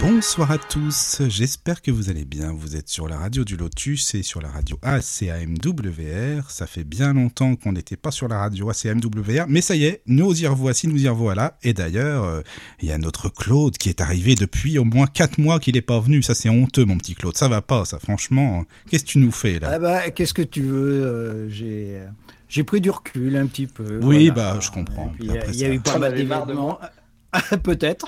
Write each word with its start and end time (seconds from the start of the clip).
Bonsoir 0.00 0.50
à 0.50 0.58
tous, 0.58 1.22
j'espère 1.28 1.82
que 1.82 1.90
vous 1.90 2.10
allez 2.10 2.24
bien. 2.24 2.52
Vous 2.52 2.76
êtes 2.76 2.88
sur 2.88 3.08
la 3.08 3.18
radio 3.18 3.44
du 3.44 3.56
Lotus 3.56 4.14
et 4.14 4.22
sur 4.22 4.40
la 4.40 4.48
radio 4.48 4.78
ACAMWR. 4.82 6.50
Ça 6.50 6.66
fait 6.66 6.84
bien 6.84 7.12
longtemps 7.12 7.56
qu'on 7.56 7.72
n'était 7.72 7.96
pas 7.96 8.10
sur 8.10 8.28
la 8.28 8.38
radio 8.38 8.70
ACAMWR, 8.70 9.46
mais 9.48 9.60
ça 9.60 9.74
y 9.74 9.84
est, 9.84 10.02
nous 10.06 10.40
y 10.40 10.46
revoici, 10.46 10.88
nous 10.88 11.02
y 11.02 11.08
revoilà. 11.08 11.58
Et 11.62 11.72
d'ailleurs, 11.72 12.24
euh, 12.24 12.42
il 12.80 12.88
y 12.88 12.92
a 12.92 12.98
notre 12.98 13.28
Claude 13.28 13.76
qui 13.76 13.88
est 13.88 14.00
arrivé 14.00 14.34
depuis 14.34 14.78
au 14.78 14.84
moins 14.84 15.06
4 15.06 15.38
mois 15.38 15.58
qu'il 15.58 15.74
n'est 15.74 15.82
pas 15.82 16.00
venu. 16.00 16.22
Ça 16.22 16.34
c'est 16.34 16.48
honteux 16.48 16.84
mon 16.84 16.98
petit 16.98 17.14
Claude, 17.14 17.36
ça 17.36 17.48
va 17.48 17.62
pas 17.62 17.84
ça 17.84 17.98
franchement. 17.98 18.64
Qu'est-ce 18.90 19.04
que 19.04 19.10
tu 19.10 19.18
nous 19.18 19.32
fais 19.32 19.58
là? 19.58 19.70
Ah 19.72 19.78
bah, 19.78 20.10
qu'est-ce 20.10 20.34
que 20.34 20.42
tu 20.42 20.62
veux 20.62 21.04
euh, 21.04 21.48
J'ai 21.48 22.00
j'ai 22.48 22.64
pris 22.64 22.80
du 22.80 22.90
recul 22.90 23.36
un 23.36 23.46
petit 23.46 23.66
peu. 23.66 24.00
Oui, 24.02 24.30
voilà. 24.30 24.54
bah 24.54 24.60
je 24.60 24.70
comprends. 24.70 25.12
Il 25.20 25.26
y 25.26 25.58
y, 25.58 25.64
a 25.64 25.72
eu 25.72 25.80
pas 25.80 25.98
mal 25.98 26.14
d'événements. 26.14 26.78
Peut-être. 27.62 28.06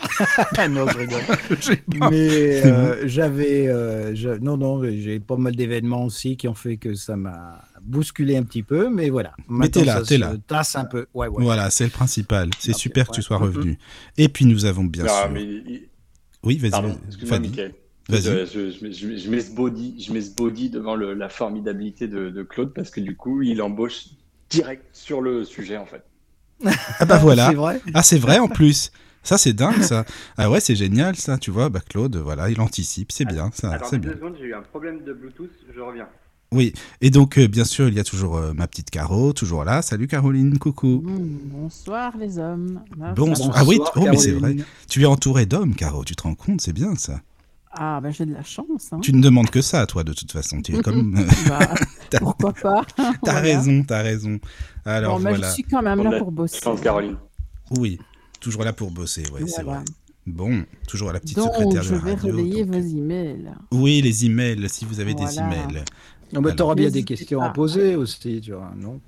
non, 0.71 0.87
je 0.89 0.97
rigole. 0.99 1.21
Mais 2.11 2.65
euh, 2.67 3.07
j'avais, 3.07 3.69
euh, 3.69 4.15
je- 4.15 4.39
non, 4.39 4.57
non, 4.57 4.83
j'ai 4.85 5.21
pas 5.21 5.37
mal 5.37 5.55
d'événements 5.55 6.05
aussi 6.07 6.37
qui 6.37 6.49
ont 6.49 6.55
fait 6.55 6.79
que 6.79 6.95
ça 6.95 7.17
m'a 7.17 7.63
bousculé 7.83 8.37
un 8.37 8.43
petit 8.45 8.63
peu, 8.63 8.89
mais 8.89 9.11
voilà. 9.11 9.33
Mais 9.49 9.69
t'es 9.69 9.85
là, 9.85 10.03
t'es 10.03 10.19
là. 10.19 10.35
tasse 10.47 10.77
un 10.77 10.85
peu. 10.85 11.07
Ouais, 11.15 11.29
ouais. 11.29 11.43
Voilà, 11.43 11.71
c'est 11.71 11.85
le 11.85 11.91
principal. 11.91 12.51
C'est 12.59 12.75
super 12.75 13.09
que 13.09 13.13
tu 13.13 13.23
sois 13.23 13.37
revenu. 13.39 13.79
Et 14.17 14.29
puis 14.29 14.45
nous 14.47 14.65
avons 14.65 14.85
bien 14.85 15.05
Non, 15.05 15.11
sûr. 15.11 15.31
mais 15.31 15.47
Oui, 16.43 16.57
vas-y. 16.59 16.71
Pardon, 16.71 16.89
vas- 16.89 16.97
excuse-moi. 17.07 17.39
Je, 18.09 18.17
je, 18.17 18.71
je, 18.71 18.91
je- 18.91 19.17
je 19.19 19.31
mets 19.31 19.41
ce 19.41 19.55
body, 19.55 20.03
je 20.03 20.13
mets 20.13 20.21
ce 20.23 20.35
body 20.35 20.69
devant 20.71 20.97
le- 20.97 21.15
la 21.15 21.29
formidabilité 21.29 22.09
de, 22.09 22.31
de 22.31 22.43
Claude 22.43 22.73
parce 22.75 22.91
que 22.91 23.01
du 23.01 23.15
coup, 23.17 23.43
il 23.43 23.63
embauche 23.63 24.07
direct 24.49 24.85
sur 24.93 25.21
le 25.21 25.45
sujet 25.45 25.77
en 25.77 25.87
fait. 25.87 26.03
Ah 26.99 27.05
bah 27.07 27.19
voilà. 27.19 27.49
C'est 27.51 27.55
vrai. 27.55 27.81
Ah, 27.95 28.03
c'est 28.03 28.19
vrai 28.19 28.39
en 28.39 28.49
plus. 28.49 28.91
Ça, 29.23 29.37
c'est 29.39 29.53
dingue, 29.53 29.83
ça. 29.83 30.05
Ah 30.39 30.51
ouais, 30.51 30.61
c'est 30.61 30.75
génial, 30.77 31.15
ça. 31.17 31.37
Tu 31.39 31.51
vois, 31.51 31.69
bah 31.69 31.81
Claude, 31.87 32.17
voilà, 32.17 32.49
il 32.51 32.61
anticipe. 32.61 33.13
C'est 33.13 33.25
bien, 33.27 33.51
ça. 33.53 33.79
C'est 33.89 33.99
bien. 33.99 34.13
secondes, 34.13 34.35
j'ai 34.39 34.47
eu 34.47 34.55
un 34.55 34.63
problème 34.63 35.05
de 35.05 35.13
Bluetooth, 35.13 35.51
je 35.75 35.81
reviens. 35.81 36.09
Oui. 36.53 36.73
Et 37.01 37.11
donc, 37.11 37.39
euh, 37.39 37.47
bien 37.47 37.65
sûr, 37.65 37.87
il 37.89 37.95
y 37.95 38.01
a 38.01 38.05
toujours 38.05 38.37
euh, 38.37 38.53
ma 38.55 38.67
petite 38.67 38.91
Caro, 38.91 39.33
toujours 39.33 39.65
là. 39.65 39.83
Salut 39.83 40.09
Caroline, 40.09 40.59
coucou. 40.59 41.03
Mmh, 41.05 41.39
bonsoir 41.45 42.17
les 42.17 42.39
hommes. 42.39 42.81
Ah, 43.01 43.13
Bonsoir. 43.15 43.53
Ah 43.55 43.65
oui, 43.65 43.79
oh, 43.95 44.01
mais 44.11 44.17
c'est 44.17 44.33
vrai. 44.33 44.57
Tu 44.89 45.03
es 45.03 45.07
entouré 45.07 45.47
d'hommes, 45.47 45.75
Caro. 45.77 46.03
Tu 46.05 46.17
te 46.17 46.23
rends 46.25 46.35
compte, 46.35 46.61
c'est 46.61 46.73
bien, 46.73 46.97
ça. 46.97 47.21
Ah, 47.73 48.01
ben 48.03 48.11
j'ai 48.13 48.27
de 48.27 48.33
la 48.35 48.43
chance. 48.43 48.89
Hein. 48.91 48.99
Tu 49.01 49.13
ne 49.13 49.23
demandes 49.23 49.49
que 49.51 49.61
ça, 49.61 49.87
toi, 49.87 50.03
de 50.03 50.13
toute 50.13 50.33
façon. 50.33 50.61
Tu 50.61 50.75
es 50.77 50.83
comme. 50.83 51.25
Bah, 51.47 51.61
pourquoi 52.19 52.53
pas 52.53 52.85
T'as 52.97 53.13
Voilà. 53.23 53.41
raison, 53.41 53.85
t'as 53.87 54.03
raison. 54.03 54.41
Alors 54.85 55.19
Bon, 55.19 55.23
bah, 55.25 55.31
voilà. 55.31 55.47
Je 55.51 55.53
suis 55.53 55.63
quand 55.63 55.83
même 55.83 56.03
là 56.03 56.17
a- 56.17 56.19
pour 56.19 56.33
bosser. 56.33 56.57
Je 56.59 56.63
pense, 56.65 56.81
Caroline. 56.81 57.17
Oui, 57.79 58.01
toujours 58.41 58.65
là 58.65 58.73
pour 58.73 58.91
bosser, 58.91 59.23
ouais, 59.31 59.47
c'est 59.47 59.63
vrai. 59.63 59.79
Bon, 60.27 60.65
toujours 60.87 61.13
la 61.13 61.21
petite 61.21 61.37
Donc, 61.37 61.53
secrétaire 61.55 61.83
de 61.83 61.87
je 61.89 61.93
la 61.95 61.99
vais 62.01 62.15
radio. 62.15 62.33
relayer 62.37 62.65
donc- 62.65 62.75
vos 62.83 62.89
emails. 62.97 63.51
Oui, 63.73 64.03
les 64.03 64.27
emails, 64.27 64.69
si 64.69 64.85
vous 64.85 65.01
avez 65.01 65.15
des 65.15 65.39
emails. 65.39 65.85
Non, 66.33 66.41
mais 66.41 66.55
t'auras 66.55 66.75
bien 66.75 66.91
des 66.91 67.03
questions 67.05 67.41
pas. 67.41 67.47
à 67.47 67.51
poser 67.51 67.97
aussi, 67.97 68.41
tu 68.41 68.53
vois, 68.53 68.73
non? 68.77 69.01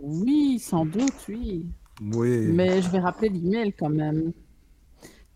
Oui, 0.00 0.58
sans 0.58 0.84
doute, 0.84 1.12
oui. 1.28 1.66
Oui. 2.02 2.46
Mais 2.52 2.82
je 2.82 2.88
vais 2.90 2.98
rappeler 2.98 3.28
l'email 3.28 3.72
quand 3.78 3.88
même. 3.90 4.32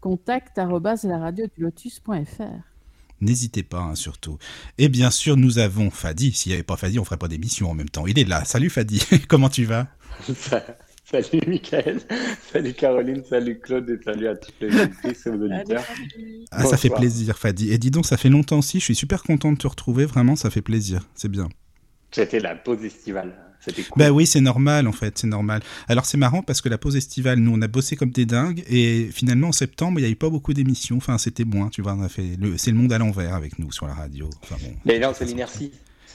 Contact 0.00 0.58
lotus.fr. 1.58 2.42
N'hésitez 3.20 3.62
pas, 3.62 3.80
hein, 3.80 3.94
surtout. 3.94 4.36
Et 4.76 4.88
bien 4.88 5.10
sûr, 5.10 5.36
nous 5.36 5.58
avons 5.58 5.90
Fadi. 5.90 6.32
S'il 6.32 6.50
n'y 6.50 6.54
avait 6.54 6.62
pas 6.62 6.76
Fadi, 6.76 6.98
on 6.98 7.04
ferait 7.04 7.16
pas 7.16 7.28
d'émission 7.28 7.70
en 7.70 7.74
même 7.74 7.88
temps. 7.88 8.06
Il 8.06 8.18
est 8.18 8.24
là. 8.28 8.44
Salut 8.44 8.68
Fadi. 8.68 9.00
Comment 9.28 9.48
tu 9.48 9.64
vas? 9.64 9.86
salut 11.22 11.42
Michael, 11.46 12.00
salut 12.52 12.72
Caroline, 12.72 13.22
salut 13.28 13.58
Claude 13.60 13.88
et 13.88 14.02
salut 14.02 14.28
à 14.28 14.36
toutes 14.36 14.54
les 14.60 14.80
auditrices 14.80 15.26
et 15.26 15.30
aux 15.30 15.42
auditeurs. 15.42 15.84
Ah, 16.50 16.64
ça 16.64 16.76
fait 16.76 16.90
plaisir, 16.90 17.38
Fadi. 17.38 17.72
Et 17.72 17.78
dis 17.78 17.90
donc, 17.90 18.06
ça 18.06 18.16
fait 18.16 18.28
longtemps 18.28 18.58
aussi. 18.58 18.80
Je 18.80 18.84
suis 18.84 18.94
super 18.94 19.22
content 19.22 19.52
de 19.52 19.58
te 19.58 19.66
retrouver. 19.66 20.06
Vraiment, 20.06 20.36
ça 20.36 20.50
fait 20.50 20.62
plaisir. 20.62 21.08
C'est 21.14 21.30
bien. 21.30 21.48
C'était 22.10 22.38
la 22.38 22.54
pause 22.54 22.84
estivale, 22.84 23.34
c'était 23.58 23.82
cool. 23.82 23.98
Ben 23.98 24.10
oui, 24.10 24.24
c'est 24.24 24.40
normal 24.40 24.86
en 24.86 24.92
fait, 24.92 25.18
c'est 25.18 25.26
normal. 25.26 25.62
Alors 25.88 26.04
c'est 26.04 26.16
marrant 26.16 26.42
parce 26.42 26.60
que 26.60 26.68
la 26.68 26.78
pause 26.78 26.94
estivale, 26.94 27.40
nous 27.40 27.52
on 27.52 27.60
a 27.60 27.66
bossé 27.66 27.96
comme 27.96 28.10
des 28.10 28.24
dingues 28.24 28.62
et 28.68 29.08
finalement 29.10 29.48
en 29.48 29.52
septembre 29.52 29.98
il 29.98 30.02
n'y 30.02 30.08
a 30.08 30.12
eu 30.12 30.16
pas 30.16 30.30
beaucoup 30.30 30.54
d'émissions. 30.54 30.98
Enfin 30.98 31.18
c'était 31.18 31.44
moins, 31.44 31.70
tu 31.70 31.82
vois, 31.82 31.94
on 31.94 32.02
a 32.02 32.08
fait 32.08 32.36
le, 32.40 32.56
c'est 32.56 32.70
le 32.70 32.76
monde 32.76 32.92
à 32.92 32.98
l'envers 32.98 33.34
avec 33.34 33.58
nous 33.58 33.72
sur 33.72 33.88
la 33.88 33.94
radio. 33.94 34.30
Enfin 34.44 34.54
bon. 34.62 34.76
Mais 34.84 35.00
non, 35.00 35.10
c'est 35.12 35.24
l'inertie. 35.24 35.72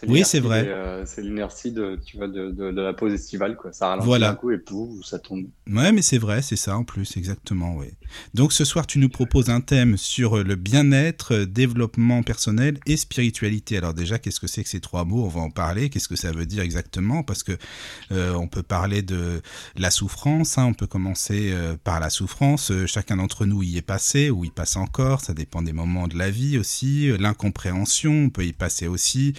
Oui, 0.08 0.24
c'est 0.26 0.40
vrai. 0.40 0.66
euh, 0.68 1.04
c'est 1.06 1.22
l'inertie 1.22 1.72
de, 1.72 2.00
tu 2.06 2.18
vois, 2.18 2.28
de, 2.28 2.52
de, 2.52 2.72
de 2.72 2.82
la 2.82 2.94
pause 2.94 3.14
estivale, 3.14 3.56
quoi. 3.58 3.72
Ça 3.74 3.88
ralentit 3.90 4.06
Voilà. 4.08 4.30
d'un 4.30 4.36
coup 4.36 4.52
et 4.52 4.58
pouf, 4.58 5.04
ça 5.06 5.20
tombe. 5.20 5.46
Ouais, 5.70 5.92
mais 5.92 6.02
c'est 6.02 6.18
vrai, 6.18 6.42
c'est 6.42 6.56
ça 6.56 6.78
en 6.78 6.84
plus, 6.84 7.18
exactement, 7.18 7.76
oui. 7.76 7.88
Donc 8.34 8.54
ce 8.54 8.66
soir, 8.66 8.88
tu 8.88 8.98
nous 9.00 9.10
proposes 9.10 9.50
un 9.50 9.62
thème 9.62 9.96
sur 9.98 10.44
le 10.44 10.56
bien-être, 10.56 11.36
développement 11.44 12.24
personnel 12.24 12.80
et 12.88 12.98
spiritualité. 12.98 13.78
Alors 13.78 13.94
déjà, 13.94 14.18
qu'est-ce 14.18 14.40
que 14.40 14.48
c'est 14.48 14.64
que 14.64 14.70
ces 14.70 14.80
trois 14.80 15.06
mots? 15.06 15.26
On 15.26 15.28
va 15.28 15.42
en 15.42 15.52
parler. 15.52 15.90
Qu'est-ce 15.90 16.08
que 16.08 16.16
ça 16.16 16.32
veut 16.32 16.46
dire 16.48 16.64
exactement? 16.64 17.22
Parce 17.24 17.44
que 17.44 17.52
euh, 18.12 18.34
on 18.34 18.48
peut 18.48 18.64
parler 18.64 19.02
de 19.04 19.42
la 19.76 19.92
souffrance. 19.92 20.58
hein, 20.58 20.66
on 20.66 20.74
peut 20.74 20.88
commencer 20.88 21.52
euh, 21.54 21.76
par 21.84 22.00
la 22.00 22.10
souffrance. 22.10 22.72
Euh, 22.72 22.88
chacun 22.88 23.18
d'entre 23.18 23.46
nous 23.46 23.62
y 23.62 23.78
est 23.78 23.82
passé 23.84 24.30
ou 24.32 24.44
y 24.44 24.50
passe 24.50 24.76
encore. 24.76 25.22
Ça 25.22 25.34
dépend 25.36 25.62
des 25.62 25.74
moments 25.74 26.08
de 26.08 26.18
la 26.18 26.32
vie 26.32 26.58
aussi. 26.58 27.10
L'incompréhension, 27.20 28.12
on 28.26 28.30
peut 28.30 28.46
y 28.46 28.54
passer 28.54 28.88
aussi. 28.88 29.34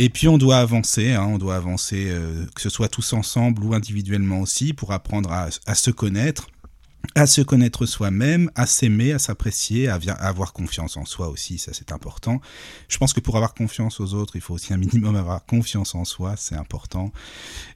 Et 0.00 0.10
puis 0.10 0.28
on 0.28 0.38
doit 0.38 0.58
avancer, 0.58 1.12
hein, 1.12 1.26
on 1.26 1.38
doit 1.38 1.56
avancer, 1.56 2.06
euh, 2.08 2.46
que 2.54 2.60
ce 2.60 2.70
soit 2.70 2.88
tous 2.88 3.12
ensemble 3.12 3.64
ou 3.64 3.74
individuellement 3.74 4.40
aussi, 4.40 4.72
pour 4.72 4.92
apprendre 4.92 5.32
à, 5.32 5.74
se 5.74 5.90
connaître, 5.90 6.46
à 7.16 7.26
se 7.26 7.40
connaître 7.40 7.84
soi-même, 7.84 8.48
à 8.54 8.66
s'aimer, 8.66 9.12
à 9.12 9.18
s'apprécier, 9.18 9.88
à, 9.88 9.98
avoir 10.20 10.52
confiance 10.52 10.96
en 10.96 11.04
soi 11.04 11.28
aussi, 11.28 11.58
ça 11.58 11.72
c'est 11.74 11.90
important. 11.90 12.40
Je 12.88 12.96
pense 12.98 13.12
que 13.12 13.18
pour 13.18 13.34
avoir 13.34 13.54
confiance 13.54 13.98
aux 13.98 14.14
autres, 14.14 14.36
il 14.36 14.40
faut 14.40 14.54
aussi 14.54 14.72
un 14.72 14.76
minimum 14.76 15.16
avoir 15.16 15.44
confiance 15.44 15.96
en 15.96 16.04
soi, 16.04 16.36
c'est 16.36 16.54
important. 16.54 17.12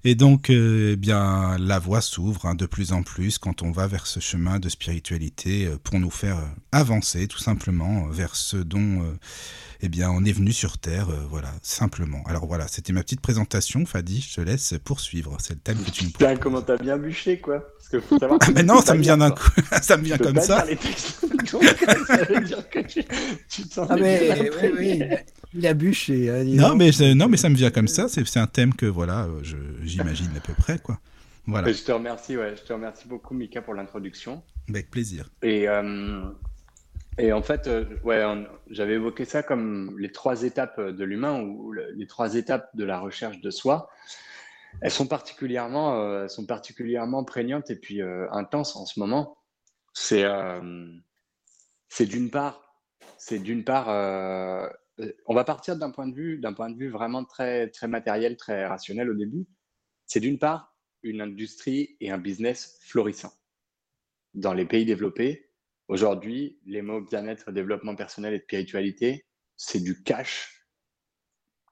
Et 0.05 0.15
donc, 0.15 0.49
euh, 0.49 0.93
eh 0.93 0.97
bien, 0.97 1.59
la 1.59 1.81
voie 1.81 2.01
s'ouvre 2.01 2.47
hein, 2.47 2.55
de 2.55 2.67
plus 2.67 2.93
en 2.93 3.03
plus 3.03 3.39
quand 3.39 3.63
on 3.63 3.73
va 3.73 3.89
vers 3.89 4.07
ce 4.07 4.21
chemin 4.21 4.61
de 4.61 4.69
spiritualité 4.69 5.67
euh, 5.67 5.77
pour 5.83 5.99
nous 5.99 6.11
faire 6.11 6.39
avancer 6.71 7.27
tout 7.27 7.41
simplement 7.41 8.07
vers 8.07 8.37
ce 8.37 8.59
dont 8.59 9.03
eh 9.83 9.89
bien, 9.89 10.11
on 10.11 10.25
est 10.25 10.33
venu 10.33 10.53
sur 10.53 10.79
Terre, 10.79 11.11
euh, 11.11 11.27
voilà, 11.29 11.53
simplement. 11.63 12.23
Alors 12.27 12.47
voilà, 12.47 12.69
c'était 12.69 12.93
ma 12.93 13.03
petite 13.03 13.21
présentation, 13.21 13.85
Fadi, 13.85 14.21
je 14.29 14.37
te 14.37 14.41
laisse 14.41 14.75
poursuivre, 14.85 15.37
c'est 15.41 15.55
le 15.55 15.61
thème 15.61 15.79
que 15.83 15.91
tu 15.91 16.05
me 16.05 16.11
Putain, 16.11 16.37
comment 16.37 16.63
t'as 16.63 16.77
bien 16.79 16.97
bûché, 16.97 17.39
quoi. 17.41 17.61
Parce 17.77 17.89
que 17.89 18.01
faut 18.01 18.19
savoir. 18.19 18.39
Ah 18.43 18.51
mais 18.55 18.63
non, 18.63 18.81
ça 18.85 18.95
me 18.95 19.03
vient 19.03 19.17
d'un 19.17 19.31
coup, 19.33 19.51
ça 19.83 19.97
me 19.97 20.05
vient 20.05 20.19
comme 20.19 20.41
ça. 20.41 20.65
Ah, 23.89 23.97
mais 23.97 24.51
oui, 24.63 24.71
oui. 24.79 25.03
Il 25.55 25.67
a 25.67 25.75
bûché. 25.75 26.31
hein, 26.31 26.45
Non 26.45 26.75
mais, 26.77 26.93
je- 26.93 27.13
non, 27.13 27.29
mais 27.29 27.37
ça 27.37 27.49
me 27.49 27.55
vient 27.57 27.71
comme 27.71 27.89
ça, 27.89 28.09
c'est 28.09 28.27
c'est 28.27 28.39
un 28.41 28.47
thème 28.47 28.75
que, 28.75 28.87
voilà, 28.87 29.25
euh, 29.25 29.41
je- 29.43 29.57
j'imagine 29.85 30.31
à 30.37 30.41
peu 30.41 30.55
près, 30.55 30.79
quoi. 30.79 30.99
Voilà, 31.47 31.73
Je 31.73 31.83
te 31.83 31.91
remercie, 31.93 32.37
ouais, 32.37 32.55
je 32.57 32.63
te 32.67 32.73
remercie 32.73 33.09
beaucoup, 33.09 33.35
Mika, 33.35 33.61
pour 33.63 33.75
l'introduction. 33.75 34.43
avec 34.69 34.91
plaisir. 34.91 35.29
Et, 35.43 35.69
euh, 35.69 36.23
et 37.19 37.33
en 37.33 37.43
fait, 37.43 37.67
euh, 37.67 37.99
ouais, 38.05 38.23
j'avais 38.69 38.95
évoqué 38.95 39.25
ça 39.25 39.43
comme 39.43 39.99
les 39.99 40.13
trois 40.13 40.43
étapes 40.45 40.81
de 40.81 41.05
l'humain 41.05 41.41
ou 41.43 41.73
le- 41.73 41.91
les 41.93 42.07
trois 42.07 42.35
étapes 42.35 42.75
de 42.75 42.85
la 42.85 42.99
recherche 43.01 43.41
de 43.41 43.51
soi. 43.51 43.91
Elles 44.81 44.91
sont 44.91 45.07
particulièrement, 45.07 46.01
euh, 46.03 46.29
sont 46.29 46.47
particulièrement 46.47 47.25
prégnantes 47.25 47.71
et 47.71 47.77
puis 47.77 48.03
euh, 48.03 48.27
intenses 48.33 48.77
en 48.77 48.87
ce 48.87 48.99
moment. 48.99 49.39
C'est, 49.95 50.25
euh, 50.25 50.87
c'est 51.89 52.07
d'une 52.07 52.31
part, 52.31 52.81
c'est 53.19 53.39
d'une 53.39 53.65
part, 53.65 53.91
euh, 53.91 54.67
euh, 55.01 55.13
on 55.27 55.35
va 55.35 55.45
partir 55.45 55.77
d'un 55.77 55.91
point 55.91 56.09
de 56.09 56.15
vue, 56.15 56.41
point 56.57 56.71
de 56.71 56.77
vue 56.77 56.91
vraiment 56.91 57.25
très, 57.25 57.69
très 57.69 57.89
matériel, 57.89 58.37
très 58.37 58.67
rationnel 58.67 59.11
au 59.11 59.15
début. 59.15 59.47
C'est 60.07 60.21
d'une 60.21 60.39
part 60.39 60.75
une 61.03 61.21
industrie 61.21 61.97
et 62.01 62.11
un 62.11 62.19
business 62.19 62.79
florissant 62.83 63.33
dans 64.35 64.55
les 64.55 64.65
pays 64.65 64.85
développés. 64.85 65.52
Aujourd'hui, 65.89 66.59
les 66.65 66.83
mots 66.83 67.01
bien-être, 67.01 67.53
développement 67.53 67.95
personnel 67.95 68.35
et 68.35 68.41
spiritualité, 68.41 69.27
c'est 69.57 69.81
du 69.81 70.03
cash. 70.03 70.67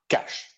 Cash. 0.08 0.56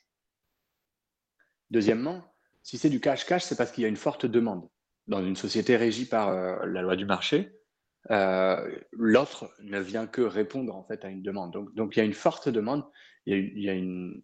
Deuxièmement, 1.71 2.35
si 2.63 2.79
c'est 2.79 2.91
du 2.91 3.01
cash-cash, 3.01 3.43
c'est 3.45 3.57
parce 3.57 3.73
qu'il 3.73 3.83
y 3.83 3.85
a 3.85 3.89
une 3.89 3.97
forte 3.97 4.27
demande. 4.27 4.69
Dans 5.07 5.25
une 5.25 5.37
société 5.37 5.77
régie 5.77 6.07
par 6.07 6.29
euh, 6.29 6.65
la 6.67 6.83
loi 6.83 6.97
du 6.97 7.05
marché, 7.05 7.59
euh, 8.11 8.79
l'offre 8.93 9.53
ne 9.61 9.81
vient 9.81 10.07
que 10.07 10.23
répondre 10.23 10.75
en 10.75 10.85
fait 10.85 11.05
à 11.05 11.09
une 11.09 11.23
demande. 11.23 11.53
Donc, 11.53 11.75
donc 11.75 11.97
il 11.97 12.01
y 12.01 12.03
a 12.03 12.05
une 12.05 12.15
forte 12.15 12.49
demande, 12.49 12.85
il 13.27 13.35
y 13.35 13.37
a, 13.37 13.39
il 13.39 13.63
y 13.63 13.69
a 13.71 13.75
une, 13.75 14.23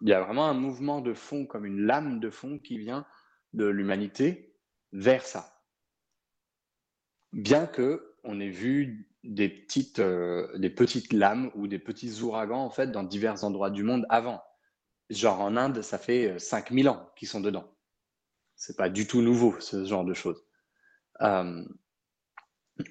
il 0.00 0.08
y 0.08 0.12
a 0.12 0.22
vraiment 0.22 0.46
un 0.46 0.54
mouvement 0.54 1.00
de 1.00 1.14
fond, 1.14 1.46
comme 1.46 1.64
une 1.64 1.80
lame 1.80 2.20
de 2.20 2.30
fond 2.30 2.58
qui 2.58 2.78
vient 2.78 3.06
de 3.52 3.66
l'humanité 3.66 4.54
vers 4.92 5.24
ça. 5.24 5.62
Bien 7.32 7.66
que 7.66 8.13
on 8.24 8.40
ait 8.40 8.50
vu 8.50 9.08
des 9.22 9.48
petites, 9.48 9.98
euh, 9.98 10.56
des 10.58 10.70
petites 10.70 11.12
lames 11.12 11.50
ou 11.54 11.66
des 11.66 11.78
petits 11.78 12.20
ouragans 12.22 12.62
en 12.64 12.70
fait 12.70 12.90
dans 12.90 13.02
divers 13.02 13.44
endroits 13.44 13.70
du 13.70 13.82
monde 13.82 14.06
avant. 14.10 14.42
genre 15.10 15.40
en 15.40 15.56
Inde, 15.56 15.82
ça 15.82 15.98
fait 15.98 16.38
5000 16.38 16.88
ans 16.88 17.10
qu'ils 17.16 17.28
sont 17.28 17.40
dedans. 17.40 17.70
C'est 18.56 18.76
pas 18.76 18.88
du 18.88 19.06
tout 19.06 19.22
nouveau, 19.22 19.58
ce 19.60 19.84
genre 19.84 20.04
de 20.04 20.14
choses. 20.14 20.44
Euh, 21.22 21.64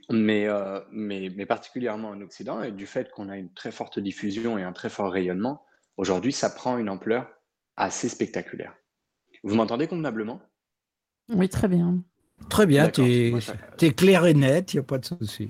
mais, 0.09 0.47
euh, 0.47 0.79
mais, 0.91 1.29
mais, 1.35 1.45
particulièrement 1.45 2.09
en 2.09 2.21
Occident, 2.21 2.61
et 2.63 2.71
du 2.71 2.85
fait 2.85 3.11
qu'on 3.11 3.29
a 3.29 3.37
une 3.37 3.53
très 3.53 3.71
forte 3.71 3.99
diffusion 3.99 4.57
et 4.57 4.63
un 4.63 4.73
très 4.73 4.89
fort 4.89 5.11
rayonnement, 5.11 5.65
aujourd'hui, 5.97 6.31
ça 6.31 6.49
prend 6.49 6.77
une 6.77 6.89
ampleur 6.89 7.29
assez 7.75 8.07
spectaculaire. 8.07 8.75
Vous 9.43 9.55
m'entendez 9.55 9.87
convenablement? 9.87 10.41
Oui, 11.29 11.49
très 11.49 11.67
bien. 11.67 12.03
Très 12.49 12.65
bien, 12.67 12.87
tu 12.89 13.01
es, 13.81 13.93
clair 13.93 14.25
et 14.25 14.33
net, 14.33 14.73
il 14.73 14.77
n'y 14.77 14.81
a 14.81 14.83
pas 14.83 14.99
de 14.99 15.05
souci. 15.05 15.49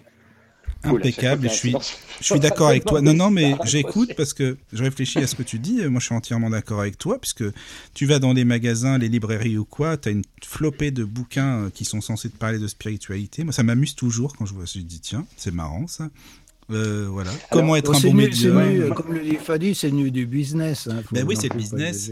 Impeccable, 0.85 1.49
je 1.49 1.53
suis, 1.53 1.75
je 2.19 2.25
suis 2.25 2.39
d'accord 2.39 2.69
avec 2.69 2.83
toi. 2.85 3.01
Non, 3.01 3.13
non, 3.13 3.29
mais 3.29 3.55
j'écoute 3.65 4.11
parce 4.17 4.33
que 4.33 4.57
je 4.71 4.83
réfléchis 4.83 5.19
à 5.19 5.27
ce 5.27 5.35
que 5.35 5.43
tu 5.43 5.59
dis. 5.59 5.85
Moi, 5.87 5.99
je 5.99 6.05
suis 6.05 6.15
entièrement 6.15 6.49
d'accord 6.49 6.81
avec 6.81 6.97
toi, 6.97 7.19
puisque 7.19 7.43
tu 7.93 8.05
vas 8.05 8.19
dans 8.19 8.33
les 8.33 8.43
magasins, 8.43 8.97
les 8.97 9.07
librairies 9.07 9.57
ou 9.57 9.65
quoi, 9.65 9.97
tu 9.97 10.09
as 10.09 10.11
une 10.11 10.23
flopée 10.43 10.91
de 10.91 11.03
bouquins 11.05 11.63
euh, 11.63 11.69
qui 11.69 11.85
sont 11.85 12.01
censés 12.01 12.29
te 12.29 12.37
parler 12.37 12.59
de 12.59 12.67
spiritualité. 12.67 13.43
Moi, 13.43 13.53
ça 13.53 13.63
m'amuse 13.63 13.95
toujours 13.95 14.35
quand 14.35 14.45
je 14.45 14.53
vois 14.53 14.65
ça. 14.65 14.79
Je 14.79 14.85
dis, 14.85 14.99
tiens, 14.99 15.25
c'est 15.37 15.53
marrant 15.53 15.87
ça. 15.87 16.09
Euh, 16.71 17.07
voilà. 17.09 17.31
Comment 17.51 17.75
être 17.75 17.95
un 17.95 17.99
bon 17.99 18.13
médium 18.13 18.93
Comme 18.93 19.13
le 19.13 19.21
dit 19.21 19.35
Fadi, 19.35 19.75
c'est 19.75 19.91
nu 19.91 20.11
du 20.11 20.25
business. 20.25 20.87
Hein. 20.87 21.03
Ben 21.11 21.25
oui, 21.25 21.35
c'est 21.39 21.51
le 21.51 21.57
business. 21.57 22.11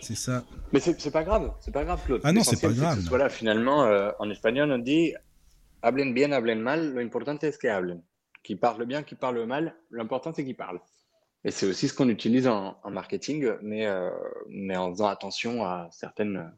C'est 0.00 0.14
ça. 0.16 0.44
Mais 0.72 0.80
c'est 0.80 1.10
pas 1.10 1.24
grave, 1.24 1.52
c'est 1.60 1.72
pas 1.72 1.84
grave, 1.84 2.02
Claude. 2.04 2.20
Ah 2.24 2.32
non, 2.32 2.42
c'est 2.42 2.60
pas 2.60 2.72
grave. 2.72 2.98
Voilà, 3.08 3.28
finalement, 3.28 3.84
euh, 3.84 4.10
en 4.18 4.30
espagnol, 4.30 4.70
on 4.72 4.78
dit 4.78 5.14
hablen 5.82 6.14
bien, 6.14 6.32
hablen 6.32 6.60
mal, 6.60 6.94
lo 6.94 7.00
importante 7.00 7.44
es 7.44 7.58
que 7.58 7.68
hablen. 7.68 8.02
Qui 8.42 8.56
parle 8.56 8.86
bien, 8.86 9.02
qui 9.02 9.14
parle 9.14 9.44
mal, 9.44 9.76
l'important 9.90 10.32
c'est 10.34 10.44
qu'ils 10.44 10.56
parlent. 10.56 10.80
Et 11.44 11.50
c'est 11.50 11.66
aussi 11.66 11.88
ce 11.88 11.94
qu'on 11.94 12.08
utilise 12.08 12.46
en, 12.46 12.78
marketing, 12.90 13.50
mais, 13.62 13.86
euh, 13.86 14.10
mais 14.48 14.76
en 14.76 14.90
faisant 14.92 15.08
attention 15.08 15.64
à 15.64 15.88
certaines, 15.90 16.52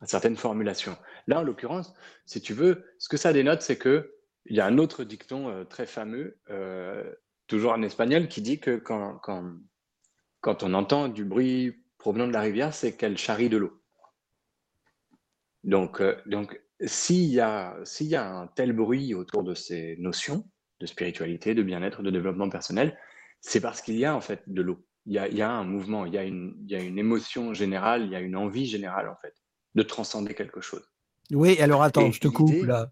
à 0.00 0.06
certaines 0.06 0.36
formulations. 0.36 0.96
Là, 1.26 1.40
en 1.40 1.42
l'occurrence, 1.42 1.92
si 2.24 2.40
tu 2.40 2.52
veux, 2.52 2.84
ce 2.98 3.08
que 3.08 3.16
ça 3.16 3.32
dénote, 3.32 3.62
c'est 3.62 3.76
que 3.76 4.14
il 4.46 4.56
y 4.56 4.60
a 4.60 4.66
un 4.66 4.78
autre 4.78 5.04
dicton 5.04 5.48
euh, 5.48 5.64
très 5.64 5.86
fameux, 5.86 6.38
toujours 7.46 7.72
en 7.72 7.82
espagnol, 7.82 8.28
qui 8.28 8.42
dit 8.42 8.60
que 8.60 8.76
quand, 8.76 9.18
quand, 9.18 9.52
quand 10.40 10.62
on 10.62 10.74
entend 10.74 11.08
du 11.08 11.24
bruit 11.24 11.76
provenant 11.98 12.26
de 12.26 12.32
la 12.32 12.40
rivière, 12.40 12.72
c'est 12.72 12.96
qu'elle 12.96 13.18
charrie 13.18 13.48
de 13.48 13.56
l'eau. 13.56 13.82
Donc, 15.64 16.02
donc 16.26 16.60
s'il 16.80 17.24
y, 17.24 17.40
a, 17.40 17.76
s'il 17.84 18.06
y 18.06 18.16
a 18.16 18.26
un 18.26 18.46
tel 18.46 18.72
bruit 18.72 19.14
autour 19.14 19.42
de 19.42 19.54
ces 19.54 19.96
notions 19.98 20.48
de 20.80 20.86
spiritualité, 20.86 21.54
de 21.54 21.62
bien-être, 21.62 22.02
de 22.02 22.10
développement 22.10 22.48
personnel, 22.48 22.96
c'est 23.40 23.60
parce 23.60 23.82
qu'il 23.82 23.96
y 23.96 24.04
a 24.04 24.14
en 24.14 24.20
fait 24.20 24.42
de 24.46 24.62
l'eau. 24.62 24.84
Il 25.06 25.14
y 25.14 25.18
a, 25.18 25.28
il 25.28 25.36
y 25.36 25.42
a 25.42 25.50
un 25.50 25.64
mouvement, 25.64 26.06
il 26.06 26.14
y 26.14 26.18
a, 26.18 26.24
une, 26.24 26.54
il 26.64 26.70
y 26.70 26.76
a 26.76 26.80
une 26.80 26.98
émotion 26.98 27.54
générale, 27.54 28.04
il 28.04 28.10
y 28.10 28.16
a 28.16 28.20
une 28.20 28.36
envie 28.36 28.66
générale 28.66 29.08
en 29.08 29.16
fait 29.16 29.34
de 29.74 29.82
transcender 29.82 30.34
quelque 30.34 30.60
chose. 30.60 30.86
Oui, 31.30 31.58
alors 31.60 31.82
attends, 31.82 32.10
je 32.10 32.20
te 32.20 32.28
coupe 32.28 32.64
là. 32.64 32.90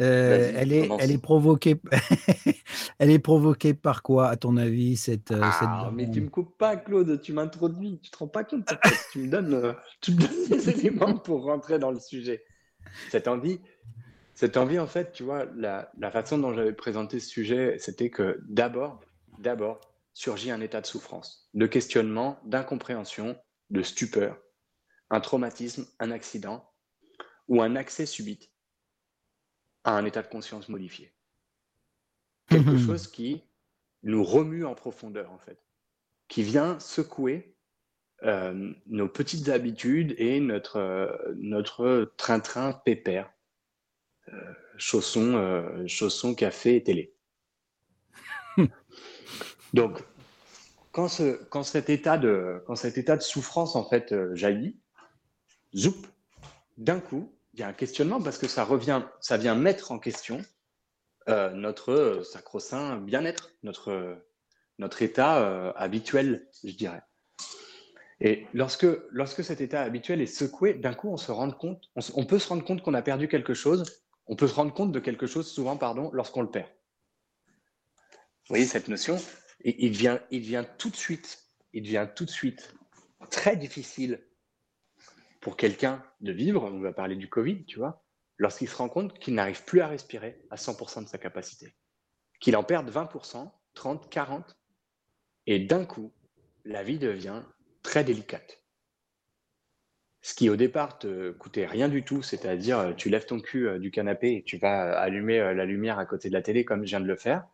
Euh, 0.00 0.52
elle, 0.56 0.72
est, 0.72 0.88
elle, 0.98 1.10
est 1.10 1.18
provoquée... 1.18 1.76
elle 2.98 3.10
est 3.10 3.18
provoquée 3.18 3.74
par 3.74 4.02
quoi, 4.02 4.28
à 4.28 4.36
ton 4.36 4.56
avis, 4.56 4.96
cette. 4.96 5.30
Euh, 5.30 5.40
ah, 5.42 5.90
mais 5.92 6.10
tu 6.10 6.20
me 6.20 6.28
coupes 6.28 6.56
pas, 6.58 6.76
Claude, 6.76 7.20
tu 7.20 7.32
m'introduis, 7.32 8.00
tu 8.02 8.10
te 8.10 8.18
rends 8.18 8.28
pas 8.28 8.44
compte, 8.44 8.68
tu, 9.12 9.20
me 9.20 9.28
donnes, 9.28 9.54
euh, 9.54 9.72
tu 10.00 10.12
me 10.12 10.18
donnes 10.18 10.48
des 10.48 10.70
éléments 10.80 11.16
pour 11.16 11.44
rentrer 11.44 11.78
dans 11.78 11.90
le 11.90 12.00
sujet. 12.00 12.44
Cette 13.10 13.28
envie, 13.28 13.60
cette 14.34 14.56
envie, 14.56 14.78
en 14.78 14.86
fait, 14.86 15.12
tu 15.12 15.22
vois, 15.22 15.46
la, 15.56 15.90
façon 16.10 16.38
dont 16.38 16.52
j'avais 16.52 16.72
présenté 16.72 17.20
ce 17.20 17.28
sujet, 17.28 17.76
c'était 17.78 18.10
que 18.10 18.40
d'abord, 18.48 19.00
d'abord, 19.38 19.80
surgit 20.12 20.50
un 20.50 20.60
état 20.60 20.80
de 20.80 20.86
souffrance, 20.86 21.48
de 21.54 21.66
questionnement, 21.66 22.38
d'incompréhension, 22.44 23.36
de 23.70 23.82
stupeur, 23.82 24.38
un 25.10 25.20
traumatisme, 25.20 25.86
un 25.98 26.10
accident 26.10 26.68
ou 27.48 27.62
un 27.62 27.76
accès 27.76 28.06
subit 28.06 28.50
à 29.84 29.96
un 29.96 30.04
état 30.04 30.22
de 30.22 30.28
conscience 30.28 30.68
modifié. 30.68 31.12
Quelque 32.48 32.70
mhm. 32.70 32.86
chose 32.86 33.06
qui 33.06 33.42
nous 34.02 34.24
remue 34.24 34.64
en 34.64 34.74
profondeur, 34.74 35.30
en 35.30 35.38
fait, 35.38 35.58
qui 36.28 36.42
vient 36.42 36.78
secouer 36.80 37.54
euh, 38.22 38.72
nos 38.86 39.08
petites 39.08 39.48
habitudes 39.50 40.14
et 40.18 40.40
notre, 40.40 40.76
euh, 40.76 41.34
notre 41.36 42.12
train-train 42.16 42.72
pépère. 42.72 43.30
Euh, 44.28 44.52
chaussons, 44.78 45.84
chaussons, 45.86 46.34
café 46.34 46.76
et 46.76 46.82
télé. 46.82 47.14
Donc, 49.74 50.02
quand, 50.92 51.08
ce, 51.08 51.44
quand, 51.44 51.62
cet 51.62 51.90
état 51.90 52.16
de, 52.16 52.62
quand 52.66 52.76
cet 52.76 52.96
état 52.96 53.16
de 53.16 53.22
souffrance 53.22 53.76
en 53.76 53.86
fait 53.86 54.14
jaillit, 54.34 54.78
zoup, 55.76 56.06
d'un 56.78 57.00
coup, 57.00 57.33
il 57.54 57.60
y 57.60 57.62
a 57.62 57.68
un 57.68 57.72
questionnement 57.72 58.20
parce 58.20 58.36
que 58.36 58.48
ça 58.48 58.64
revient, 58.64 59.02
ça 59.20 59.36
vient 59.36 59.54
mettre 59.54 59.92
en 59.92 59.98
question 59.98 60.42
notre 61.26 62.20
sacro-saint 62.22 62.98
bien-être, 62.98 63.50
notre, 63.62 64.22
notre 64.78 65.00
état 65.00 65.70
habituel, 65.70 66.50
je 66.62 66.72
dirais. 66.72 67.00
Et 68.20 68.46
lorsque, 68.52 68.86
lorsque 69.10 69.42
cet 69.42 69.60
état 69.60 69.82
habituel 69.82 70.20
est 70.20 70.26
secoué, 70.26 70.74
d'un 70.74 70.94
coup, 70.94 71.08
on 71.08 71.16
se 71.16 71.32
rend 71.32 71.50
compte, 71.50 71.90
on, 72.14 72.24
peut 72.24 72.38
se 72.38 72.48
rendre 72.48 72.64
compte 72.64 72.82
qu'on 72.82 72.94
a 72.94 73.02
perdu 73.02 73.28
quelque 73.28 73.54
chose, 73.54 74.02
on 74.26 74.36
peut 74.36 74.48
se 74.48 74.54
rendre 74.54 74.72
compte 74.72 74.92
de 74.92 75.00
quelque 75.00 75.26
chose 75.26 75.50
souvent, 75.50 75.76
pardon, 75.76 76.10
lorsqu'on 76.12 76.42
le 76.42 76.50
perd. 76.50 76.68
Vous 77.46 78.50
voyez 78.50 78.66
cette 78.66 78.88
notion? 78.88 79.18
Et 79.62 79.86
il, 79.86 79.92
vient, 79.92 80.20
il 80.30 80.40
vient 80.40 80.64
tout 80.64 80.90
de 80.90 80.96
suite, 80.96 81.50
il 81.72 81.82
devient 81.82 82.08
tout 82.14 82.24
de 82.24 82.30
suite 82.30 82.74
très 83.30 83.56
difficile 83.56 84.22
pour 85.44 85.58
quelqu'un 85.58 86.02
de 86.22 86.32
vivre, 86.32 86.64
on 86.64 86.80
va 86.80 86.94
parler 86.94 87.16
du 87.16 87.28
Covid, 87.28 87.66
tu 87.66 87.78
vois, 87.78 88.02
lorsqu'il 88.38 88.66
se 88.66 88.76
rend 88.76 88.88
compte 88.88 89.18
qu'il 89.18 89.34
n'arrive 89.34 89.62
plus 89.64 89.82
à 89.82 89.86
respirer 89.86 90.40
à 90.48 90.56
100% 90.56 91.04
de 91.04 91.08
sa 91.08 91.18
capacité, 91.18 91.76
qu'il 92.40 92.56
en 92.56 92.64
perde 92.64 92.90
20%, 92.90 93.52
30, 93.74 94.08
40, 94.08 94.58
et 95.46 95.58
d'un 95.58 95.84
coup, 95.84 96.14
la 96.64 96.82
vie 96.82 96.98
devient 96.98 97.42
très 97.82 98.04
délicate. 98.04 98.62
Ce 100.22 100.32
qui 100.32 100.48
au 100.48 100.56
départ 100.56 100.98
te 100.98 101.32
coûtait 101.32 101.66
rien 101.66 101.90
du 101.90 102.02
tout, 102.02 102.22
c'est-à-dire 102.22 102.78
euh, 102.78 102.92
tu 102.94 103.10
lèves 103.10 103.26
ton 103.26 103.38
cul 103.38 103.68
euh, 103.68 103.78
du 103.78 103.90
canapé 103.90 104.36
et 104.36 104.44
tu 104.44 104.56
vas 104.56 104.86
euh, 104.86 104.98
allumer 104.98 105.38
la 105.52 105.66
lumière 105.66 105.98
à 105.98 106.06
côté 106.06 106.30
de 106.30 106.32
la 106.32 106.40
télé 106.40 106.64
comme 106.64 106.86
je 106.86 106.88
viens 106.88 107.00
de 107.00 107.06
le 107.06 107.16
faire. 107.16 107.46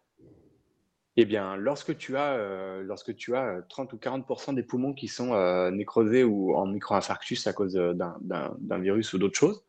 Eh 1.16 1.24
bien, 1.24 1.56
lorsque 1.56 1.96
tu 1.96 2.16
as, 2.16 2.80
lorsque 2.82 3.14
tu 3.16 3.34
as 3.34 3.62
30 3.68 3.92
ou 3.92 3.96
40% 3.96 4.54
des 4.54 4.62
poumons 4.62 4.94
qui 4.94 5.08
sont 5.08 5.34
nécrosés 5.70 6.24
ou 6.24 6.54
en 6.54 6.66
micro-infarctus 6.66 7.46
à 7.46 7.52
cause 7.52 7.74
d'un 7.74 8.78
virus 8.78 9.12
ou 9.12 9.18
d'autre 9.18 9.38
chose, 9.38 9.64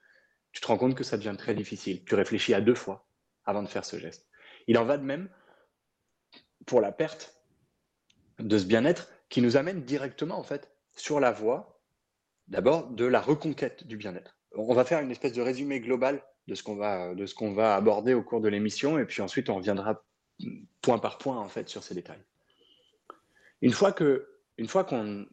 tu 0.51 0.61
te 0.61 0.67
rends 0.67 0.77
compte 0.77 0.95
que 0.95 1.03
ça 1.03 1.17
devient 1.17 1.35
très 1.37 1.55
difficile. 1.55 2.03
Tu 2.05 2.15
réfléchis 2.15 2.53
à 2.53 2.61
deux 2.61 2.75
fois 2.75 3.07
avant 3.45 3.63
de 3.63 3.67
faire 3.67 3.85
ce 3.85 3.97
geste. 3.97 4.27
Il 4.67 4.77
en 4.77 4.85
va 4.85 4.97
de 4.97 5.03
même 5.03 5.29
pour 6.65 6.81
la 6.81 6.91
perte 6.91 7.35
de 8.39 8.57
ce 8.57 8.65
bien-être 8.65 9.09
qui 9.29 9.41
nous 9.41 9.57
amène 9.57 9.83
directement 9.83 10.37
en 10.37 10.43
fait 10.43 10.71
sur 10.93 11.19
la 11.19 11.31
voie 11.31 11.81
d'abord 12.47 12.89
de 12.89 13.05
la 13.05 13.21
reconquête 13.21 13.87
du 13.87 13.97
bien-être. 13.97 14.37
On 14.53 14.73
va 14.73 14.85
faire 14.85 14.99
une 14.99 15.11
espèce 15.11 15.33
de 15.33 15.41
résumé 15.41 15.79
global 15.79 16.21
de 16.47 16.55
ce 16.55 16.63
qu'on 16.63 16.75
va, 16.75 17.15
de 17.15 17.25
ce 17.25 17.33
qu'on 17.33 17.53
va 17.53 17.75
aborder 17.75 18.13
au 18.13 18.23
cours 18.23 18.41
de 18.41 18.49
l'émission 18.49 18.99
et 18.99 19.05
puis 19.05 19.21
ensuite 19.21 19.49
on 19.49 19.55
reviendra 19.55 20.03
point 20.81 20.99
par 20.99 21.17
point 21.17 21.37
en 21.37 21.49
fait 21.49 21.69
sur 21.69 21.83
ces 21.83 21.95
détails. 21.95 22.23
Une 23.61 23.71
fois 23.71 23.91
que, 23.91 24.27
une 24.57 24.67
fois 24.67 24.83
qu'on 24.83 25.27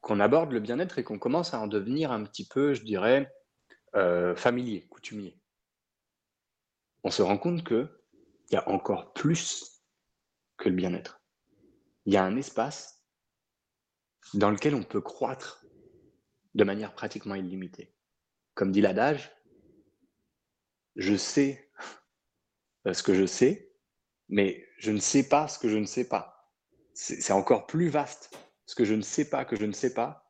qu'on 0.00 0.20
aborde 0.20 0.52
le 0.52 0.60
bien-être 0.60 1.00
et 1.00 1.04
qu'on 1.04 1.18
commence 1.18 1.52
à 1.52 1.58
en 1.58 1.66
devenir 1.66 2.12
un 2.12 2.22
petit 2.22 2.46
peu, 2.46 2.74
je 2.74 2.84
dirais, 2.84 3.34
euh, 3.96 4.36
familier, 4.36 4.86
coutumier, 4.86 5.36
on 7.02 7.10
se 7.10 7.22
rend 7.22 7.38
compte 7.38 7.66
qu'il 7.66 7.88
y 8.52 8.56
a 8.56 8.68
encore 8.68 9.12
plus 9.14 9.82
que 10.58 10.68
le 10.68 10.76
bien-être. 10.76 11.20
Il 12.04 12.12
y 12.12 12.16
a 12.16 12.22
un 12.22 12.36
espace 12.36 13.02
dans 14.34 14.50
lequel 14.50 14.76
on 14.76 14.84
peut 14.84 15.00
croître 15.00 15.64
de 16.54 16.62
manière 16.62 16.94
pratiquement 16.94 17.34
illimitée. 17.34 17.92
Comme 18.54 18.70
dit 18.70 18.80
l'adage, 18.80 19.32
je 20.94 21.16
sais 21.16 21.70
euh, 22.86 22.94
ce 22.94 23.02
que 23.02 23.14
je 23.14 23.26
sais, 23.26 23.72
mais 24.28 24.66
je 24.78 24.90
ne 24.90 24.98
sais 24.98 25.28
pas 25.28 25.48
ce 25.48 25.58
que 25.58 25.68
je 25.68 25.76
ne 25.76 25.86
sais 25.86 26.04
pas. 26.04 26.52
C'est 26.94 27.32
encore 27.32 27.66
plus 27.66 27.88
vaste 27.88 28.30
ce 28.64 28.74
que 28.74 28.84
je 28.84 28.94
ne 28.94 29.02
sais 29.02 29.28
pas 29.28 29.44
que 29.44 29.56
je 29.56 29.64
ne 29.64 29.72
sais 29.72 29.92
pas 29.92 30.26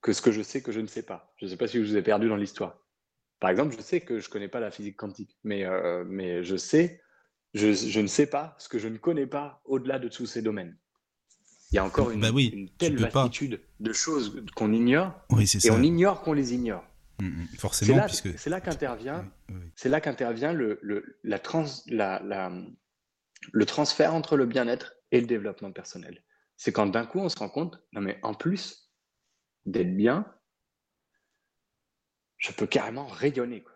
que 0.00 0.12
ce 0.12 0.20
que 0.20 0.32
je 0.32 0.42
sais 0.42 0.62
que 0.62 0.72
je 0.72 0.80
ne 0.80 0.86
sais 0.86 1.02
pas. 1.02 1.32
Je 1.36 1.46
ne 1.46 1.50
sais 1.50 1.56
pas 1.56 1.68
si 1.68 1.78
je 1.82 1.88
vous 1.88 1.96
ai 1.96 2.02
perdu 2.02 2.28
dans 2.28 2.36
l'histoire. 2.36 2.78
Par 3.40 3.50
exemple, 3.50 3.74
je 3.76 3.82
sais 3.82 4.00
que 4.00 4.20
je 4.20 4.28
ne 4.28 4.30
connais 4.30 4.48
pas 4.48 4.60
la 4.60 4.70
physique 4.70 4.96
quantique, 4.96 5.38
mais, 5.44 5.64
euh, 5.64 6.04
mais 6.06 6.44
je 6.44 6.56
sais, 6.56 7.00
je, 7.54 7.72
je 7.72 8.00
ne 8.00 8.06
sais 8.06 8.26
pas 8.26 8.54
ce 8.58 8.68
que 8.68 8.78
je 8.78 8.88
ne 8.88 8.98
connais 8.98 9.26
pas 9.26 9.60
au-delà 9.64 9.98
de 9.98 10.08
tous 10.08 10.26
ces 10.26 10.42
domaines. 10.42 10.76
Il 11.72 11.76
y 11.76 11.78
a 11.78 11.84
encore 11.84 12.10
une, 12.10 12.20
bah 12.20 12.28
telle 12.78 12.98
vastitude 12.98 13.60
de 13.80 13.92
choses 13.92 14.44
qu'on 14.54 14.72
ignore 14.72 15.14
et 15.64 15.70
on 15.70 15.82
ignore 15.82 16.20
qu'on 16.20 16.34
les 16.34 16.52
ignore. 16.52 16.84
Mm, 17.18 17.26
mm, 17.26 17.46
forcément, 17.58 17.94
c'est 17.94 18.00
là, 18.00 18.06
puisque 18.06 18.44
là 19.86 20.00
qu'intervient, 20.00 20.52
le, 20.52 20.78
le, 20.82 21.18
la 21.24 21.38
trans, 21.38 21.64
la, 21.86 22.20
la, 22.22 22.52
le 23.50 23.66
transfert 23.66 24.14
entre 24.14 24.36
le 24.36 24.46
bien-être 24.46 24.94
et 25.10 25.20
le 25.20 25.26
développement 25.26 25.72
personnel. 25.72 26.22
c'est 26.56 26.72
quand 26.72 26.86
d'un 26.86 27.06
coup 27.06 27.18
on 27.18 27.28
se 27.28 27.38
rend 27.38 27.48
compte, 27.48 27.82
non 27.92 28.00
mais 28.00 28.18
en 28.22 28.34
plus 28.34 28.92
d'être 29.66 29.96
bien, 29.96 30.32
je 32.38 32.52
peux 32.52 32.66
carrément 32.66 33.06
rayonner. 33.06 33.62
Quoi. 33.62 33.72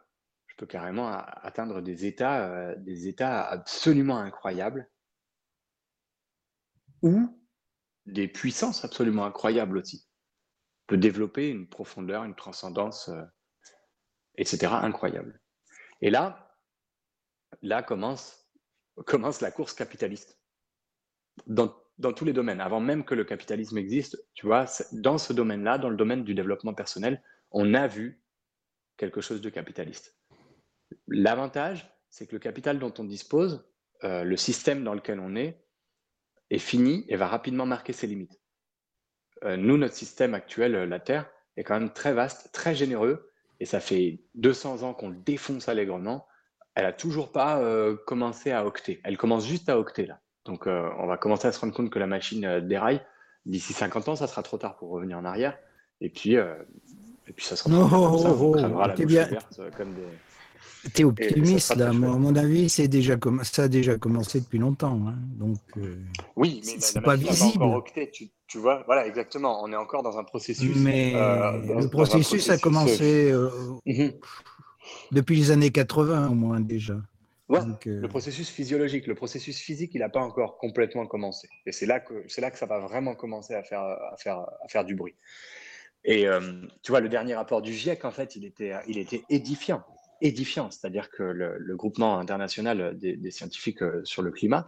Je 0.46 0.56
peux 0.56 0.66
carrément 0.66 1.08
atteindre 1.08 1.80
des 1.80 2.06
états, 2.06 2.48
euh, 2.48 2.74
des 2.78 3.08
états 3.08 3.44
absolument 3.44 4.18
incroyables 4.18 4.90
ou 7.02 7.38
des 8.06 8.26
puissances 8.26 8.84
absolument 8.84 9.24
incroyables 9.24 9.78
aussi. 9.78 10.08
Je 10.80 10.86
peux 10.86 10.96
développer 10.96 11.50
une 11.50 11.68
profondeur, 11.68 12.24
une 12.24 12.34
transcendance, 12.34 13.08
euh, 13.08 13.22
etc. 14.36 14.72
incroyable. 14.72 15.40
Et 16.00 16.10
là, 16.10 16.56
là 17.62 17.82
commence, 17.82 18.45
commence 19.04 19.40
la 19.40 19.50
course 19.50 19.74
capitaliste. 19.74 20.38
Dans 21.46 22.12
tous 22.14 22.24
les 22.24 22.32
domaines, 22.32 22.60
avant 22.60 22.80
même 22.80 23.04
que 23.04 23.14
le 23.14 23.24
capitalisme 23.24 23.78
existe, 23.78 24.22
tu 24.34 24.46
vois, 24.46 24.66
dans 24.92 25.18
ce 25.18 25.32
domaine-là, 25.32 25.78
dans 25.78 25.90
le 25.90 25.96
domaine 25.96 26.24
du 26.24 26.34
développement 26.34 26.74
personnel, 26.74 27.22
on 27.50 27.74
a 27.74 27.86
vu 27.86 28.20
quelque 28.96 29.20
chose 29.20 29.40
de 29.40 29.50
capitaliste. 29.50 30.16
L'avantage, 31.08 31.90
c'est 32.10 32.26
que 32.26 32.34
le 32.34 32.38
capital 32.38 32.78
dont 32.78 32.92
on 32.98 33.04
dispose, 33.04 33.68
euh, 34.04 34.24
le 34.24 34.36
système 34.36 34.84
dans 34.84 34.94
lequel 34.94 35.20
on 35.20 35.36
est, 35.36 35.62
est 36.50 36.58
fini 36.58 37.04
et 37.08 37.16
va 37.16 37.26
rapidement 37.26 37.66
marquer 37.66 37.92
ses 37.92 38.06
limites. 38.06 38.40
Euh, 39.44 39.56
nous, 39.56 39.76
notre 39.76 39.94
système 39.94 40.34
actuel, 40.34 40.74
euh, 40.74 40.86
la 40.86 41.00
Terre, 41.00 41.30
est 41.56 41.64
quand 41.64 41.78
même 41.78 41.92
très 41.92 42.12
vaste, 42.12 42.52
très 42.52 42.74
généreux, 42.74 43.30
et 43.60 43.64
ça 43.64 43.80
fait 43.80 44.20
200 44.34 44.82
ans 44.82 44.94
qu'on 44.94 45.10
le 45.10 45.16
défonce 45.16 45.68
allègrement. 45.68 46.26
Elle 46.76 46.84
n'a 46.84 46.92
toujours 46.92 47.32
pas 47.32 47.60
commencé 48.06 48.52
à 48.52 48.64
octer. 48.64 49.00
Elle 49.02 49.16
commence 49.16 49.46
juste 49.46 49.68
à 49.68 49.78
octer 49.78 50.06
là. 50.06 50.20
Donc, 50.46 50.66
euh, 50.66 50.88
on 50.98 51.06
va 51.06 51.16
commencer 51.16 51.48
à 51.48 51.52
se 51.52 51.60
rendre 51.60 51.74
compte 51.74 51.90
que 51.90 51.98
la 51.98 52.06
machine 52.06 52.44
euh, 52.44 52.60
déraille. 52.60 53.00
D'ici 53.44 53.72
50 53.72 54.08
ans, 54.08 54.16
ça 54.16 54.26
sera 54.26 54.42
trop 54.42 54.58
tard 54.58 54.76
pour 54.76 54.90
revenir 54.90 55.18
en 55.18 55.24
arrière. 55.24 55.58
Et 56.00 56.08
puis, 56.08 56.36
euh, 56.36 56.54
et 57.26 57.32
puis 57.32 57.44
ça 57.44 57.56
sera 57.56 57.70
oh, 57.70 57.88
comme 57.88 58.18
ça, 58.18 58.30
oh, 58.30 58.56
oh, 58.56 58.88
t'es 58.94 59.06
bien... 59.06 59.28
comme 59.76 59.94
des... 59.94 60.90
T'es 60.94 61.02
optimiste 61.02 61.74
là. 61.74 61.92
Moi, 61.92 62.14
à 62.14 62.16
mon 62.16 62.36
avis, 62.36 62.68
c'est 62.68 62.86
déjà 62.86 63.16
comme 63.16 63.42
ça 63.42 63.64
a 63.64 63.68
déjà 63.68 63.98
commencé 63.98 64.40
depuis 64.40 64.58
longtemps. 64.58 65.00
Hein. 65.08 65.14
Donc, 65.36 65.58
oui, 66.36 66.62
mais 66.64 66.76
c'est 66.78 67.00
pas 67.00 67.16
visible. 67.16 67.64
tu, 68.12 68.28
tu, 68.46 68.58
vois, 68.58 68.84
voilà, 68.86 69.04
exactement. 69.04 69.64
On 69.64 69.72
est 69.72 69.76
encore 69.76 70.04
dans 70.04 70.16
un 70.16 70.22
processus. 70.22 70.76
Mais 70.76 71.12
le 71.14 71.88
processus, 71.88 72.50
a 72.50 72.58
commencé 72.58 73.32
mhm. 73.84 74.12
Depuis 75.12 75.36
les 75.36 75.50
années 75.50 75.70
80 75.70 76.28
au 76.28 76.34
moins 76.34 76.60
déjà. 76.60 76.96
Ouais, 77.48 77.60
euh, 77.60 78.00
le 78.00 78.08
processus 78.08 78.50
physiologique, 78.50 79.06
le 79.06 79.14
processus 79.14 79.58
physique, 79.60 79.92
il 79.94 80.00
n'a 80.00 80.08
pas 80.08 80.20
encore 80.20 80.58
complètement 80.58 81.06
commencé. 81.06 81.48
Et 81.64 81.72
c'est 81.72 81.86
là, 81.86 82.00
que, 82.00 82.24
c'est 82.26 82.40
là 82.40 82.50
que 82.50 82.58
ça 82.58 82.66
va 82.66 82.80
vraiment 82.80 83.14
commencer 83.14 83.54
à 83.54 83.62
faire, 83.62 83.82
à 83.82 84.16
faire, 84.18 84.38
à 84.38 84.68
faire 84.68 84.84
du 84.84 84.96
bruit. 84.96 85.14
Et 86.04 86.26
euh, 86.26 86.40
tu 86.82 86.90
vois, 86.90 87.00
le 87.00 87.08
dernier 87.08 87.34
rapport 87.36 87.62
du 87.62 87.72
GIEC, 87.72 88.04
en 88.04 88.10
fait, 88.10 88.34
il 88.34 88.44
était, 88.44 88.74
il 88.88 88.98
était 88.98 89.22
édifiant. 89.28 89.84
Édifiant, 90.20 90.70
c'est-à-dire 90.70 91.10
que 91.10 91.22
le, 91.22 91.76
groupement 91.76 92.18
international 92.18 92.98
des, 92.98 93.30
scientifiques 93.30 93.82
euh, 93.82 94.00
sur 94.04 94.22
le 94.22 94.32
climat 94.32 94.66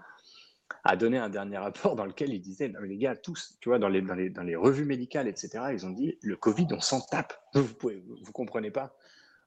a 0.84 0.96
donné 0.96 1.18
un 1.18 1.30
dernier 1.30 1.58
rapport 1.58 1.96
dans 1.96 2.04
lequel 2.04 2.32
il 2.32 2.40
disait 2.40 2.68
non, 2.68 2.80
les 2.80 2.98
gars, 2.98 3.16
tous, 3.16 3.56
tu 3.60 3.70
vois, 3.70 3.78
dans 3.78 3.88
les, 3.88 4.02
dans 4.02 4.14
les, 4.14 4.30
dans 4.30 4.42
les 4.42 4.54
revues 4.54 4.84
médicales, 4.84 5.26
etc., 5.26 5.64
ils 5.72 5.84
ont 5.84 5.90
dit 5.90 6.18
le 6.22 6.36
Covid, 6.36 6.66
on 6.72 6.80
s'en 6.80 7.00
tape. 7.00 7.32
Vous 7.54 7.62
ne 7.90 8.24
vous 8.24 8.32
comprenez 8.32 8.70
pas. 8.70 8.94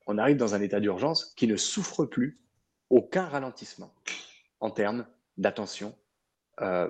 On 0.08 0.18
arrive 0.18 0.38
dans 0.38 0.56
un 0.56 0.62
état 0.62 0.80
d'urgence 0.80 1.34
qui 1.36 1.48
ne 1.48 1.56
souffre 1.56 2.06
plus 2.06 2.40
aucun 2.90 3.26
ralentissement 3.26 3.94
en 4.60 4.70
termes 4.70 5.06
d'attention, 5.38 5.96
euh, 6.62 6.90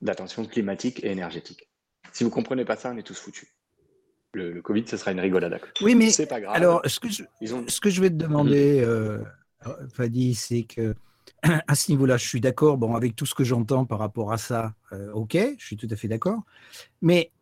d'attention 0.00 0.44
climatique 0.44 1.02
et 1.04 1.10
énergétique. 1.10 1.68
Si 2.12 2.24
vous 2.24 2.30
comprenez 2.30 2.64
pas 2.64 2.76
ça, 2.76 2.90
on 2.92 2.96
est 2.96 3.02
tous 3.02 3.18
foutus. 3.18 3.48
Le, 4.34 4.60
Covid, 4.60 4.86
ce 4.86 4.96
sera 4.96 5.12
une 5.12 5.20
rigolade. 5.20 5.58
Oui, 5.80 5.94
mais 5.94 6.10
c'est 6.10 6.26
pas 6.26 6.40
grave. 6.40 6.54
Alors, 6.54 6.82
ce 6.84 7.00
que 7.00 7.08
je, 7.08 7.24
ce 7.40 7.80
que 7.80 7.90
je 7.90 8.00
vais 8.00 8.10
te 8.10 8.14
demander, 8.14 8.80
mhm. 8.80 8.86
euh, 8.86 9.24
Fadi, 9.94 10.34
c'est 10.34 10.64
que 10.64 10.94
à 11.42 11.74
ce 11.74 11.90
niveau-là, 11.90 12.16
je 12.16 12.28
suis 12.28 12.40
d'accord. 12.40 12.76
Bon, 12.76 12.94
avec 12.94 13.16
tout 13.16 13.26
ce 13.26 13.34
que 13.34 13.44
j'entends 13.44 13.84
par 13.84 13.98
rapport 13.98 14.32
à 14.32 14.38
ça, 14.38 14.74
euh, 14.92 15.12
ok, 15.12 15.36
je 15.58 15.64
suis 15.64 15.76
tout 15.76 15.88
à 15.90 15.96
fait 15.96 16.08
d'accord. 16.08 16.42
Mais 17.00 17.32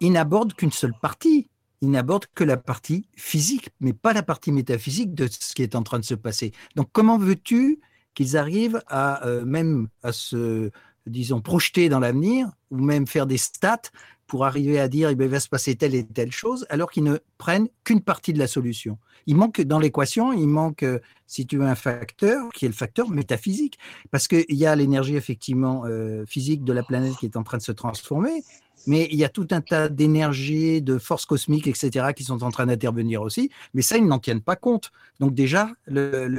il 0.00 0.12
n'aborde 0.12 0.54
qu'une 0.54 0.72
seule 0.72 0.94
partie 1.00 1.49
il 1.80 1.90
n'aborde 1.90 2.26
que 2.34 2.44
la 2.44 2.56
partie 2.56 3.06
physique, 3.16 3.70
mais 3.80 3.92
pas 3.92 4.12
la 4.12 4.22
partie 4.22 4.52
métaphysique 4.52 5.14
de 5.14 5.28
ce 5.28 5.54
qui 5.54 5.62
est 5.62 5.74
en 5.74 5.82
train 5.82 5.98
de 5.98 6.04
se 6.04 6.14
passer. 6.14 6.52
Donc, 6.76 6.88
comment 6.92 7.18
veux-tu 7.18 7.80
qu'ils 8.14 8.36
arrivent 8.36 8.82
à 8.86 9.26
euh, 9.26 9.44
même 9.44 9.88
à 10.02 10.12
se, 10.12 10.70
disons, 11.06 11.40
projeter 11.40 11.88
dans 11.88 12.00
l'avenir 12.00 12.50
ou 12.70 12.78
même 12.78 13.06
faire 13.06 13.26
des 13.26 13.38
stats 13.38 13.90
pour 14.26 14.44
arriver 14.44 14.78
à 14.78 14.88
dire 14.88 15.08
eh 15.08 15.14
ben, 15.16 15.24
il 15.24 15.30
va 15.30 15.40
se 15.40 15.48
passer 15.48 15.74
telle 15.74 15.94
et 15.94 16.06
telle 16.06 16.30
chose, 16.30 16.64
alors 16.70 16.90
qu'ils 16.90 17.02
ne 17.02 17.18
prennent 17.36 17.68
qu'une 17.82 18.00
partie 18.00 18.32
de 18.32 18.38
la 18.38 18.46
solution? 18.46 18.98
Il 19.26 19.36
manque 19.36 19.60
dans 19.60 19.78
l'équation, 19.78 20.32
il 20.32 20.46
manque, 20.46 20.82
euh, 20.82 21.00
si 21.26 21.46
tu 21.46 21.56
veux, 21.56 21.64
un 21.64 21.74
facteur 21.74 22.50
qui 22.52 22.64
est 22.64 22.68
le 22.68 22.74
facteur 22.74 23.10
métaphysique, 23.10 23.78
parce 24.10 24.28
qu'il 24.28 24.44
y 24.50 24.66
a 24.66 24.76
l'énergie 24.76 25.16
effectivement 25.16 25.84
euh, 25.84 26.24
physique 26.26 26.62
de 26.62 26.72
la 26.72 26.82
planète 26.82 27.16
qui 27.16 27.26
est 27.26 27.36
en 27.36 27.42
train 27.42 27.58
de 27.58 27.62
se 27.62 27.72
transformer, 27.72 28.44
mais 28.86 29.08
il 29.10 29.16
y 29.16 29.24
a 29.24 29.28
tout 29.28 29.46
un 29.50 29.60
tas 29.60 29.88
d'énergie, 29.88 30.82
de 30.82 30.98
forces 30.98 31.26
cosmiques, 31.26 31.66
etc., 31.66 32.12
qui 32.14 32.24
sont 32.24 32.42
en 32.42 32.50
train 32.50 32.66
d'intervenir 32.66 33.22
aussi. 33.22 33.50
Mais 33.74 33.82
ça, 33.82 33.96
ils 33.96 34.06
n'en 34.06 34.18
tiennent 34.18 34.42
pas 34.42 34.56
compte. 34.56 34.90
Donc 35.18 35.34
déjà, 35.34 35.70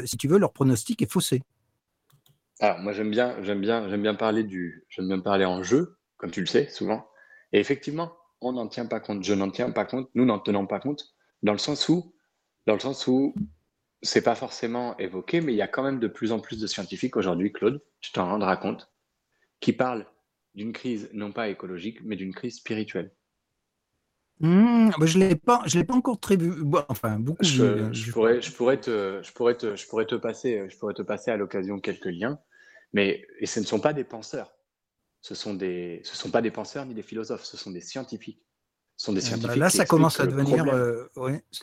si 0.05 0.17
tu 0.17 0.27
veux, 0.27 0.37
leur 0.37 0.53
pronostic 0.53 1.01
est 1.01 1.11
faussé. 1.11 1.41
Alors 2.59 2.79
moi, 2.79 2.93
j'aime 2.93 3.11
bien, 3.11 3.41
j'aime 3.41 3.61
bien, 3.61 3.89
j'aime 3.89 4.03
bien 4.03 4.15
parler 4.15 4.43
du, 4.43 4.85
j'aime 4.89 5.07
bien 5.07 5.19
parler 5.19 5.45
en 5.45 5.63
jeu, 5.63 5.97
comme 6.17 6.31
tu 6.31 6.41
le 6.41 6.47
sais 6.47 6.67
souvent. 6.69 7.07
Et 7.53 7.59
effectivement, 7.59 8.13
on 8.39 8.53
n'en 8.53 8.67
tient 8.67 8.85
pas 8.85 8.99
compte. 8.99 9.23
Je 9.23 9.33
n'en 9.33 9.49
tiens 9.49 9.71
pas 9.71 9.85
compte. 9.85 10.09
Nous 10.15 10.25
n'en 10.25 10.39
tenons 10.39 10.67
pas 10.67 10.79
compte, 10.79 11.13
dans 11.43 11.53
le 11.53 11.57
sens 11.57 11.89
où, 11.89 12.13
dans 12.67 12.73
le 12.73 12.79
sens 12.79 13.07
où, 13.07 13.33
c'est 14.03 14.23
pas 14.23 14.35
forcément 14.35 14.97
évoqué, 14.97 15.41
mais 15.41 15.53
il 15.53 15.57
y 15.57 15.61
a 15.61 15.67
quand 15.67 15.83
même 15.83 15.99
de 15.99 16.07
plus 16.07 16.31
en 16.31 16.39
plus 16.39 16.59
de 16.59 16.67
scientifiques 16.67 17.17
aujourd'hui, 17.17 17.51
Claude, 17.51 17.83
tu 17.99 18.11
t'en 18.11 18.25
rendras 18.27 18.57
compte, 18.57 18.91
qui 19.59 19.73
parlent 19.73 20.07
d'une 20.55 20.73
crise 20.73 21.09
non 21.13 21.31
pas 21.31 21.49
écologique, 21.49 21.99
mais 22.03 22.15
d'une 22.15 22.33
crise 22.33 22.57
spirituelle. 22.57 23.11
Mmh, 24.39 24.91
je 25.03 25.17
ne 25.19 25.27
l'ai 25.27 25.35
pas, 25.35 25.61
je 25.67 25.77
l'ai 25.77 25.83
pas 25.83 25.93
encore 25.93 26.19
très 26.19 26.35
vu. 26.35 26.51
Enfin, 26.89 27.19
beaucoup. 27.19 27.43
Je, 27.43 27.63
hein, 27.63 27.91
pourrais, 28.11 28.41
je 28.41 28.51
pourrais 28.51 28.79
te, 28.79 29.21
je 29.21 29.31
pourrais 29.33 29.55
te, 29.55 29.75
je 29.75 29.87
pourrais 29.87 30.07
te 30.07 30.15
passer, 30.15 30.67
je 30.67 30.77
pourrais 30.77 30.95
te 30.95 31.03
passer 31.03 31.29
à 31.29 31.37
l'occasion 31.37 31.79
quelques 31.79 32.05
liens, 32.05 32.39
mais 32.91 33.23
et 33.39 33.45
ce 33.45 33.59
ne 33.59 33.65
sont 33.65 33.79
pas 33.79 33.93
des 33.93 34.03
penseurs. 34.03 34.51
Ce 35.21 35.35
sont 35.35 35.53
des, 35.53 36.01
ce 36.03 36.15
sont 36.15 36.31
pas 36.31 36.41
des 36.41 36.49
penseurs 36.49 36.85
ni 36.85 36.95
des 36.95 37.03
philosophes. 37.03 37.43
Ce 37.43 37.55
sont 37.55 37.69
des 37.69 37.81
scientifiques. 37.81 38.43
Ce 38.97 39.05
sont 39.05 39.13
des 39.13 39.19
eh 39.19 39.21
ben, 39.21 39.27
scientifiques. 39.27 39.59
là, 39.59 39.69
ça 39.69 39.85
commence 39.85 40.19
à 40.19 40.25
devenir, 40.25 40.65
euh, 40.73 41.07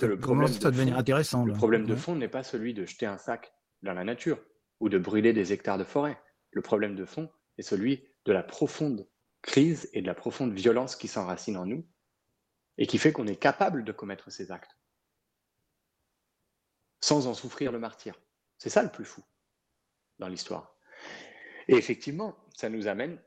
le 0.02 0.16
commence 0.16 0.64
à 0.64 0.70
devenir 0.70 0.96
intéressant. 0.96 1.44
Le 1.44 1.52
problème 1.52 1.84
de 1.84 1.96
fond 1.96 2.14
n'est 2.14 2.28
pas 2.28 2.44
celui 2.44 2.74
de 2.74 2.86
jeter 2.86 3.06
un 3.06 3.18
sac 3.18 3.52
dans 3.82 3.92
la 3.92 4.04
nature 4.04 4.38
ou 4.78 4.88
de 4.88 4.98
brûler 4.98 5.32
des 5.32 5.52
hectares 5.52 5.78
de 5.78 5.84
forêt. 5.84 6.16
Le 6.52 6.62
problème 6.62 6.94
de 6.94 7.04
fond 7.04 7.28
est 7.58 7.62
celui 7.62 8.04
de 8.28 8.32
la 8.34 8.42
profonde 8.42 9.08
crise 9.40 9.88
et 9.94 10.02
de 10.02 10.06
la 10.06 10.14
profonde 10.14 10.52
violence 10.52 10.96
qui 10.96 11.08
s'enracine 11.08 11.56
en 11.56 11.64
nous 11.64 11.88
et 12.76 12.86
qui 12.86 12.98
fait 12.98 13.10
qu'on 13.10 13.26
est 13.26 13.36
capable 13.36 13.84
de 13.84 13.90
commettre 13.90 14.30
ces 14.30 14.52
actes 14.52 14.76
sans 17.00 17.26
en 17.26 17.32
souffrir 17.32 17.72
le 17.72 17.78
martyr. 17.78 18.20
C'est 18.58 18.68
ça 18.68 18.82
le 18.82 18.90
plus 18.90 19.06
fou 19.06 19.22
dans 20.18 20.28
l'histoire. 20.28 20.76
Et 21.68 21.76
effectivement, 21.76 22.36
ça 22.54 22.68
nous 22.68 22.86
amène, 22.86 23.18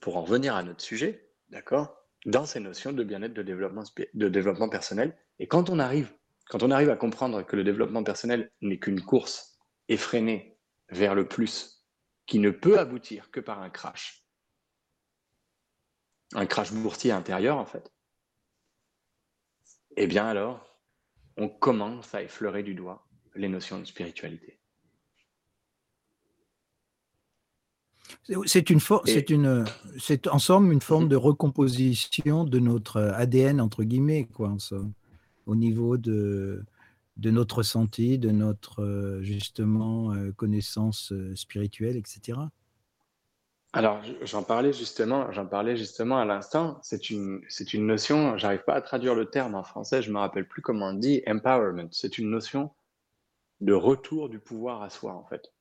pour 0.00 0.16
en 0.16 0.22
revenir 0.22 0.56
à 0.56 0.62
notre 0.62 0.82
sujet, 0.82 1.30
d'accord, 1.50 1.94
dans 2.24 2.46
ces 2.46 2.60
notions 2.60 2.92
de 2.92 3.04
bien-être, 3.04 3.34
de 3.34 3.42
développement, 3.42 3.82
de 4.14 4.28
développement 4.30 4.70
personnel. 4.70 5.14
Et 5.40 5.46
quand 5.46 5.68
on 5.68 5.78
arrive, 5.78 6.10
quand 6.48 6.62
on 6.62 6.70
arrive 6.70 6.88
à 6.88 6.96
comprendre 6.96 7.42
que 7.42 7.56
le 7.56 7.64
développement 7.64 8.02
personnel 8.02 8.50
n'est 8.62 8.78
qu'une 8.78 9.02
course 9.02 9.58
effrénée 9.88 10.58
vers 10.88 11.14
le 11.14 11.28
plus 11.28 11.73
qui 12.26 12.38
ne 12.38 12.50
peut 12.50 12.78
aboutir 12.78 13.30
que 13.30 13.40
par 13.40 13.60
un 13.60 13.70
crash. 13.70 14.24
Un 16.34 16.46
crash 16.46 16.72
boursier 16.72 17.12
intérieur, 17.12 17.58
en 17.58 17.66
fait. 17.66 17.92
Eh 19.96 20.06
bien 20.06 20.26
alors, 20.26 20.78
on 21.36 21.48
commence 21.48 22.14
à 22.14 22.22
effleurer 22.22 22.62
du 22.62 22.74
doigt 22.74 23.06
les 23.34 23.48
notions 23.48 23.78
de 23.78 23.84
spiritualité. 23.84 24.58
C'est 28.46 28.70
une, 28.70 28.80
c'est 29.04 29.30
une, 29.30 29.64
c'est 29.98 30.28
en 30.28 30.38
somme 30.38 30.72
une 30.72 30.80
forme 30.80 31.08
de 31.08 31.16
recomposition 31.16 32.44
de 32.44 32.58
notre 32.58 33.00
ADN 33.00 33.60
entre 33.60 33.82
guillemets, 33.82 34.24
quoi, 34.24 34.56
au 35.46 35.54
niveau 35.54 35.96
de, 35.98 36.64
de 37.16 37.30
notre 37.30 37.58
ressenti, 37.58 38.18
de 38.18 38.30
notre 38.30 38.82
euh, 38.82 39.22
justement 39.22 40.12
euh, 40.12 40.32
connaissance 40.32 41.12
euh, 41.12 41.34
spirituelle, 41.36 41.96
etc. 41.96 42.38
Alors 43.72 44.02
j'en 44.22 44.42
parlais 44.42 44.72
justement, 44.72 45.30
j'en 45.32 45.46
parlais 45.46 45.76
justement 45.76 46.18
à 46.18 46.24
l'instant. 46.24 46.78
C'est 46.82 47.10
une, 47.10 47.40
c'est 47.48 47.74
une 47.74 47.86
notion. 47.86 48.36
J'arrive 48.36 48.62
pas 48.64 48.74
à 48.74 48.80
traduire 48.80 49.14
le 49.14 49.26
terme 49.26 49.54
en 49.54 49.64
français. 49.64 50.00
Je 50.02 50.12
me 50.12 50.18
rappelle 50.18 50.46
plus 50.46 50.62
comment 50.62 50.88
on 50.88 50.94
dit. 50.94 51.22
Empowerment. 51.26 51.88
C'est 51.90 52.18
une 52.18 52.30
notion 52.30 52.70
de 53.60 53.72
retour 53.72 54.28
du 54.28 54.38
pouvoir 54.38 54.82
à 54.82 54.90
soi 54.90 55.14
en 55.14 55.24
fait, 55.24 55.52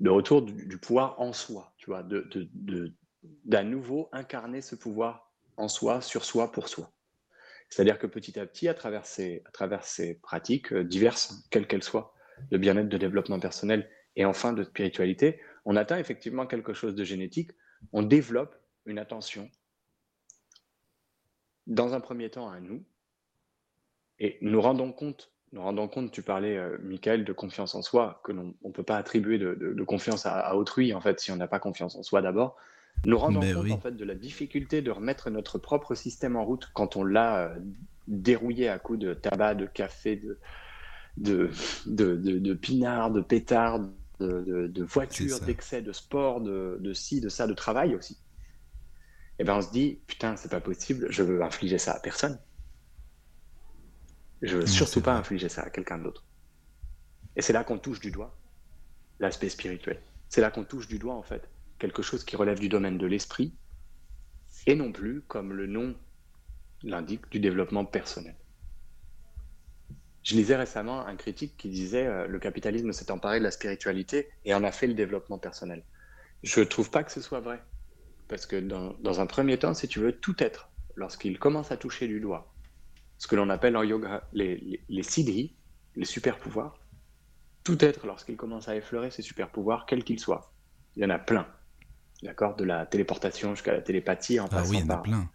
de 0.00 0.08
retour 0.08 0.42
du, 0.42 0.78
pouvoir 0.78 1.20
en 1.20 1.32
soi. 1.32 1.72
Tu 1.76 1.86
vois, 1.86 2.02
de, 2.02 2.24
d'à 3.44 3.62
nouveau 3.62 4.08
incarner 4.12 4.62
ce 4.62 4.74
pouvoir 4.74 5.30
en 5.56 5.68
soi, 5.68 6.00
sur 6.00 6.24
soi, 6.24 6.50
pour 6.52 6.68
soi. 6.68 6.90
C'est-à-dire 7.70 7.98
que 7.98 8.06
petit 8.06 8.38
à 8.38 8.46
petit, 8.46 8.68
à 8.68 8.74
travers 8.74 9.06
ces, 9.06 9.42
pratiques 10.22 10.72
euh, 10.72 10.84
diverses, 10.84 11.46
quelles 11.50 11.66
qu'elles 11.66 11.84
soient, 11.84 12.14
de 12.50 12.58
bien-être, 12.58 12.88
de 12.88 12.98
développement 12.98 13.38
personnel 13.38 13.88
et 14.16 14.24
enfin 14.24 14.52
de 14.52 14.64
spiritualité, 14.64 15.40
on 15.64 15.76
atteint 15.76 15.98
effectivement 15.98 16.46
quelque 16.46 16.74
chose 16.74 16.96
de 16.96 17.04
génétique, 17.04 17.52
on 17.92 18.02
développe 18.02 18.56
une 18.86 18.98
attention, 18.98 19.48
dans 21.66 21.94
un 21.94 22.00
premier 22.00 22.28
temps 22.28 22.50
à 22.50 22.58
nous, 22.60 22.84
et 24.18 24.36
nous 24.42 24.60
rendons 24.60 24.92
compte, 24.92 25.32
nous 25.52 25.62
rendons 25.62 25.86
compte, 25.86 26.10
tu 26.10 26.22
parlais, 26.22 26.56
euh, 26.56 26.76
Michael, 26.82 27.24
de 27.24 27.32
confiance 27.32 27.74
en 27.74 27.82
soi, 27.82 28.20
que 28.24 28.32
l'on 28.32 28.54
ne 28.64 28.72
peut 28.72 28.82
pas 28.82 28.96
attribuer 28.96 29.38
de, 29.38 29.82
confiance 29.84 30.26
à, 30.26 30.56
autrui, 30.56 30.92
en 30.92 31.00
fait, 31.00 31.20
si 31.20 31.30
on 31.30 31.36
n'a 31.36 31.48
pas 31.48 31.60
confiance 31.60 31.94
en 31.94 32.02
soi 32.02 32.20
d'abord. 32.20 32.56
Nous 33.06 33.18
rendons 33.18 33.40
compte, 33.40 33.70
en 33.70 33.80
fait, 33.80 33.96
de 33.96 34.04
la 34.04 34.14
difficulté 34.14 34.82
de 34.82 34.90
remettre 34.90 35.30
notre 35.30 35.58
propre 35.58 35.94
système 35.94 36.36
en 36.36 36.44
route 36.44 36.70
quand 36.74 36.96
on 36.96 37.04
l'a 37.04 37.48
euh, 37.48 37.58
dérouillé 38.08 38.68
à 38.68 38.78
coups 38.78 38.98
de 38.98 39.14
tabac, 39.14 39.54
de 39.54 39.66
café, 39.66 40.16
de, 40.16 40.38
de, 41.16 41.50
de, 41.86 42.16
de, 42.16 42.54
pinard, 42.54 43.10
de 43.10 43.20
pétard, 43.20 43.80
de, 44.20 44.66
de 44.66 44.84
voitures, 44.84 45.40
d'excès, 45.40 45.80
de 45.80 45.92
sport, 45.92 46.40
de, 46.40 46.78
de 46.80 46.92
ci, 46.92 47.20
de 47.20 47.28
ça, 47.28 47.46
de 47.46 47.54
travail 47.54 47.94
aussi. 47.94 48.14
Et 49.38 49.42
eh 49.42 49.44
ben 49.44 49.56
on 49.56 49.62
se 49.62 49.70
dit, 49.70 49.98
putain, 50.06 50.36
c'est 50.36 50.50
pas 50.50 50.60
possible, 50.60 51.06
je 51.08 51.22
veux 51.22 51.42
infliger 51.42 51.78
ça 51.78 51.92
à 51.92 52.00
personne. 52.00 52.38
Je 54.42 54.58
veux 54.58 54.66
surtout 54.66 55.00
pas 55.00 55.14
infliger 55.14 55.48
ça 55.48 55.62
à 55.62 55.70
quelqu'un 55.70 55.96
d'autre. 55.96 56.24
Et 57.36 57.42
c'est 57.42 57.54
là 57.54 57.64
qu'on 57.64 57.78
touche 57.78 58.00
du 58.00 58.10
doigt 58.10 58.36
l'aspect 59.18 59.48
spirituel. 59.48 60.00
C'est 60.28 60.42
là 60.42 60.50
qu'on 60.50 60.64
touche 60.64 60.88
du 60.88 60.98
doigt, 60.98 61.14
en 61.14 61.22
fait, 61.22 61.48
quelque 61.80 62.02
chose 62.02 62.22
qui 62.22 62.36
relève 62.36 62.60
du 62.60 62.68
domaine 62.68 62.98
de 62.98 63.06
l'esprit 63.06 63.52
et 64.66 64.76
non 64.76 64.92
plus, 64.92 65.22
comme 65.22 65.52
le 65.52 65.66
nom 65.66 65.96
l'indique, 66.82 67.28
du 67.30 67.40
développement 67.40 67.84
personnel. 67.84 68.36
Je 70.22 70.34
lisais 70.34 70.56
récemment 70.56 71.06
un 71.06 71.16
critique 71.16 71.56
qui 71.56 71.68
disait 71.68 72.06
euh, 72.06 72.26
le 72.26 72.38
capitalisme 72.38 72.92
s'est 72.92 73.10
emparé 73.10 73.38
de 73.38 73.44
la 73.44 73.50
spiritualité 73.50 74.30
et 74.44 74.54
en 74.54 74.64
a 74.64 74.70
fait 74.70 74.86
le 74.86 74.94
développement 74.94 75.38
personnel. 75.38 75.82
Je 76.42 76.60
ne 76.60 76.64
trouve 76.64 76.90
pas 76.90 77.02
que 77.02 77.12
ce 77.12 77.20
soit 77.20 77.40
vrai. 77.40 77.62
Parce 78.28 78.46
que 78.46 78.56
dans, 78.56 79.20
un 79.20 79.26
premier 79.26 79.58
temps, 79.58 79.74
si 79.74 79.88
tu 79.88 79.98
veux, 79.98 80.12
tout 80.12 80.36
être, 80.42 80.70
lorsqu'il 80.94 81.38
commence 81.38 81.72
à 81.72 81.76
toucher 81.76 82.06
du 82.06 82.20
doigt 82.20 82.54
ce 83.18 83.26
que 83.26 83.36
l'on 83.36 83.50
appelle 83.50 83.76
en 83.76 83.82
yoga 83.82 84.26
les, 84.32 84.56
les, 84.58 84.80
les 84.88 85.02
siddhis, 85.02 85.54
les 85.96 86.06
super 86.06 86.38
pouvoirs, 86.38 86.78
tout 87.64 87.84
être, 87.84 88.06
lorsqu'il 88.06 88.36
commence 88.36 88.68
à 88.68 88.76
effleurer 88.76 89.10
ses 89.10 89.20
super 89.20 89.50
pouvoirs, 89.50 89.84
quels 89.84 90.04
qu'ils 90.04 90.20
soient, 90.20 90.52
il 90.96 91.02
y 91.02 91.04
en 91.04 91.10
a 91.10 91.18
plein. 91.18 91.46
D'accord 92.22 92.56
De 92.56 92.64
la 92.64 92.86
téléportation 92.86 93.54
jusqu'à 93.54 93.72
la 93.72 93.80
télépathie, 93.80 94.40
en 94.40 94.48
ah 94.52 94.62
oui, 94.68 94.78
il 94.78 94.86
y 94.86 94.90
en 94.90 94.94
a 94.94 94.98
plein 94.98 95.30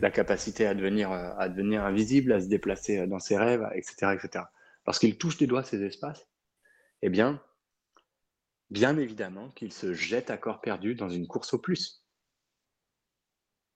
la 0.00 0.10
capacité 0.10 0.66
à 0.66 0.74
devenir, 0.74 1.10
euh, 1.10 1.32
à 1.38 1.48
devenir 1.48 1.84
invisible, 1.84 2.32
à 2.32 2.40
se 2.40 2.46
déplacer 2.46 2.98
euh, 2.98 3.06
dans 3.06 3.18
ses 3.18 3.36
rêves, 3.36 3.68
etc. 3.74 4.14
etc. 4.14 4.44
Lorsqu'il 4.86 5.18
touche 5.18 5.36
des 5.36 5.46
doigts 5.46 5.64
ces 5.64 5.82
espaces, 5.82 6.28
eh 7.02 7.10
bien, 7.10 7.42
bien 8.70 8.96
évidemment 8.96 9.50
qu'il 9.50 9.72
se 9.72 9.92
jette 9.92 10.30
à 10.30 10.36
corps 10.36 10.60
perdu 10.60 10.94
dans 10.94 11.08
une 11.08 11.26
course 11.26 11.54
au 11.54 11.58
plus. 11.58 12.04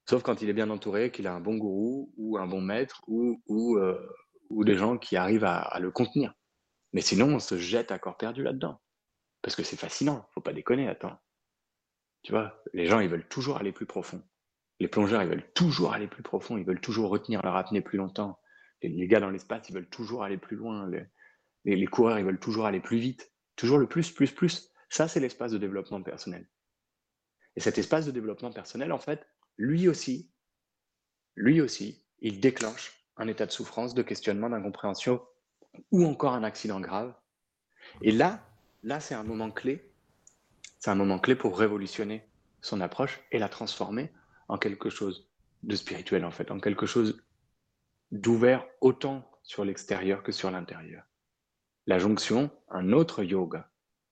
Sauf 0.09 0.23
quand 0.23 0.41
il 0.41 0.49
est 0.49 0.53
bien 0.53 0.69
entouré, 0.69 1.11
qu'il 1.11 1.27
a 1.27 1.33
un 1.33 1.41
bon 1.41 1.57
gourou 1.57 2.13
ou 2.17 2.37
un 2.37 2.47
bon 2.47 2.61
maître 2.61 3.01
ou, 3.07 3.41
ou, 3.47 3.77
euh, 3.77 3.99
ou 4.49 4.63
des 4.63 4.75
gens 4.75 4.97
qui 4.97 5.17
arrivent 5.17 5.43
à, 5.43 5.59
à, 5.59 5.79
le 5.79 5.91
contenir. 5.91 6.33
Mais 6.93 7.01
sinon, 7.01 7.35
on 7.35 7.39
se 7.39 7.57
jette 7.57 7.91
à 7.91 7.99
corps 7.99 8.17
perdu 8.17 8.43
là-dedans. 8.43 8.79
Parce 9.41 9.55
que 9.55 9.63
c'est 9.63 9.77
fascinant, 9.77 10.27
faut 10.33 10.41
pas 10.41 10.53
déconner, 10.53 10.87
attends. 10.87 11.19
Tu 12.23 12.31
vois, 12.31 12.61
les 12.73 12.85
gens, 12.85 12.99
ils 12.99 13.09
veulent 13.09 13.27
toujours 13.27 13.57
aller 13.57 13.71
plus 13.71 13.85
profond. 13.85 14.21
Les 14.79 14.87
plongeurs, 14.87 15.23
ils 15.23 15.29
veulent 15.29 15.51
toujours 15.53 15.93
aller 15.93 16.07
plus 16.07 16.23
profond, 16.23 16.57
ils 16.57 16.65
veulent 16.65 16.81
toujours 16.81 17.09
retenir 17.09 17.41
leur 17.43 17.55
apnée 17.55 17.81
plus 17.81 17.97
longtemps. 17.97 18.39
Les, 18.81 19.07
gars 19.07 19.19
dans 19.19 19.29
l'espace, 19.29 19.69
ils 19.69 19.73
veulent 19.73 19.89
toujours 19.89 20.23
aller 20.23 20.37
plus 20.37 20.55
loin. 20.55 20.89
Les, 20.89 21.75
les, 21.75 21.87
coureurs, 21.87 22.19
ils 22.19 22.25
veulent 22.25 22.39
toujours 22.39 22.65
aller 22.65 22.79
plus 22.79 22.97
vite. 22.97 23.31
Toujours 23.55 23.79
le 23.79 23.87
plus, 23.87 24.11
plus, 24.11 24.31
plus. 24.31 24.71
Ça, 24.89 25.07
c'est 25.07 25.19
l'espace 25.19 25.51
de 25.51 25.57
développement 25.57 26.01
personnel. 26.01 26.47
Et 27.55 27.59
cet 27.59 27.79
espace 27.79 28.05
de 28.05 28.11
développement 28.11 28.51
personnel, 28.51 28.91
en 28.91 28.99
fait, 28.99 29.25
lui 29.57 29.87
aussi, 29.87 30.31
lui 31.35 31.59
aussi, 31.59 32.05
il 32.19 32.39
déclenche 32.39 32.93
un 33.17 33.27
état 33.27 33.47
de 33.47 33.51
souffrance, 33.51 33.95
de 33.95 34.03
questionnement, 34.03 34.49
d'incompréhension 34.49 35.25
ou 35.91 36.05
encore 36.05 36.33
un 36.33 36.43
accident 36.43 36.79
grave. 36.79 37.13
Et 38.01 38.11
là, 38.11 38.47
là, 38.83 38.99
c'est 38.99 39.15
un 39.15 39.23
moment 39.23 39.51
clé. 39.51 39.86
C'est 40.79 40.91
un 40.91 40.95
moment 40.95 41.19
clé 41.19 41.35
pour 41.35 41.57
révolutionner 41.57 42.27
son 42.61 42.81
approche 42.81 43.19
et 43.31 43.39
la 43.39 43.49
transformer 43.49 44.11
en 44.47 44.57
quelque 44.57 44.89
chose 44.89 45.29
de 45.63 45.75
spirituel, 45.75 46.25
en 46.25 46.31
fait, 46.31 46.51
en 46.51 46.59
quelque 46.59 46.85
chose 46.85 47.21
d'ouvert 48.11 48.65
autant 48.81 49.29
sur 49.43 49.65
l'extérieur 49.65 50.23
que 50.23 50.31
sur 50.31 50.51
l'intérieur. 50.51 51.03
La 51.87 51.99
jonction, 51.99 52.51
un 52.69 52.91
autre 52.91 53.23
yoga, 53.23 53.69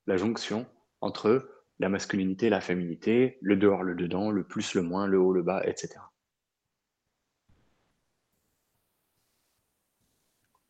la 0.08 0.18
jonction 0.18 0.66
entre 1.02 1.50
la 1.80 1.90
masculinité 1.90 2.50
la 2.50 2.62
féminité, 2.62 3.38
le 3.42 3.58
dehors, 3.58 3.84
le 3.84 3.96
dedans, 3.96 4.32
le 4.32 4.44
plus, 4.44 4.74
le 4.74 4.82
moins, 4.82 5.08
le 5.08 5.20
haut, 5.20 5.34
le 5.34 5.42
bas, 5.42 5.62
etc. 5.66 6.00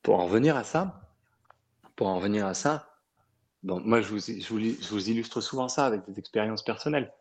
Pour 0.01 0.19
en 0.19 0.25
revenir 0.25 0.55
à 0.55 0.63
ça, 0.63 1.01
pour 1.95 2.07
en 2.07 2.17
revenir 2.17 2.45
à 2.45 2.53
ça, 2.53 2.94
moi 3.65 4.01
je 4.01 4.09
vous, 4.09 5.09
illustre 5.09 5.41
souvent 5.41 5.67
ça 5.67 5.85
avec 5.85 6.05
des 6.07 6.19
expériences 6.19 6.63
personnelles. 6.63 7.11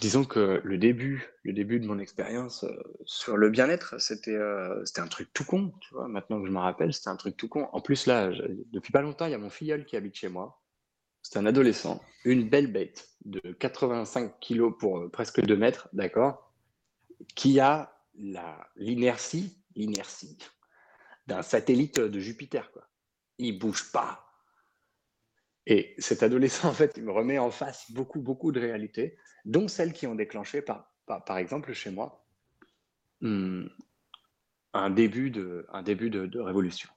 Disons 0.00 0.24
que 0.24 0.60
le 0.62 0.78
début, 0.78 1.30
le 1.42 1.54
début 1.54 1.80
de 1.80 1.86
mon 1.86 1.98
expérience 1.98 2.64
euh, 2.64 2.82
sur 3.06 3.38
le 3.38 3.48
bien-être, 3.48 3.98
c'était 3.98 4.36
euh, 4.36 4.84
c'était 4.84 5.00
un 5.00 5.08
truc 5.08 5.30
tout 5.32 5.44
con, 5.44 5.72
tu 5.80 5.94
vois. 5.94 6.06
Maintenant 6.08 6.40
que 6.40 6.46
je 6.46 6.52
me 6.52 6.58
rappelle, 6.58 6.92
c'était 6.92 7.08
un 7.08 7.16
truc 7.16 7.36
tout 7.36 7.48
con. 7.48 7.68
En 7.72 7.80
plus, 7.80 8.06
là, 8.06 8.30
depuis 8.72 8.92
pas 8.92 9.00
longtemps, 9.00 9.24
il 9.24 9.32
y 9.32 9.34
a 9.34 9.38
mon 9.38 9.48
filleul 9.48 9.86
qui 9.86 9.96
habite 9.96 10.14
chez 10.14 10.28
moi. 10.28 10.62
C'est 11.22 11.38
un 11.38 11.46
adolescent, 11.46 12.02
une 12.24 12.48
belle 12.48 12.70
bête 12.70 13.08
de 13.24 13.40
85 13.40 14.38
kilos 14.38 14.74
pour 14.78 14.98
euh, 14.98 15.08
presque 15.08 15.40
2 15.40 15.56
mètres, 15.56 15.88
d'accord, 15.94 16.52
qui 17.34 17.58
a 17.58 17.98
l'inertie, 18.76 19.58
l'inertie 19.74 20.38
d'un 21.26 21.42
satellite 21.42 21.98
de 21.98 22.20
Jupiter, 22.20 22.70
quoi. 22.70 22.86
Il 23.38 23.58
bouge 23.58 23.90
pas, 23.92 24.25
et 25.66 25.94
cet 25.98 26.22
adolescent, 26.22 26.68
en 26.68 26.72
fait, 26.72 26.94
il 26.96 27.04
me 27.04 27.12
remet 27.12 27.38
en 27.38 27.50
face 27.50 27.90
beaucoup, 27.90 28.20
beaucoup 28.20 28.52
de 28.52 28.60
réalités, 28.60 29.18
dont 29.44 29.68
celles 29.68 29.92
qui 29.92 30.06
ont 30.06 30.14
déclenché, 30.14 30.62
par, 30.62 30.92
par, 31.06 31.38
exemple, 31.38 31.72
chez 31.72 31.90
moi, 31.90 32.24
hmm, 33.20 33.66
un 34.72 34.90
début 34.90 35.30
de, 35.30 35.66
un 35.72 35.82
début 35.82 36.10
de, 36.10 36.40
révolution. 36.40 36.88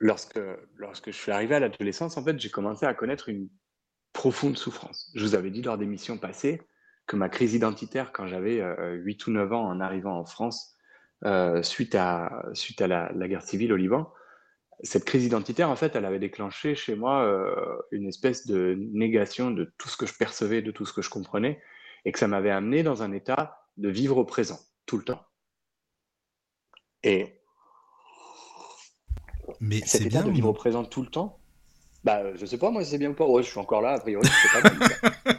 Lorsque, 0.00 0.40
lorsque 0.76 1.06
je 1.06 1.16
suis 1.16 1.32
arrivé 1.32 1.54
à 1.54 1.60
l'adolescence, 1.60 2.16
en 2.16 2.24
fait, 2.24 2.38
j'ai 2.38 2.50
commencé 2.50 2.84
à 2.84 2.94
connaître 2.94 3.28
une 3.28 3.48
profonde 4.12 4.58
souffrance. 4.58 5.10
Je 5.14 5.24
vous 5.24 5.34
avais 5.34 5.50
dit 5.50 5.62
lors 5.62 5.78
des 5.78 5.86
missions 5.86 6.18
passées 6.18 6.60
que 7.06 7.16
ma 7.16 7.28
crise 7.28 7.54
identitaire, 7.54 8.12
quand 8.12 8.26
j'avais 8.26 8.56
8 8.56 8.62
euh, 8.62 9.30
ou 9.30 9.30
9 9.30 9.52
ans 9.52 9.66
en 9.66 9.80
arrivant 9.80 10.18
en 10.18 10.24
France, 10.24 10.76
euh, 11.24 11.62
suite 11.62 11.94
à, 11.94 12.44
suite 12.54 12.80
à 12.82 12.86
la 12.86 13.28
guerre 13.28 13.42
civile 13.42 13.72
au 13.72 13.76
Liban, 13.76 14.12
cette 14.82 15.04
crise 15.04 15.24
identitaire, 15.24 15.70
en 15.70 15.76
fait, 15.76 15.94
elle 15.96 16.04
avait 16.04 16.18
déclenché 16.18 16.74
chez 16.74 16.94
moi 16.94 17.22
euh, 17.22 17.76
une 17.92 18.08
espèce 18.08 18.46
de 18.46 18.76
négation 18.92 19.50
de 19.50 19.72
tout 19.78 19.88
ce 19.88 19.96
que 19.96 20.06
je 20.06 20.14
percevais, 20.14 20.62
de 20.62 20.70
tout 20.70 20.84
ce 20.84 20.92
que 20.92 21.02
je 21.02 21.10
comprenais, 21.10 21.60
et 22.04 22.12
que 22.12 22.18
ça 22.18 22.28
m'avait 22.28 22.50
amené 22.50 22.82
dans 22.82 23.02
un 23.02 23.12
état 23.12 23.66
de 23.76 23.88
vivre 23.88 24.16
au 24.16 24.24
présent, 24.24 24.58
tout 24.86 24.98
le 24.98 25.04
temps. 25.04 25.22
Et 27.02 27.40
mais 29.60 29.80
cet 29.80 30.02
état 30.02 30.22
bien, 30.22 30.24
de 30.24 30.30
vivre 30.30 30.48
au 30.48 30.54
présent 30.54 30.84
tout 30.84 31.02
le 31.02 31.08
temps, 31.08 31.38
bah, 32.02 32.34
je 32.36 32.44
sais 32.44 32.58
pas, 32.58 32.70
moi, 32.70 32.84
c'est 32.84 32.98
bien 32.98 33.10
ou 33.10 33.14
pas. 33.14 33.26
Ouais, 33.26 33.42
je 33.42 33.48
suis 33.48 33.58
encore 33.58 33.82
là, 33.82 33.92
a 33.92 34.00
priori, 34.00 34.28
c'est 34.28 34.60
pas 34.60 34.70
mal. 34.70 35.38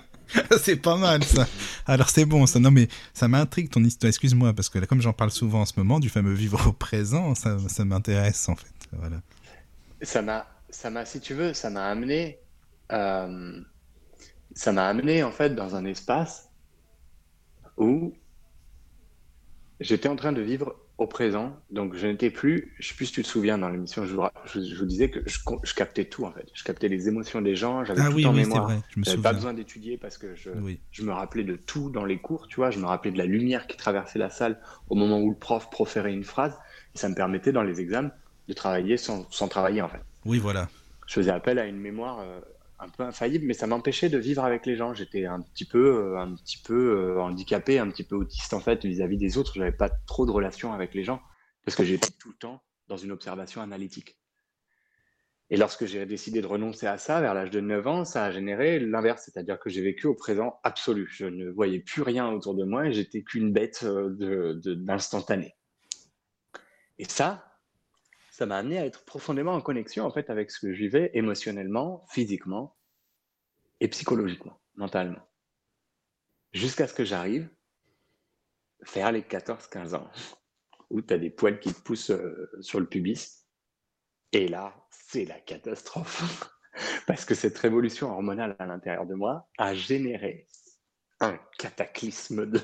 c'est 0.61 0.75
pas 0.77 0.97
mal 0.97 1.23
ça. 1.23 1.47
Alors 1.85 2.09
c'est 2.09 2.25
bon 2.25 2.45
ça. 2.45 2.59
Non 2.59 2.71
mais 2.71 2.87
ça 3.13 3.27
m'intrigue 3.27 3.69
ton 3.69 3.83
histoire. 3.83 4.09
Excuse-moi 4.09 4.53
parce 4.53 4.69
que 4.69 4.79
là, 4.79 4.87
comme 4.87 5.01
j'en 5.01 5.13
parle 5.13 5.31
souvent 5.31 5.61
en 5.61 5.65
ce 5.65 5.73
moment 5.77 5.99
du 5.99 6.09
fameux 6.09 6.33
vivre 6.33 6.67
au 6.67 6.73
présent, 6.73 7.35
ça, 7.35 7.57
ça 7.67 7.85
m'intéresse 7.85 8.49
en 8.49 8.55
fait. 8.55 8.74
Voilà. 8.99 9.21
Ça 10.01 10.21
m'a, 10.21 10.47
ça 10.69 10.89
m'a, 10.89 11.05
si 11.05 11.19
tu 11.19 11.33
veux, 11.33 11.53
ça 11.53 11.69
m'a 11.69 11.85
amené, 11.85 12.39
euh, 12.91 13.61
ça 14.53 14.71
m'a 14.71 14.87
amené 14.87 15.23
en 15.23 15.31
fait 15.31 15.55
dans 15.55 15.75
un 15.75 15.85
espace 15.85 16.49
où 17.77 18.13
j'étais 19.79 20.09
en 20.09 20.15
train 20.15 20.31
de 20.31 20.41
vivre 20.41 20.75
au 20.97 21.07
présent. 21.07 21.57
Donc, 21.71 21.95
je 21.95 22.07
n'étais 22.07 22.29
plus, 22.29 22.73
je 22.79 22.87
sais 22.87 22.95
plus 22.95 23.07
si 23.07 23.11
tu 23.11 23.23
te 23.23 23.27
souviens 23.27 23.57
dans 23.57 23.69
l'émission, 23.69 24.05
je, 24.05 24.15
je, 24.55 24.75
vous 24.75 24.85
disais 24.85 25.09
que 25.09 25.19
je, 25.25 25.39
je, 25.63 25.73
captais 25.73 26.05
tout 26.05 26.23
en 26.23 26.31
fait. 26.31 26.47
Je 26.53 26.63
captais 26.63 26.87
les 26.87 27.07
émotions 27.09 27.41
des 27.41 27.55
gens, 27.55 27.83
j'avais 27.83 28.01
ah 28.01 28.09
tout 28.09 28.25
en 28.25 28.33
mémoire. 28.33 28.71
Je 28.95 29.09
n'avais 29.09 29.21
pas 29.21 29.33
besoin 29.33 29.53
d'étudier 29.53 29.97
parce 29.97 30.17
que 30.17 30.35
je, 30.35 30.51
je 30.91 31.03
me 31.03 31.11
rappelais 31.11 31.43
de 31.43 31.55
tout 31.55 31.89
dans 31.89 32.05
les 32.05 32.17
cours, 32.19 32.47
tu 32.47 32.57
vois. 32.57 32.71
Je 32.71 32.79
me 32.79 32.85
rappelais 32.85 33.11
de 33.11 33.17
la 33.17 33.25
lumière 33.25 33.67
qui 33.67 33.75
traversait 33.75 34.19
la 34.19 34.29
salle 34.29 34.59
au 34.89 34.95
moment 34.95 35.19
où 35.19 35.29
le 35.29 35.37
prof 35.37 35.69
proférait 35.69 36.13
une 36.13 36.23
phrase. 36.23 36.57
Et 36.93 36.97
ça 36.97 37.09
me 37.09 37.15
permettait 37.15 37.51
dans 37.51 37.63
les 37.63 37.81
examens 37.81 38.11
de 38.47 38.53
travailler 38.53 38.97
sans, 38.97 39.29
sans 39.31 39.47
travailler 39.47 39.81
en 39.81 39.89
fait. 39.89 40.01
Oui, 40.25 40.39
voilà. 40.39 40.69
Je 41.07 41.13
faisais 41.13 41.31
appel 41.31 41.59
à 41.59 41.65
une 41.65 41.79
mémoire, 41.79 42.19
euh, 42.19 42.39
un 42.79 42.89
peu 42.89 43.03
infaillible, 43.03 43.45
mais 43.45 43.53
ça 43.53 43.67
m'empêchait 43.67 44.09
de 44.09 44.17
vivre 44.17 44.43
avec 44.43 44.65
les 44.65 44.75
gens. 44.75 44.93
J'étais 44.93 45.25
un 45.25 45.41
petit 45.41 45.65
peu, 45.65 46.17
un 46.17 46.35
petit 46.35 46.61
peu 46.61 47.19
handicapé, 47.19 47.79
un 47.79 47.89
petit 47.89 48.03
peu 48.03 48.15
autiste 48.15 48.53
en 48.53 48.59
fait 48.59 48.85
vis-à-vis 48.85 49.17
des 49.17 49.37
autres. 49.37 49.53
J'avais 49.55 49.71
pas 49.71 49.89
trop 49.89 50.25
de 50.25 50.31
relations 50.31 50.73
avec 50.73 50.93
les 50.93 51.03
gens 51.03 51.21
parce 51.63 51.75
que 51.75 51.83
j'étais 51.83 52.11
tout 52.19 52.29
le 52.29 52.35
temps 52.35 52.61
dans 52.87 52.97
une 52.97 53.11
observation 53.11 53.61
analytique. 53.61 54.17
Et 55.51 55.57
lorsque 55.57 55.85
j'ai 55.85 56.05
décidé 56.07 56.41
de 56.41 56.47
renoncer 56.47 56.87
à 56.87 56.97
ça, 56.97 57.21
vers 57.21 57.35
l'âge 57.35 57.51
de 57.51 57.59
9 57.59 57.87
ans, 57.87 58.05
ça 58.05 58.25
a 58.25 58.31
généré 58.31 58.79
l'inverse, 58.79 59.23
c'est-à-dire 59.25 59.59
que 59.59 59.69
j'ai 59.69 59.81
vécu 59.81 60.07
au 60.07 60.15
présent 60.15 60.59
absolu. 60.63 61.07
Je 61.11 61.25
ne 61.25 61.49
voyais 61.49 61.79
plus 61.79 62.01
rien 62.01 62.27
autour 62.31 62.55
de 62.55 62.63
moi 62.63 62.87
et 62.87 62.93
j'étais 62.93 63.21
qu'une 63.21 63.53
bête 63.53 63.83
euh, 63.83 64.59
d'instantané. 64.75 65.55
Et 66.97 67.05
ça, 67.05 67.54
ça 68.35 68.45
m'a 68.45 68.57
amené 68.57 68.77
à 68.77 68.85
être 68.85 69.05
profondément 69.05 69.53
en 69.53 69.61
connexion 69.61 70.05
en 70.05 70.11
fait 70.11 70.29
avec 70.29 70.51
ce 70.51 70.59
que 70.59 70.73
je 70.73 70.77
vivais 70.77 71.09
émotionnellement, 71.13 72.05
physiquement 72.09 72.75
et 73.79 73.87
psychologiquement, 73.87 74.59
mentalement. 74.75 75.25
Jusqu'à 76.51 76.85
ce 76.85 76.93
que 76.93 77.05
j'arrive 77.05 77.49
faire 78.83 79.13
les 79.13 79.21
14-15 79.21 79.95
ans, 79.95 80.11
où 80.89 81.01
tu 81.01 81.13
as 81.13 81.17
des 81.17 81.29
poils 81.29 81.61
qui 81.61 81.73
te 81.73 81.79
poussent 81.79 82.09
euh, 82.09 82.49
sur 82.59 82.81
le 82.81 82.87
pubis. 82.87 83.47
Et 84.33 84.49
là, 84.49 84.75
c'est 84.91 85.23
la 85.23 85.39
catastrophe. 85.39 86.51
Parce 87.07 87.23
que 87.23 87.35
cette 87.35 87.57
révolution 87.57 88.11
hormonale 88.11 88.57
à 88.59 88.65
l'intérieur 88.65 89.05
de 89.05 89.15
moi 89.15 89.49
a 89.57 89.73
généré 89.73 90.45
un 91.21 91.39
cataclysme 91.57 92.45
de, 92.45 92.59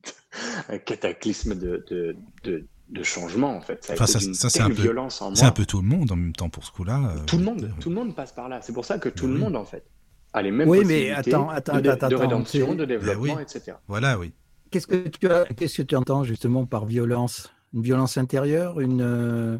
un 0.68 0.78
cataclysme 0.78 1.54
de, 1.54 1.84
de, 1.90 2.16
de, 2.42 2.66
changement, 3.02 3.56
en 3.56 3.60
fait. 3.60 3.84
Ça, 3.84 4.06
ça, 4.06 4.20
c'est 4.50 4.60
un, 4.60 4.68
peu, 4.68 4.74
violence 4.74 5.20
en 5.22 5.26
moi. 5.26 5.36
C'est 5.36 5.46
un 5.46 5.52
peu 5.52 5.66
tout 5.66 5.80
le 5.80 5.88
monde 5.88 6.12
en 6.12 6.16
même 6.16 6.32
temps 6.32 6.48
pour 6.48 6.64
ce 6.64 6.70
coup-là. 6.72 7.00
Euh, 7.04 7.24
tout 7.26 7.38
le 7.38 7.44
monde, 7.44 7.70
tout 7.80 7.88
le 7.88 7.94
monde 7.94 8.14
passe 8.14 8.32
par 8.32 8.48
là. 8.48 8.60
C'est 8.62 8.72
pour 8.72 8.84
ça 8.84 8.98
que 8.98 9.08
tout 9.08 9.26
le 9.26 9.34
monde, 9.34 9.56
en 9.56 9.64
fait, 9.64 9.84
a 10.32 10.42
les 10.42 10.50
mêmes 10.50 10.68
oui, 10.68 10.78
possibilités 10.78 11.10
mais 11.10 11.16
attends, 11.16 11.48
attends, 11.48 11.80
de, 11.80 11.88
attends, 11.88 12.08
de 12.08 12.14
rédemption, 12.14 12.74
de 12.74 12.84
développement, 12.84 13.34
oui. 13.36 13.42
etc. 13.42 13.76
Voilà, 13.88 14.18
oui. 14.18 14.32
Qu'est-ce 14.70 14.86
que 14.86 15.08
tu 15.08 15.28
as, 15.28 15.44
qu'est-ce 15.56 15.78
que 15.78 15.82
tu 15.82 15.96
entends 15.96 16.24
justement 16.24 16.66
par 16.66 16.86
violence? 16.86 17.50
Une 17.72 17.82
violence 17.82 18.18
intérieure, 18.18 18.80
une 18.80 19.02
euh, 19.02 19.58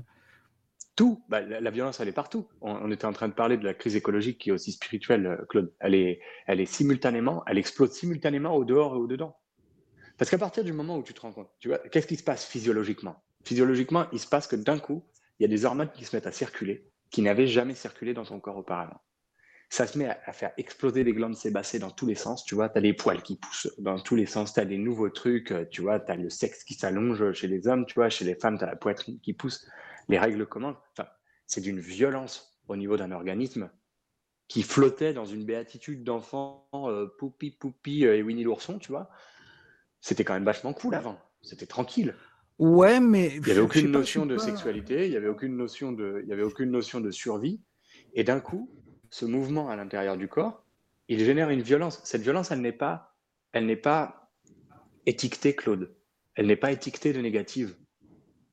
tout. 0.97 1.23
Bah, 1.29 1.41
la, 1.41 1.71
violence, 1.71 2.01
elle 2.01 2.09
est 2.09 2.13
partout. 2.13 2.47
On, 2.61 2.91
était 2.91 3.05
en 3.05 3.13
train 3.13 3.29
de 3.29 3.33
parler 3.33 3.57
de 3.57 3.65
la 3.65 3.75
crise 3.75 3.97
écologique 3.97 4.39
qui 4.39 4.51
est 4.51 4.53
aussi 4.53 4.73
spirituelle, 4.73 5.27
euh, 5.27 5.45
Claude. 5.49 5.73
Elle 5.81 5.95
est, 5.95 6.21
elle 6.47 6.61
est 6.61 6.67
simultanément, 6.67 7.43
elle 7.47 7.59
explose 7.59 7.91
simultanément 7.93 8.55
au 8.55 8.65
dehors 8.65 8.95
et 8.95 8.99
au 8.99 9.07
dedans. 9.07 9.37
Parce 10.17 10.31
qu'à 10.31 10.39
partir 10.39 10.65
du 10.65 10.73
moment 10.73 10.97
où 10.97 11.03
tu 11.03 11.13
te 11.13 11.21
rends 11.21 11.33
compte, 11.33 11.51
tu 11.59 11.69
vois, 11.69 11.79
qu'est-ce 11.79 12.07
qui 12.07 12.17
se 12.17 12.23
passe 12.23 12.45
physiologiquement? 12.45 13.23
Physiologiquement, 13.45 14.07
il 14.13 14.21
se 14.21 14.27
passe 14.27 14.47
que 14.47 14.57
d'un 14.57 14.79
coup, 14.79 15.05
il 15.39 15.43
y 15.43 15.47
a 15.47 15.49
des 15.49 15.65
hormones 15.65 15.91
qui 15.93 16.05
se 16.05 16.15
mettent 16.15 16.27
à 16.27 16.33
circuler, 16.33 16.89
qui 17.11 17.23
n'avaient 17.23 17.47
jamais 17.47 17.75
circulé 17.75 18.15
dans 18.15 18.25
ton 18.25 18.41
corps 18.41 18.57
auparavant. 18.57 19.01
Ça 19.71 19.87
se 19.87 19.99
met 19.99 20.07
à, 20.07 20.33
faire 20.33 20.53
exploser 20.57 21.03
les 21.03 21.13
glandes 21.13 21.35
sébacées 21.35 21.81
dans 21.81 21.91
tous 21.91 22.07
les 22.07 22.15
sens. 22.15 22.45
Tu 22.45 22.55
vois, 22.55 22.69
tu 22.69 22.79
as 22.79 22.81
les 22.81 22.93
poils 22.93 23.23
qui 23.23 23.37
poussent 23.37 23.73
dans 23.79 23.99
tous 23.99 24.15
les 24.15 24.27
sens, 24.27 24.55
tu 24.55 24.61
as 24.61 24.65
des 24.65 24.79
nouveaux 24.79 25.11
trucs, 25.11 25.51
euh, 25.51 25.65
tu 25.69 25.83
vois, 25.83 25.99
tu 25.99 26.13
as 26.13 26.17
le 26.17 26.31
sexe 26.31 26.63
qui 26.63 26.75
s'allonge 26.75 27.33
chez 27.33 27.49
les 27.49 27.67
hommes, 27.67 27.85
tu 27.87 27.95
vois, 27.95 28.09
chez 28.09 28.25
les 28.25 28.37
femmes, 28.37 28.57
tu 28.57 28.65
as 28.65 28.69
la 28.69 28.77
poitrine 28.77 29.19
qui 29.21 29.33
pousse 29.33 29.67
les 30.09 30.19
règles 30.19 30.47
commandes. 30.47 30.77
Enfin, 30.93 31.09
c'est 31.47 31.61
d'une 31.61 31.81
violence 31.81 32.61
au 32.69 32.77
niveau 32.77 32.97
d'un 32.97 33.11
organisme 33.11 33.69
qui 34.49 34.63
flottait 34.63 35.13
dans 35.13 35.25
une 35.25 35.45
béatitude 35.45 36.05
d'enfant 36.05 36.69
euh, 36.75 37.07
Poupi 37.19 37.51
Poupi 37.51 38.07
euh, 38.07 38.17
et 38.17 38.23
Winnie 38.23 38.45
l'ourson, 38.45 38.79
tu 38.79 38.93
vois. 38.93 39.11
C'était 40.05 40.23
quand 40.23 40.35
même 40.35 40.45
vachement 40.45 40.75
cool 40.75 40.95
avant. 40.97 41.19
C'était 41.41 41.65
tranquille. 41.65 42.15
Ouais, 42.59 43.01
mais 43.01 43.37
il 43.37 43.41
n'y 43.41 43.51
avait 43.53 43.63
aucune 43.63 43.91
notion 43.91 44.27
de 44.27 44.37
sexualité, 44.37 45.07
il 45.07 45.11
n'y 45.11 45.17
avait 45.17 45.29
aucune 45.29 45.57
notion 45.57 45.93
de, 45.93 46.21
il 46.23 46.29
y 46.29 46.33
avait 46.35 46.43
aucune 46.43 46.71
notion 46.71 47.01
de 47.01 47.11
survie. 47.11 47.63
Et 48.13 48.23
d'un 48.23 48.39
coup, 48.39 48.71
ce 49.09 49.25
mouvement 49.25 49.71
à 49.71 49.77
l'intérieur 49.77 50.19
du 50.19 50.29
corps, 50.29 50.63
il 51.09 51.25
génère 51.25 51.49
une 51.49 51.63
violence. 51.63 52.03
Cette 52.05 52.21
violence, 52.21 52.51
elle 52.51 52.61
n'est 52.61 52.71
pas, 52.71 53.17
elle 53.53 53.65
n'est 53.65 53.77
pas 53.77 54.31
étiquetée, 55.07 55.55
Claude. 55.55 55.95
Elle 56.35 56.49
n'est 56.49 56.57
pas 56.57 56.71
étiquetée 56.71 57.15
de 57.15 57.23
négative. 57.23 57.75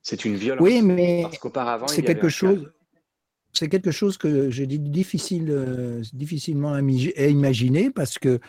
C'est 0.00 0.24
une 0.24 0.36
violence. 0.36 0.64
Oui, 0.64 0.80
mais 0.80 1.20
parce 1.20 1.36
qu'auparavant, 1.36 1.86
c'est 1.86 2.02
quelque 2.02 2.30
chose. 2.30 2.72
C'est 3.52 3.68
quelque 3.68 3.90
chose 3.90 4.16
que 4.16 4.48
j'ai 4.48 4.66
dit 4.66 4.78
difficile, 4.78 5.50
euh, 5.50 6.02
difficilement 6.14 6.72
à, 6.72 6.80
imaginer 6.80 7.90
parce 7.90 8.18
que, 8.18 8.40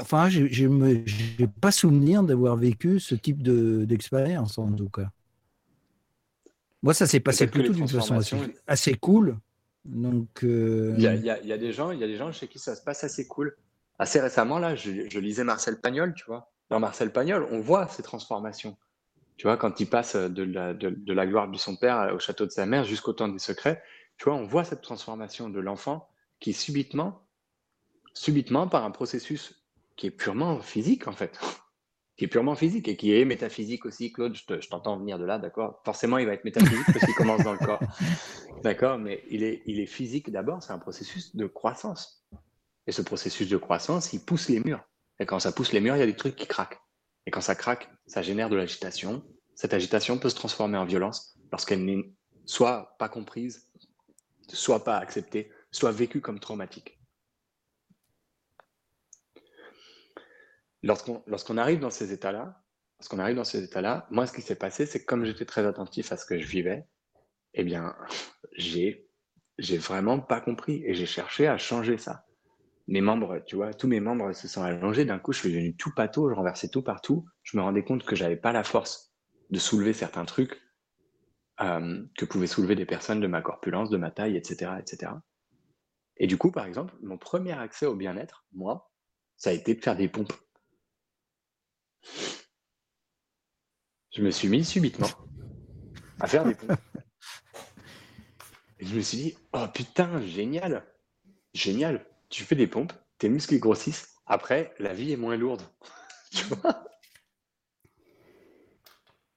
enfin, 0.00 0.28
je 0.28 0.66
n'ai 0.66 1.46
pas 1.46 1.72
souvenir 1.72 2.22
d'avoir 2.22 2.56
vécu 2.56 3.00
ce 3.00 3.14
type 3.14 3.42
d'expérience 3.42 4.58
en 4.58 4.72
tout 4.72 4.88
cas. 4.88 5.10
Moi, 6.82 6.94
ça 6.94 7.06
s'est 7.06 7.20
passé 7.20 7.46
plutôt 7.46 7.72
d'une 7.72 7.88
façon 7.88 8.18
assez, 8.66 8.94
cool. 8.94 9.36
Donc, 9.84 10.44
euh, 10.44 10.94
il, 10.96 11.02
y 11.02 11.08
a, 11.30 11.58
des 11.58 11.72
gens, 11.72 11.90
il 11.90 11.98
y 11.98 12.04
a 12.04 12.06
des 12.06 12.16
gens 12.16 12.32
chez 12.32 12.48
qui 12.48 12.58
ça 12.58 12.74
se 12.74 12.82
passe 12.82 13.04
assez 13.04 13.26
cool. 13.26 13.56
Assez 13.98 14.20
récemment, 14.20 14.58
là, 14.58 14.74
je, 14.74 15.08
je 15.10 15.18
lisais 15.18 15.44
Marcel 15.44 15.78
Pagnol, 15.78 16.14
tu 16.14 16.24
vois. 16.26 16.50
Dans 16.70 16.80
Marcel 16.80 17.12
Pagnol, 17.12 17.46
on 17.50 17.60
voit 17.60 17.86
ces 17.88 18.02
transformations. 18.02 18.76
Tu 19.36 19.46
vois, 19.46 19.56
quand 19.56 19.80
il 19.80 19.86
passe 19.86 20.16
de 20.16 20.42
la, 20.42 20.74
de, 20.74 21.12
la 21.12 21.26
gloire 21.26 21.48
de 21.48 21.56
son 21.56 21.74
père 21.74 22.12
au 22.14 22.18
château 22.18 22.44
de 22.44 22.50
sa 22.50 22.66
mère 22.66 22.84
jusqu'au 22.84 23.14
temps 23.14 23.28
des 23.28 23.38
secrets, 23.38 23.82
tu 24.18 24.24
vois, 24.24 24.34
on 24.34 24.44
voit 24.44 24.64
cette 24.64 24.82
transformation 24.82 25.48
de 25.48 25.60
l'enfant 25.60 26.10
qui 26.40 26.52
subitement, 26.52 27.22
subitement, 28.14 28.68
par 28.68 28.84
un 28.84 28.90
processus 28.90 29.54
qui 29.96 30.06
est 30.06 30.10
purement 30.10 30.60
physique, 30.60 31.08
en 31.08 31.12
fait, 31.12 31.38
qui 32.16 32.24
est 32.24 32.28
purement 32.28 32.54
physique 32.54 32.88
et 32.88 32.96
qui 32.96 33.14
est 33.14 33.24
métaphysique 33.24 33.86
aussi, 33.86 34.12
Claude, 34.12 34.34
je 34.34 34.68
t'entends 34.68 34.98
venir 34.98 35.18
de 35.18 35.24
là, 35.24 35.38
d'accord? 35.38 35.80
Forcément, 35.84 36.18
il 36.18 36.26
va 36.26 36.34
être 36.34 36.44
métaphysique 36.44 36.86
parce 36.86 37.04
qu'il 37.04 37.14
commence 37.14 37.42
dans 37.42 37.52
le 37.52 37.58
corps, 37.58 37.80
d'accord? 38.62 38.98
Mais 38.98 39.24
il 39.30 39.42
est, 39.42 39.62
il 39.66 39.80
est 39.80 39.86
physique 39.86 40.30
d'abord, 40.30 40.62
c'est 40.62 40.72
un 40.72 40.78
processus 40.78 41.34
de 41.34 41.46
croissance. 41.46 42.26
Et 42.86 42.92
ce 42.92 43.02
processus 43.02 43.48
de 43.48 43.56
croissance, 43.56 44.12
il 44.12 44.20
pousse 44.20 44.48
les 44.48 44.60
murs. 44.60 44.82
Et 45.18 45.26
quand 45.26 45.38
ça 45.38 45.52
pousse 45.52 45.72
les 45.72 45.80
murs, 45.80 45.96
il 45.96 46.00
y 46.00 46.02
a 46.02 46.06
des 46.06 46.16
trucs 46.16 46.36
qui 46.36 46.46
craquent. 46.46 46.80
Et 47.26 47.30
quand 47.30 47.40
ça 47.40 47.54
craque, 47.54 47.90
ça 48.06 48.22
génère 48.22 48.48
de 48.48 48.56
l'agitation. 48.56 49.22
Cette 49.54 49.74
agitation 49.74 50.18
peut 50.18 50.30
se 50.30 50.34
transformer 50.34 50.78
en 50.78 50.86
violence 50.86 51.38
lorsqu'elle 51.52 51.84
n'est 51.84 52.12
soit 52.46 52.96
pas 52.98 53.08
comprise, 53.08 53.70
soit 54.48 54.82
pas 54.82 54.96
acceptée, 54.96 55.52
soit 55.70 55.92
vécue 55.92 56.20
comme 56.20 56.40
traumatique. 56.40 56.99
Lorsqu'on 60.82 61.56
arrive 61.56 61.80
dans 61.80 61.90
ces 61.90 62.12
états-là, 62.12 62.62
lorsqu'on 62.98 63.18
arrive 63.18 63.36
dans 63.36 63.44
ces 63.44 63.62
états-là, 63.62 64.06
moi, 64.10 64.26
ce 64.26 64.32
qui 64.32 64.42
s'est 64.42 64.54
passé, 64.54 64.86
c'est 64.86 65.00
que 65.00 65.06
comme 65.06 65.24
j'étais 65.24 65.44
très 65.44 65.66
attentif 65.66 66.12
à 66.12 66.16
ce 66.16 66.24
que 66.24 66.38
je 66.38 66.46
vivais, 66.46 66.86
eh 67.54 67.64
bien, 67.64 67.94
j'ai 68.56 69.06
j'ai 69.58 69.76
vraiment 69.76 70.20
pas 70.20 70.40
compris 70.40 70.82
et 70.86 70.94
j'ai 70.94 71.04
cherché 71.04 71.46
à 71.46 71.58
changer 71.58 71.98
ça 71.98 72.24
mes 72.90 73.00
membres, 73.00 73.38
tu 73.46 73.54
vois, 73.54 73.72
tous 73.72 73.86
mes 73.86 74.00
membres 74.00 74.32
se 74.32 74.48
sont 74.48 74.62
allongés. 74.62 75.04
D'un 75.04 75.20
coup, 75.20 75.32
je 75.32 75.38
suis 75.38 75.50
devenu 75.50 75.76
tout 75.76 75.92
pâteau, 75.94 76.28
je 76.28 76.34
renversais 76.34 76.68
tout 76.68 76.82
partout. 76.82 77.24
Je 77.44 77.56
me 77.56 77.62
rendais 77.62 77.84
compte 77.84 78.04
que 78.04 78.16
j'avais 78.16 78.36
pas 78.36 78.52
la 78.52 78.64
force 78.64 79.14
de 79.50 79.58
soulever 79.60 79.92
certains 79.92 80.24
trucs 80.24 80.60
euh, 81.60 82.02
que 82.18 82.24
pouvaient 82.24 82.48
soulever 82.48 82.74
des 82.74 82.86
personnes 82.86 83.20
de 83.20 83.28
ma 83.28 83.42
corpulence, 83.42 83.90
de 83.90 83.96
ma 83.96 84.10
taille, 84.10 84.36
etc., 84.36 84.72
etc. 84.80 85.12
Et 86.16 86.26
du 86.26 86.36
coup, 86.36 86.50
par 86.50 86.66
exemple, 86.66 86.92
mon 87.00 87.16
premier 87.16 87.52
accès 87.52 87.86
au 87.86 87.94
bien-être, 87.94 88.44
moi, 88.52 88.90
ça 89.36 89.50
a 89.50 89.52
été 89.52 89.74
de 89.74 89.80
faire 89.80 89.96
des 89.96 90.08
pompes. 90.08 90.32
Je 94.10 94.22
me 94.22 94.30
suis 94.30 94.48
mis 94.48 94.64
subitement 94.64 95.08
à 96.18 96.26
faire 96.26 96.44
des 96.44 96.54
pompes. 96.54 96.72
Et 98.80 98.86
je 98.86 98.96
me 98.96 99.00
suis 99.00 99.18
dit, 99.18 99.36
oh 99.52 99.66
putain, 99.72 100.20
génial, 100.22 100.84
génial 101.54 102.04
tu 102.30 102.44
fais 102.44 102.54
des 102.54 102.66
pompes, 102.66 102.92
tes 103.18 103.28
muscles 103.28 103.58
grossissent. 103.58 104.16
Après, 104.26 104.72
la 104.78 104.94
vie 104.94 105.12
est 105.12 105.16
moins 105.16 105.36
lourde. 105.36 105.62
tu 106.32 106.44
vois? 106.46 106.84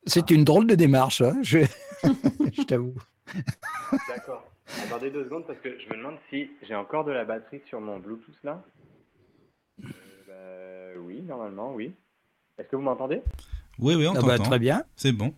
C'est 0.06 0.32
une 0.32 0.44
drôle 0.44 0.68
de 0.68 0.76
démarche, 0.76 1.22
hein 1.22 1.38
je, 1.42 1.60
je 2.04 2.64
t'avoue. 2.64 2.96
D'accord. 4.08 4.50
Attendez 4.86 5.12
deux 5.12 5.26
secondes 5.26 5.48
parce 5.48 5.60
que 5.60 5.78
je 5.80 5.90
me 5.90 5.98
demande 5.98 6.18
si 6.30 6.52
j'ai 6.62 6.76
encore 6.76 7.04
de 7.04 7.12
la 7.12 7.26
batterie 7.26 7.62
sur 7.66 7.82
mon 7.82 8.00
Bluetooth 8.00 8.38
là. 8.44 8.64
Euh, 9.84 10.94
bah, 10.96 11.02
oui, 11.02 11.22
normalement, 11.22 11.74
oui. 11.74 11.94
Est-ce 12.58 12.68
que 12.68 12.76
vous 12.76 12.82
m'entendez? 12.82 13.22
Oui, 13.80 13.96
oui, 13.96 14.08
on 14.08 14.16
ah 14.16 14.22
bah, 14.22 14.38
Très 14.38 14.60
bien. 14.60 14.84
C'est 14.96 15.12
bon. 15.12 15.34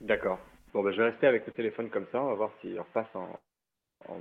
D'accord. 0.00 0.38
Bon, 0.72 0.82
bah, 0.82 0.92
je 0.92 0.98
vais 0.98 1.10
rester 1.10 1.26
avec 1.26 1.46
le 1.46 1.52
téléphone 1.52 1.90
comme 1.90 2.06
ça. 2.12 2.22
On 2.22 2.28
va 2.28 2.34
voir 2.34 2.50
s'il 2.60 2.78
repasse 2.78 3.08
en, 3.14 3.38
en 4.08 4.20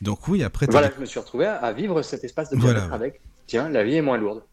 Donc 0.00 0.28
oui, 0.28 0.42
après... 0.42 0.66
Voilà, 0.66 0.90
je 0.94 1.00
me 1.00 1.06
suis 1.06 1.18
retrouvé 1.18 1.46
à 1.46 1.72
vivre 1.72 2.02
cet 2.02 2.24
espace 2.24 2.50
de 2.50 2.56
bien-être 2.56 2.92
avec, 2.92 3.22
tiens, 3.46 3.70
la 3.70 3.84
vie 3.84 3.94
est 3.94 4.02
moins 4.02 4.18
lourde. 4.18 4.44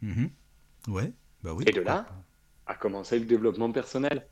Mhm. 0.00 0.30
Ouais, 0.88 1.12
bah 1.44 1.52
oui. 1.54 1.64
Et 1.68 1.72
de 1.72 1.80
là, 1.80 2.06
a 2.66 2.74
commencé 2.74 3.18
le 3.18 3.24
développement 3.24 3.70
personnel. 3.70 4.26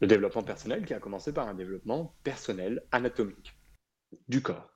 Le 0.00 0.06
développement 0.06 0.42
personnel 0.42 0.86
qui 0.86 0.94
a 0.94 0.98
commencé 0.98 1.32
par 1.32 1.46
un 1.48 1.54
développement 1.54 2.14
personnel 2.22 2.82
anatomique 2.90 3.54
du 4.28 4.42
corps. 4.42 4.70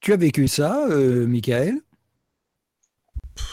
Tu 0.00 0.12
as 0.12 0.16
vécu 0.16 0.48
ça, 0.48 0.86
euh, 0.88 1.26
Michael? 1.26 1.80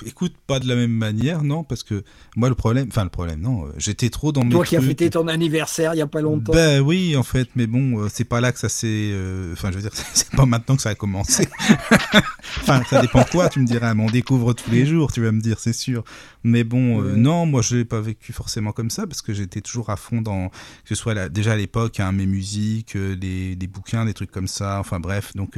Écoute, 0.06 0.34
pas 0.48 0.60
de 0.60 0.68
la 0.68 0.76
même 0.76 0.92
manière, 0.92 1.44
non, 1.44 1.64
parce 1.64 1.84
que 1.84 2.04
moi 2.36 2.50
le 2.50 2.56
problème, 2.56 2.88
enfin 2.90 3.04
le 3.04 3.10
problème, 3.10 3.42
non, 3.42 3.66
euh, 3.66 3.72
j'étais 3.78 4.10
trop 4.10 4.32
dans 4.32 4.44
mes 4.44 4.52
Toi 4.52 4.66
qui 4.66 4.76
as 4.76 4.82
fêté 4.82 5.10
ton 5.10 5.28
anniversaire 5.28 5.94
il 5.94 5.98
y 5.98 6.02
a 6.02 6.08
pas 6.08 6.22
longtemps. 6.22 6.54
Ben 6.54 6.82
oui, 6.82 7.16
en 7.16 7.24
fait, 7.24 7.50
mais 7.56 7.68
bon, 7.68 8.00
euh, 8.02 8.08
c'est 8.12 8.26
pas 8.26 8.42
là 8.42 8.52
que 8.52 8.60
ça 8.60 8.70
s'est, 8.70 9.12
euh, 9.14 9.54
enfin 9.54 9.72
je 9.72 9.78
veux 9.78 9.82
dire, 9.82 9.92
c'est 10.14 10.30
pas 10.32 10.46
maintenant 10.46 10.76
que 10.76 10.82
ça 10.82 10.90
a 10.90 10.96
commencé. 10.96 11.48
enfin, 12.62 12.82
ça 12.90 13.02
dépend 13.02 13.24
quoi, 13.24 13.50
tu 13.50 13.60
me 13.60 13.66
diras, 13.66 13.94
mais 13.94 14.04
on 14.04 14.10
découvre 14.10 14.54
tous 14.54 14.72
les 14.72 14.86
jours, 14.86 15.12
tu 15.12 15.22
vas 15.22 15.32
me 15.32 15.42
dire, 15.42 15.60
c'est 15.60 15.74
sûr. 15.74 16.04
Mais 16.44 16.64
bon, 16.64 17.02
non, 17.02 17.46
moi 17.46 17.62
je 17.62 17.78
l'ai 17.78 17.86
pas 17.86 18.02
vécu 18.02 18.32
forcément 18.32 18.72
comme 18.72 18.90
ça 18.92 19.08
parce 19.08 19.22
que 19.22 19.34
j'étais 19.34 19.62
toujours 19.62 19.90
à 19.90 19.96
fond 19.96 20.22
dans, 20.22 20.50
que 20.50 20.90
ce 20.90 20.96
soit 20.96 21.30
déjà 21.30 21.54
à 21.54 21.56
l'époque, 21.56 22.00
hein, 22.00 22.12
mes 22.12 22.28
musiques, 22.28 22.96
des, 22.96 23.56
des, 23.56 23.68
bouquins, 23.68 24.06
des 24.06 24.14
trucs 24.14 24.32
comme 24.32 24.48
ça, 24.48 24.80
enfin 24.80 25.00
bref, 25.00 25.34
donc 25.36 25.58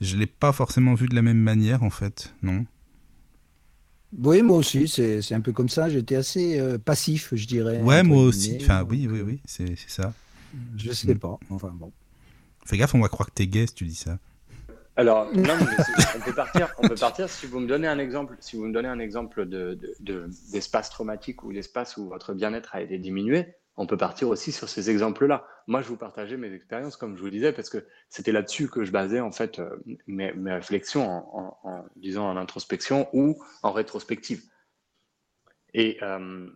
je 0.00 0.16
l'ai 0.16 0.26
pas 0.26 0.52
forcément 0.52 0.94
vu 0.94 1.08
de 1.08 1.14
la 1.14 1.22
même 1.22 1.38
manière 1.38 1.82
en 1.82 1.90
fait, 1.90 2.34
non. 2.42 2.66
Oui, 4.16 4.42
moi 4.42 4.56
aussi, 4.56 4.88
c'est 4.88 5.34
un 5.34 5.40
peu 5.40 5.52
comme 5.52 5.68
ça. 5.68 5.88
J'étais 5.88 6.16
assez 6.16 6.58
euh, 6.58 6.78
passif, 6.78 7.34
je 7.34 7.46
dirais. 7.46 7.80
Ouais, 7.80 8.02
moi 8.02 8.22
aussi. 8.22 8.58
Enfin, 8.60 8.84
oui, 8.88 9.06
oui, 9.10 9.20
oui, 9.20 9.40
c'est 9.44 9.76
ça. 9.86 10.12
Je 10.76 10.92
sais 10.92 11.14
pas. 11.14 11.38
Enfin, 11.50 11.70
bon. 11.74 11.92
Fais 12.64 12.76
gaffe, 12.76 12.94
on 12.94 13.00
va 13.00 13.08
croire 13.08 13.28
que 13.28 13.34
t'es 13.34 13.46
gay 13.46 13.66
si 13.66 13.74
tu 13.74 13.84
dis 13.84 13.94
ça. 13.94 14.18
Alors, 14.96 15.32
non, 15.32 15.54
on 16.16 16.20
peut 16.20 16.34
partir. 16.34 16.68
On 16.78 16.88
peut 16.88 16.96
partir 16.96 17.28
si 17.28 17.46
vous 17.46 17.60
me 17.60 17.66
donnez 17.66 17.86
un 17.86 17.98
exemple. 17.98 18.36
Si 18.40 18.56
vous 18.56 18.66
me 18.66 18.72
donnez 18.72 18.88
un 18.88 18.98
exemple 18.98 19.46
d'espace 19.46 20.88
de, 20.88 20.92
traumatique 20.92 21.44
ou 21.44 21.52
d'espace 21.52 21.96
où 21.96 22.08
votre 22.08 22.34
bien-être 22.34 22.74
a 22.74 22.82
été 22.82 22.98
diminué, 22.98 23.54
on 23.78 23.86
peut 23.86 23.96
partir 23.96 24.28
aussi 24.28 24.50
sur 24.50 24.68
ces 24.68 24.90
exemples-là. 24.90 25.46
Moi, 25.68 25.82
je 25.82 25.88
vous 25.88 25.96
partageais 25.96 26.36
mes 26.36 26.52
expériences, 26.52 26.96
comme 26.96 27.16
je 27.16 27.22
vous 27.22 27.30
disais, 27.30 27.52
parce 27.52 27.70
que 27.70 27.86
c'était 28.08 28.32
là-dessus 28.32 28.68
que 28.68 28.82
je 28.82 28.90
basais 28.90 29.20
en 29.20 29.30
fait 29.30 29.60
euh, 29.60 29.76
mes, 30.08 30.32
réflexions 30.52 31.08
en, 31.64 31.84
disant 31.94 32.28
en 32.28 32.36
introspection 32.36 33.08
ou 33.12 33.40
en 33.62 33.70
rétrospective. 33.70 34.42
Et, 35.74 35.96
euh, 36.02 36.50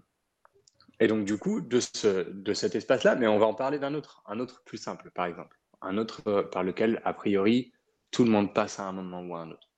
donc, 1.01 1.25
du 1.25 1.39
coup, 1.39 1.61
de 1.61 1.79
cet 1.81 2.75
espace-là, 2.75 3.15
mais 3.15 3.29
on 3.29 3.39
va 3.39 3.47
en 3.47 3.55
parler 3.55 3.79
d'un 3.79 3.95
autre, 3.95 4.25
un 4.27 4.41
autre 4.41 4.65
plus 4.65 4.79
simple, 4.79 5.13
par 5.13 5.27
exemple, 5.27 5.57
un 5.81 5.99
autre 5.99 6.23
euh, 6.27 6.43
par 6.43 6.65
lequel, 6.65 7.01
a 7.05 7.15
priori, 7.15 7.73
tout 8.11 8.25
le 8.25 8.31
monde 8.31 8.53
passe 8.53 8.81
à 8.81 8.85
un 8.85 8.93
moment 8.93 9.21
ou 9.23 9.37
à 9.37 9.43
un 9.43 9.51
autre. 9.53 9.71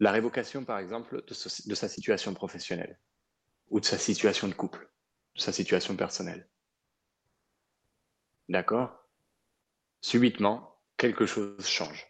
La 0.00 0.10
révocation, 0.10 0.64
par 0.64 0.80
exemple, 0.80 1.22
de 1.24 1.74
sa 1.74 1.88
situation 1.88 2.34
professionnelle 2.34 2.98
ou 3.70 3.78
de 3.78 3.84
sa 3.84 3.98
situation 3.98 4.48
de 4.48 4.54
couple, 4.54 4.90
de 5.36 5.40
sa 5.40 5.52
situation 5.52 5.94
personnelle 5.96 6.48
D'accord? 8.48 8.96
Subitement, 10.00 10.80
quelque 10.96 11.26
chose 11.26 11.66
change. 11.66 12.06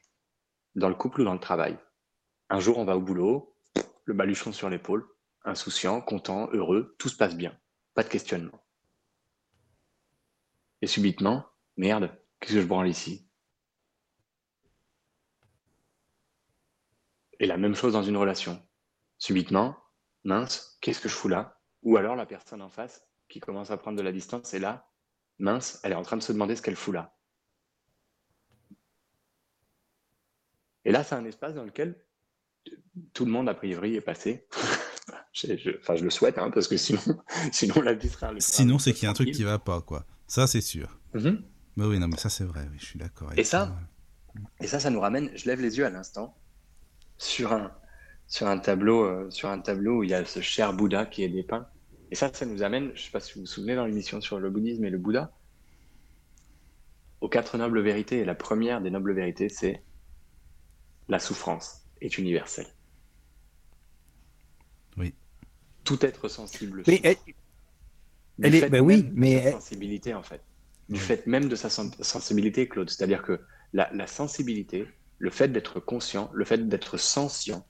Dans 0.74 0.88
le 0.88 0.94
couple 0.94 1.22
ou 1.22 1.24
dans 1.24 1.32
le 1.32 1.40
travail? 1.40 1.78
Un 2.50 2.60
jour, 2.60 2.78
on 2.78 2.84
va 2.84 2.96
au 2.96 3.00
boulot, 3.00 3.56
le 4.04 4.14
baluchon 4.14 4.52
sur 4.52 4.68
l'épaule, 4.68 5.08
insouciant, 5.44 6.00
content, 6.00 6.48
heureux, 6.52 6.94
tout 6.98 7.08
se 7.08 7.16
passe 7.16 7.36
bien. 7.36 7.58
Pas 7.94 8.02
de 8.02 8.08
questionnement. 8.08 8.62
Et 10.82 10.86
subitement, 10.86 11.46
merde, 11.76 12.14
qu'est-ce 12.38 12.54
que 12.54 12.60
je 12.60 12.66
branle 12.66 12.88
ici? 12.88 13.28
Et 17.38 17.46
la 17.46 17.56
même 17.56 17.74
chose 17.74 17.94
dans 17.94 18.02
une 18.02 18.16
relation. 18.16 18.62
Subitement, 19.18 19.76
mince, 20.24 20.78
qu'est-ce 20.80 21.00
que 21.00 21.08
je 21.08 21.14
fous 21.14 21.28
là? 21.28 21.60
Ou 21.82 21.96
alors 21.96 22.16
la 22.16 22.26
personne 22.26 22.62
en 22.62 22.70
face 22.70 23.06
qui 23.28 23.40
commence 23.40 23.70
à 23.70 23.76
prendre 23.76 23.96
de 23.96 24.02
la 24.02 24.12
distance 24.12 24.52
est 24.54 24.58
là, 24.58 24.90
mince, 25.38 25.80
elle 25.82 25.92
est 25.92 25.96
en 25.96 26.02
train 26.02 26.16
de 26.16 26.22
se 26.22 26.32
demander 26.32 26.56
ce 26.56 26.62
qu'elle 26.62 26.76
fout 26.76 26.94
là. 26.94 27.16
Et 30.84 30.92
là, 30.92 31.02
c'est 31.02 31.14
un 31.14 31.24
espace 31.24 31.54
dans 31.54 31.64
lequel 31.64 32.00
tout 33.12 33.24
le 33.24 33.30
monde, 33.30 33.48
a 33.48 33.54
priori, 33.54 33.96
est 33.96 34.00
passé. 34.00 34.46
je, 35.32 35.78
enfin, 35.80 35.96
je 35.96 36.04
le 36.04 36.10
souhaite, 36.10 36.38
hein, 36.38 36.50
parce 36.50 36.68
que 36.68 36.76
sinon, 36.76 37.00
sinon 37.52 37.80
la 37.82 37.94
vie 37.94 38.08
sera... 38.08 38.32
Sinon, 38.38 38.78
c'est 38.78 38.92
qu'il 38.92 39.04
y 39.04 39.06
a 39.06 39.10
un 39.10 39.14
truc 39.14 39.32
qui 39.32 39.42
va 39.42 39.58
pas, 39.58 39.80
quoi. 39.80 40.06
Ça, 40.26 40.46
c'est 40.46 40.60
sûr. 40.60 40.98
Mm 41.14 41.36
oui, 41.78 41.98
non, 41.98 42.08
mais 42.08 42.16
ça, 42.16 42.30
c'est 42.30 42.44
vrai, 42.44 42.66
je 42.78 42.86
suis 42.86 42.98
d'accord. 42.98 43.30
Et 43.36 43.44
ça, 43.44 43.76
et 44.60 44.66
ça, 44.66 44.80
ça 44.80 44.88
nous 44.88 45.00
ramène, 45.00 45.30
je 45.36 45.44
lève 45.44 45.60
les 45.60 45.76
yeux 45.76 45.84
à 45.84 45.90
l'instant, 45.90 46.34
sur 47.18 47.52
un, 47.52 47.70
sur, 48.26 48.46
un 48.46 48.58
tableau, 48.58 49.04
euh, 49.04 49.30
sur 49.30 49.50
un 49.50 49.58
tableau 49.60 49.98
où 49.98 50.02
il 50.02 50.08
y 50.08 50.14
a 50.14 50.24
ce 50.24 50.40
cher 50.40 50.72
Bouddha 50.72 51.04
qui 51.04 51.22
est 51.22 51.28
dépeint. 51.28 51.68
Et 52.10 52.14
ça, 52.14 52.32
ça 52.32 52.46
nous 52.46 52.62
amène, 52.62 52.88
je 52.88 52.92
ne 52.92 52.96
sais 52.98 53.10
pas 53.10 53.20
si 53.20 53.34
vous 53.34 53.40
vous 53.40 53.46
souvenez 53.46 53.74
dans 53.74 53.86
l'émission 53.86 54.20
sur 54.20 54.38
le 54.38 54.50
bouddhisme 54.50 54.84
et 54.84 54.90
le 54.90 54.98
Bouddha, 54.98 55.32
aux 57.20 57.28
quatre 57.28 57.58
nobles 57.58 57.80
vérités. 57.80 58.18
Et 58.18 58.24
la 58.24 58.34
première 58.34 58.80
des 58.80 58.90
nobles 58.90 59.12
vérités, 59.12 59.48
c'est 59.48 59.82
la 61.08 61.18
souffrance 61.18 61.84
est 62.00 62.18
universelle. 62.18 62.68
Oui. 64.96 65.14
Tout 65.84 66.04
être 66.04 66.28
sensible. 66.28 66.82
Mais 66.86 67.00
elle, 68.42 68.54
est, 68.54 68.68
ben 68.68 68.80
oui, 68.80 69.08
mais 69.14 69.42
sa 69.42 69.52
sensibilité 69.52 70.14
en 70.14 70.22
fait. 70.22 70.42
Du 70.88 71.00
fait 71.00 71.26
même 71.26 71.48
de 71.48 71.56
sa 71.56 71.68
sensibilité, 71.68 72.68
Claude. 72.68 72.90
C'est-à-dire 72.90 73.22
que 73.22 73.40
la, 73.72 73.90
la 73.92 74.06
sensibilité, 74.06 74.86
le 75.18 75.30
fait 75.30 75.48
d'être 75.48 75.80
conscient, 75.80 76.30
le 76.32 76.44
fait 76.44 76.68
d'être 76.68 76.96
sentient, 76.96 77.66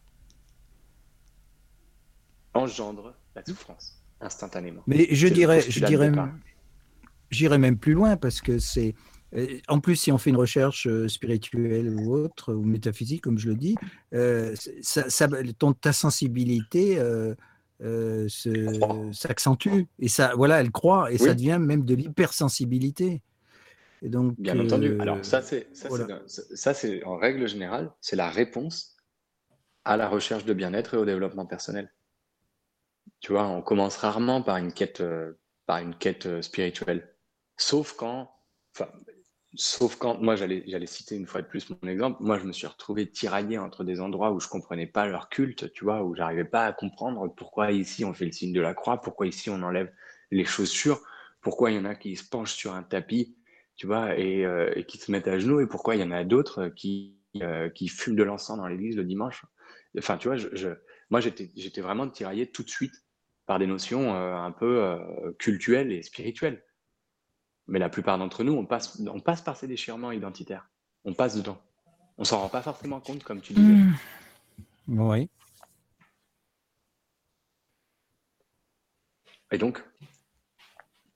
engendre 2.53 3.15
la 3.35 3.45
souffrance 3.45 3.96
instantanément. 4.21 4.83
Mais 4.87 5.09
je 5.11 5.29
dirais, 5.29 5.61
je 5.61 5.85
dirais, 5.85 6.13
j'irais 7.31 7.59
même 7.59 7.79
plus 7.79 7.93
loin 7.93 8.17
parce 8.17 8.41
que 8.41 8.59
c'est, 8.59 8.95
euh, 9.35 9.59
en 9.69 9.81
plus, 9.81 9.97
si 9.97 10.13
on 10.13 10.19
fait 10.19 10.31
une 10.31 10.37
recherche 10.37 10.87
euh, 10.87 11.09
spirituelle 11.09 11.89
ou 11.91 12.15
autre, 12.15 12.55
ou 12.55 12.63
métaphysique, 12.63 13.23
comme 13.23 13.39
je 13.39 13.49
le 13.49 13.57
dis, 13.57 13.75
euh, 14.15 14.55
ça, 14.83 15.29
ton, 15.59 15.73
ta 15.73 15.93
sensibilité 15.93 16.99
s'accentue. 19.13 19.83
Et 19.99 20.09
ça, 20.09 20.33
voilà, 20.37 20.61
elle 20.61 20.71
croît, 20.71 21.13
et 21.13 21.19
ça 21.19 21.35
devient 21.35 21.59
même 21.61 21.85
de 21.85 21.95
l'hypersensibilité. 21.95 23.23
Et 24.03 24.09
donc, 24.09 24.39
Bien 24.39 24.59
entendu. 24.59 24.99
Alors, 25.01 25.25
ça, 25.25 25.43
c'est, 25.43 25.69
ça, 25.75 26.75
c'est, 26.75 27.03
en 27.05 27.17
règle 27.17 27.49
générale, 27.49 27.91
c'est 28.01 28.17
la 28.17 28.31
réponse 28.31 28.97
à 29.85 29.97
la 29.97 30.09
recherche 30.09 30.45
de 30.45 30.53
bien-être 30.53 30.95
et 30.95 30.97
au 30.97 31.05
développement 31.05 31.47
personnel. 31.47 31.93
Tu 33.21 33.33
vois, 33.33 33.47
on 33.47 33.63
commence 33.63 33.97
rarement 33.97 34.43
par 34.43 34.57
une 34.57 34.73
quête, 34.73 35.01
euh, 35.01 35.33
par 35.67 35.79
une 35.79 35.95
quête 35.95 36.27
euh, 36.27 36.43
spirituelle. 36.43 37.15
Sauf 37.57 37.95
quand, 37.95 38.31
enfin, 38.75 38.91
sauf 39.55 39.97
quand, 39.97 40.21
moi 40.21 40.37
j'allais, 40.37 40.87
citer 40.87 41.17
une 41.17 41.27
fois 41.27 41.43
de 41.43 41.47
plus 41.47 41.71
mon 41.71 41.89
exemple, 41.89 42.19
moi 42.21 42.39
je 42.39 42.45
me 42.45 42.53
suis 42.53 42.67
retrouvé 42.67 43.11
tiraillé 43.11 43.59
entre 43.59 43.85
des 43.85 44.01
endroits 44.01 44.33
où 44.33 44.41
je 44.41 44.49
comprenais 44.49 44.87
pas 44.87 45.07
leur 45.07 45.29
culte, 45.29 45.73
tu 45.73 45.85
vois, 45.85 46.05
où 46.05 46.15
j'arrivais 46.15 46.45
pas 46.45 46.67
à 46.67 46.73
comprendre 46.73 47.27
pourquoi 47.35 47.73
ici 47.73 48.05
on 48.05 48.13
fait 48.13 48.27
le 48.27 48.33
signe 48.33 48.53
de 48.53 48.61
la 48.61 48.75
croix, 48.75 49.01
pourquoi 49.01 49.27
ici 49.27 49.49
on 49.49 49.63
enlève 49.63 49.91
les 50.31 50.45
chaussures, 50.45 51.01
pourquoi 51.41 51.71
il 51.71 51.77
y 51.77 51.79
en 51.79 51.87
a 51.87 51.95
qui 51.95 52.17
se 52.17 52.29
penchent 52.29 52.55
sur 52.55 52.75
un 52.75 52.83
tapis, 52.83 53.37
tu 53.77 53.87
vois, 53.87 54.19
et, 54.19 54.45
euh, 54.45 54.83
qui 54.83 54.99
se 54.99 55.11
mettent 55.11 55.29
à 55.29 55.39
genoux, 55.39 55.61
et 55.61 55.67
pourquoi 55.67 55.97
il 55.97 56.03
y 56.03 56.05
en 56.05 56.11
a 56.11 56.25
d'autres 56.25 56.69
qui, 56.69 57.17
qui 57.75 57.89
fument 57.89 58.17
de 58.17 58.23
l'encens 58.23 58.59
dans 58.59 58.67
l'église 58.67 58.97
le 58.97 59.05
dimanche. 59.05 59.45
Enfin, 59.99 60.17
tu 60.17 60.29
vois, 60.29 60.37
je, 60.37 60.69
moi, 61.11 61.21
j'étais 61.21 61.81
vraiment 61.81 62.09
tiraillé 62.09 62.51
tout 62.51 62.63
de 62.63 62.71
suite 62.71 63.06
par 63.47 63.59
des 63.59 63.67
notions 63.67 64.15
euh, 64.15 64.35
un 64.35 64.51
peu 64.51 64.83
euh, 64.83 65.33
cultuelles 65.39 65.93
et 65.93 66.03
spirituelles. 66.03 66.65
Mais 67.69 67.79
la 67.79 67.89
plupart 67.89 68.19
d'entre 68.19 68.45
nous, 68.45 68.53
on 68.53 68.67
passe, 68.67 69.01
on 69.01 69.21
passe 69.21 69.43
par 69.43 69.57
ces 69.57 69.67
déchirements 69.67 70.13
identitaires. 70.13 70.69
On 71.05 71.15
passe 71.15 71.37
dedans. 71.37 71.61
On 72.19 72.25
s'en 72.25 72.41
rend 72.41 72.49
pas 72.49 72.63
forcément 72.63 73.01
compte, 73.01 73.23
comme 73.25 73.41
tu 73.41 73.53
disais. 73.53 73.73
Mmh. 73.73 73.95
Oui. 74.89 75.31
Et 79.53 79.59
donc, 79.59 79.85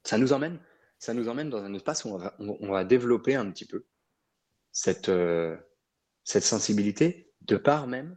ça 0.04 0.18
nous 0.18 0.32
emmène, 0.32 0.60
ça 0.98 1.14
nous 1.14 1.28
emmène 1.28 1.50
dans 1.50 1.62
un 1.62 1.74
espace 1.74 2.04
où 2.04 2.18
on 2.38 2.68
va, 2.68 2.84
développer 2.84 3.34
un 3.34 3.50
petit 3.50 3.64
peu 3.64 3.86
cette, 4.72 5.08
euh, 5.08 5.56
cette 6.24 6.44
sensibilité 6.44 7.32
de 7.42 7.56
par 7.56 7.86
même 7.86 8.16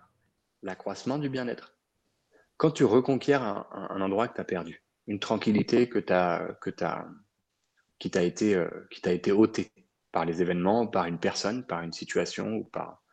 l'accroissement 0.62 1.18
du 1.18 1.30
bien-être. 1.30 1.73
Quand 2.64 2.72
tu 2.72 2.86
reconquiers 2.86 3.34
un, 3.34 3.66
endroit 4.00 4.30
que 4.30 4.36
tu 4.36 4.40
as 4.40 4.46
perdu, 4.46 4.86
une 5.08 5.20
tranquillité 5.20 5.90
que 5.90 6.00
as, 6.14 6.48
que 6.62 6.70
as, 6.82 7.10
qui 8.00 8.10
t'a 8.10 8.24
été, 8.24 8.56
euh, 8.56 8.70
été 9.04 9.34
ôtée 9.34 9.70
par 10.14 10.24
les 10.24 10.42
événements, 10.42 10.88
par 10.88 11.04
une 11.04 11.20
personne, 11.20 11.66
par 11.66 11.82
une 11.82 11.92
situation 11.92 12.54
ou 12.54 12.64
par. 12.64 13.04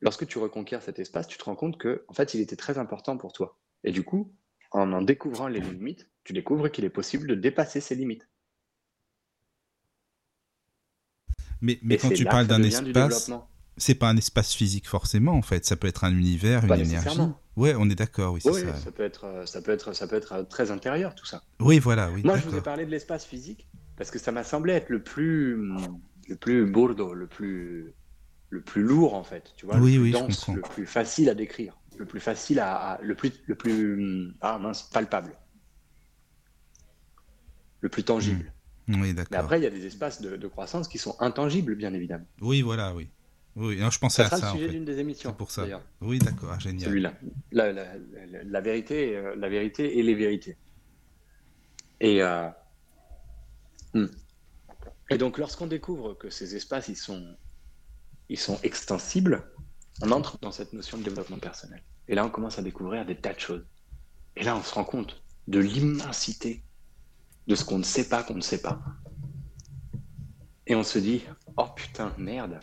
Lorsque 0.00 0.26
tu 0.26 0.38
reconquiers 0.38 0.80
cet 0.80 0.98
espace, 0.98 1.28
tu 1.28 1.38
te 1.38 1.44
rends 1.44 1.54
compte 1.54 1.78
que, 1.78 2.04
en 2.08 2.14
fait, 2.14 2.34
il 2.34 2.40
était 2.40 2.56
très 2.56 2.78
important 2.78 3.16
pour 3.16 3.32
toi. 3.32 3.60
Et 3.84 3.92
du 3.92 4.02
coup, 4.02 4.34
en 4.72 4.92
en 4.92 5.02
découvrant 5.02 5.46
les 5.46 5.60
limites, 5.60 6.10
tu 6.24 6.32
découvres 6.32 6.68
qu'il 6.68 6.84
est 6.84 6.90
possible 6.90 7.28
de 7.28 7.36
dépasser 7.36 7.80
ces 7.80 7.94
limites. 7.94 8.28
Mais, 11.60 11.78
mais 11.82 11.96
quand 11.96 12.10
tu 12.10 12.24
parles 12.24 12.48
d'un 12.48 12.64
espace, 12.64 13.30
c'est 13.78 13.94
pas 13.94 14.08
un 14.08 14.16
espace 14.16 14.52
physique 14.54 14.88
forcément 14.88 15.32
en 15.32 15.42
fait, 15.42 15.64
ça 15.64 15.76
peut 15.76 15.88
être 15.88 16.04
un 16.04 16.12
univers, 16.12 16.64
une 16.64 16.72
énergie. 16.80 17.20
Ouais, 17.56 17.74
on 17.76 17.90
est 17.90 17.96
d'accord, 17.96 18.34
oui, 18.34 18.40
oui 18.44 18.62
ça. 18.84 18.92
peut 18.92 19.02
être, 19.02 19.24
euh, 19.24 19.44
ça 19.44 19.60
peut 19.60 19.72
être, 19.72 19.92
ça 19.92 20.06
peut 20.06 20.14
être 20.14 20.32
euh, 20.32 20.42
très 20.44 20.70
intérieur 20.70 21.16
tout 21.16 21.26
ça. 21.26 21.42
Oui, 21.58 21.80
voilà, 21.80 22.08
oui. 22.12 22.22
Moi, 22.22 22.38
je 22.38 22.48
vous 22.48 22.56
ai 22.56 22.60
parlé 22.60 22.86
de 22.86 22.90
l'espace 22.90 23.24
physique 23.24 23.66
parce 23.96 24.12
que 24.12 24.20
ça 24.20 24.30
m'a 24.30 24.44
semblé 24.44 24.74
être 24.74 24.90
le 24.90 25.02
plus, 25.02 25.56
le 26.28 26.36
plus 26.36 26.66
bourdo, 26.66 27.14
le 27.14 27.26
plus, 27.26 27.94
le 28.50 28.60
plus 28.60 28.82
lourd 28.82 29.14
en 29.14 29.24
fait, 29.24 29.52
tu 29.56 29.66
vois, 29.66 29.76
oui, 29.78 29.94
le 29.94 30.02
plus 30.02 30.04
oui, 30.04 30.12
dense, 30.12 30.48
le 30.48 30.60
plus 30.60 30.86
facile 30.86 31.28
à 31.28 31.34
décrire. 31.34 31.76
le 31.98 32.06
plus 32.06 32.20
facile 32.20 32.60
à, 32.60 33.00
le 33.02 33.16
plus, 33.16 33.32
le 33.46 33.56
plus 33.56 34.32
ah, 34.40 34.60
palpable, 34.92 35.32
le 37.80 37.88
plus 37.88 38.04
tangible. 38.04 38.52
Mmh. 38.86 39.02
Oui, 39.02 39.14
d'accord. 39.14 39.28
Mais 39.32 39.36
après, 39.36 39.60
il 39.60 39.64
y 39.64 39.66
a 39.66 39.70
des 39.70 39.86
espaces 39.86 40.20
de, 40.20 40.48
croissance 40.48 40.88
qui 40.88 40.98
sont 40.98 41.14
intangibles, 41.20 41.74
bien 41.74 41.92
évidemment. 41.92 42.24
Oui, 42.40 42.62
voilà, 42.62 42.94
oui. 42.94 43.08
Oui, 43.58 43.76
je 43.76 43.98
pensais 43.98 44.22
ça 44.24 44.36
à 44.36 44.38
ça. 44.38 44.52
le 44.52 44.58
sujet 44.58 44.68
d'une 44.68 44.84
des 44.84 45.00
émissions. 45.00 45.32
pour 45.32 45.50
ça. 45.50 45.66
Oui, 46.00 46.20
d'accord, 46.20 46.50
ah, 46.52 46.58
génial. 46.60 46.88
Celui-là. 46.88 47.12
La, 47.50 47.72
la, 47.72 47.86
la, 48.44 48.60
vérité, 48.60 49.16
euh, 49.16 49.34
la 49.34 49.48
vérité 49.48 49.98
et 49.98 50.02
les 50.04 50.14
vérités. 50.14 50.56
Et, 52.00 52.22
euh, 52.22 52.48
hmm. 53.94 54.06
et 55.10 55.18
donc, 55.18 55.38
lorsqu'on 55.38 55.66
découvre 55.66 56.14
que 56.14 56.30
ces 56.30 56.54
espaces, 56.54 56.86
ils 56.86 56.96
sont, 56.96 57.36
ils 58.28 58.38
sont 58.38 58.60
extensibles, 58.62 59.42
on 60.02 60.12
entre 60.12 60.38
dans 60.38 60.52
cette 60.52 60.72
notion 60.72 60.96
de 60.96 61.02
développement 61.02 61.38
personnel. 61.38 61.82
Et 62.06 62.14
là, 62.14 62.24
on 62.24 62.30
commence 62.30 62.60
à 62.60 62.62
découvrir 62.62 63.04
des 63.04 63.16
tas 63.16 63.32
de 63.32 63.40
choses. 63.40 63.66
Et 64.36 64.44
là, 64.44 64.56
on 64.56 64.62
se 64.62 64.72
rend 64.72 64.84
compte 64.84 65.20
de 65.48 65.58
l'immensité 65.58 66.62
de 67.48 67.56
ce 67.56 67.64
qu'on 67.64 67.78
ne 67.78 67.82
sait 67.82 68.08
pas 68.08 68.22
qu'on 68.22 68.36
ne 68.36 68.40
sait 68.40 68.62
pas. 68.62 68.80
Et 70.68 70.76
on 70.76 70.84
se 70.84 71.00
dit, 71.00 71.24
oh 71.56 71.66
putain, 71.74 72.14
merde, 72.18 72.60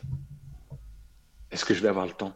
est-ce 1.55 1.63
que 1.63 1.73
je 1.73 1.81
vais 1.81 1.87
avoir 1.87 2.05
le 2.05 2.11
temps? 2.11 2.33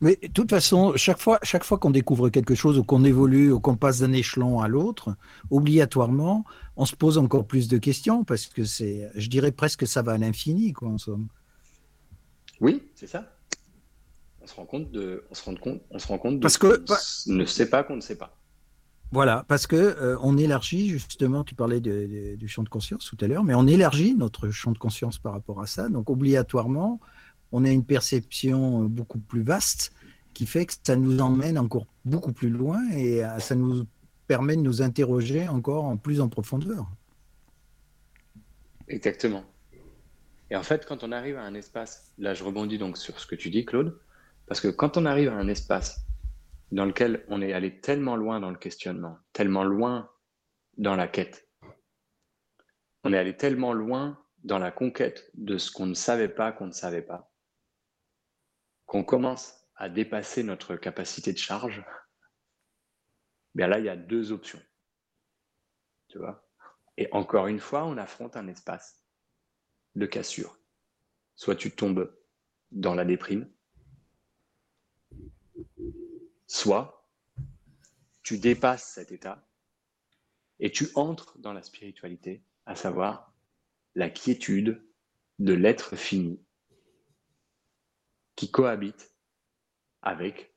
Mais 0.00 0.18
de 0.20 0.28
toute 0.28 0.48
façon, 0.48 0.94
chaque 0.96 1.20
fois, 1.20 1.38
chaque 1.42 1.64
fois 1.64 1.76
qu'on 1.76 1.90
découvre 1.90 2.30
quelque 2.30 2.54
chose 2.54 2.78
ou 2.78 2.82
qu'on 2.82 3.04
évolue 3.04 3.52
ou 3.52 3.60
qu'on 3.60 3.76
passe 3.76 4.00
d'un 4.00 4.12
échelon 4.12 4.60
à 4.60 4.68
l'autre, 4.68 5.14
obligatoirement, 5.50 6.44
on 6.76 6.86
se 6.86 6.96
pose 6.96 7.18
encore 7.18 7.46
plus 7.46 7.68
de 7.68 7.76
questions 7.76 8.24
parce 8.24 8.46
que 8.46 8.64
c'est, 8.64 9.10
je 9.14 9.28
dirais 9.28 9.52
presque 9.52 9.80
que 9.80 9.86
ça 9.86 10.00
va 10.00 10.12
à 10.12 10.18
l'infini, 10.18 10.72
quoi, 10.72 10.88
en 10.88 10.96
somme. 10.96 11.28
Oui, 12.60 12.82
c'est 12.94 13.06
ça? 13.06 13.36
On 14.40 14.46
se 14.46 14.54
rend 14.54 14.64
compte 14.64 14.90
de, 14.90 15.24
on 15.30 15.34
se 15.34 15.44
rend 15.44 15.54
compte, 15.54 15.82
on 15.90 15.98
se 15.98 16.08
rend 16.08 16.18
compte 16.18 16.36
de 16.36 16.40
parce 16.40 16.56
que 16.56 16.82
ne 17.26 17.44
sait 17.44 17.68
pas 17.68 17.84
qu'on 17.84 17.96
ne 17.96 18.00
sait 18.00 18.16
pas. 18.16 18.34
Voilà, 19.12 19.44
parce 19.46 19.66
que 19.66 19.76
euh, 19.76 20.16
on 20.22 20.38
élargit 20.38 20.88
justement. 20.88 21.44
Tu 21.44 21.54
parlais 21.54 21.80
du 21.80 22.48
champ 22.48 22.62
de 22.62 22.70
conscience 22.70 23.04
tout 23.04 23.22
à 23.22 23.28
l'heure, 23.28 23.44
mais 23.44 23.54
on 23.54 23.66
élargit 23.66 24.14
notre 24.14 24.48
champ 24.48 24.72
de 24.72 24.78
conscience 24.78 25.18
par 25.18 25.34
rapport 25.34 25.60
à 25.60 25.66
ça. 25.66 25.90
Donc 25.90 26.08
obligatoirement, 26.08 26.98
on 27.52 27.64
a 27.64 27.70
une 27.70 27.84
perception 27.84 28.84
beaucoup 28.84 29.18
plus 29.18 29.42
vaste 29.42 29.92
qui 30.34 30.46
fait 30.46 30.66
que 30.66 30.72
ça 30.82 30.96
nous 30.96 31.20
emmène 31.20 31.58
encore 31.58 31.86
beaucoup 32.04 32.32
plus 32.32 32.48
loin 32.48 32.80
et 32.92 33.24
euh, 33.24 33.38
ça 33.38 33.54
nous 33.54 33.86
permet 34.26 34.56
de 34.56 34.62
nous 34.62 34.82
interroger 34.82 35.48
encore 35.48 35.84
en 35.84 35.96
plus 35.96 36.20
en 36.20 36.28
profondeur. 36.28 36.86
Exactement. 38.88 39.44
Et 40.50 40.56
en 40.56 40.62
fait, 40.62 40.86
quand 40.86 41.04
on 41.04 41.12
arrive 41.12 41.36
à 41.36 41.42
un 41.42 41.54
espace, 41.54 42.12
là 42.18 42.34
je 42.34 42.44
rebondis 42.44 42.78
donc 42.78 42.98
sur 42.98 43.18
ce 43.20 43.26
que 43.26 43.34
tu 43.34 43.50
dis, 43.50 43.64
Claude, 43.64 43.98
parce 44.46 44.60
que 44.60 44.68
quand 44.68 44.96
on 44.96 45.06
arrive 45.06 45.28
à 45.28 45.34
un 45.34 45.48
espace 45.48 46.04
dans 46.72 46.84
lequel 46.84 47.24
on 47.28 47.42
est 47.42 47.52
allé 47.52 47.80
tellement 47.80 48.16
loin 48.16 48.40
dans 48.40 48.50
le 48.50 48.56
questionnement, 48.56 49.18
tellement 49.32 49.64
loin 49.64 50.10
dans 50.78 50.96
la 50.96 51.08
quête, 51.08 51.48
on 53.04 53.12
est 53.12 53.18
allé 53.18 53.36
tellement 53.36 53.72
loin 53.72 54.18
dans 54.44 54.58
la 54.58 54.70
conquête 54.70 55.30
de 55.34 55.58
ce 55.58 55.70
qu'on 55.70 55.86
ne 55.86 55.94
savait 55.94 56.28
pas 56.28 56.52
qu'on 56.52 56.66
ne 56.66 56.72
savait 56.72 57.02
pas, 57.02 57.31
qu'on 58.92 59.04
commence 59.04 59.54
à 59.76 59.88
dépasser 59.88 60.42
notre 60.42 60.76
capacité 60.76 61.32
de 61.32 61.38
charge, 61.38 61.82
bien 63.54 63.66
là, 63.66 63.78
il 63.78 63.86
y 63.86 63.88
a 63.88 63.96
deux 63.96 64.32
options. 64.32 64.60
Tu 66.08 66.18
vois? 66.18 66.46
Et 66.98 67.08
encore 67.10 67.46
une 67.46 67.58
fois, 67.58 67.86
on 67.86 67.96
affronte 67.96 68.36
un 68.36 68.48
espace 68.48 69.02
de 69.94 70.04
cassure. 70.04 70.58
Soit 71.36 71.56
tu 71.56 71.70
tombes 71.70 72.14
dans 72.70 72.94
la 72.94 73.06
déprime, 73.06 73.50
soit 76.46 77.08
tu 78.22 78.36
dépasses 78.36 78.92
cet 78.92 79.10
état 79.10 79.48
et 80.58 80.70
tu 80.70 80.88
entres 80.96 81.38
dans 81.38 81.54
la 81.54 81.62
spiritualité, 81.62 82.44
à 82.66 82.76
savoir 82.76 83.34
la 83.94 84.10
quiétude 84.10 84.86
de 85.38 85.54
l'être 85.54 85.96
fini 85.96 86.44
qui 88.36 88.50
cohabite 88.50 89.14
avec 90.00 90.54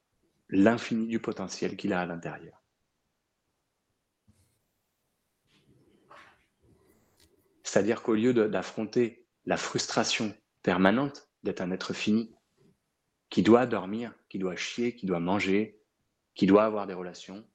l'infini 0.50 1.08
du 1.08 1.20
potentiel 1.20 1.76
qu'il 1.76 1.94
a 1.94 2.02
à 2.02 2.06
l'intérieur. 2.06 2.62
C'est-à-dire 7.64 8.04
qu'au 8.04 8.14
lieu 8.14 8.34
d'affronter 8.34 9.28
la 9.46 9.58
frustration 9.58 10.36
permanente 10.64 11.30
d'être 11.44 11.62
un 11.62 11.72
être 11.72 11.94
fini, 11.94 12.36
qui 13.30 13.44
doit 13.44 13.66
dormir, 13.66 14.14
qui 14.30 14.40
doit 14.40 14.56
chier, 14.56 14.96
qui 14.96 15.06
doit 15.06 15.20
manger, 15.20 15.82
qui 16.36 16.48
doit 16.48 16.64
avoir 16.64 16.88
des 16.88 16.94
relations 16.94 17.46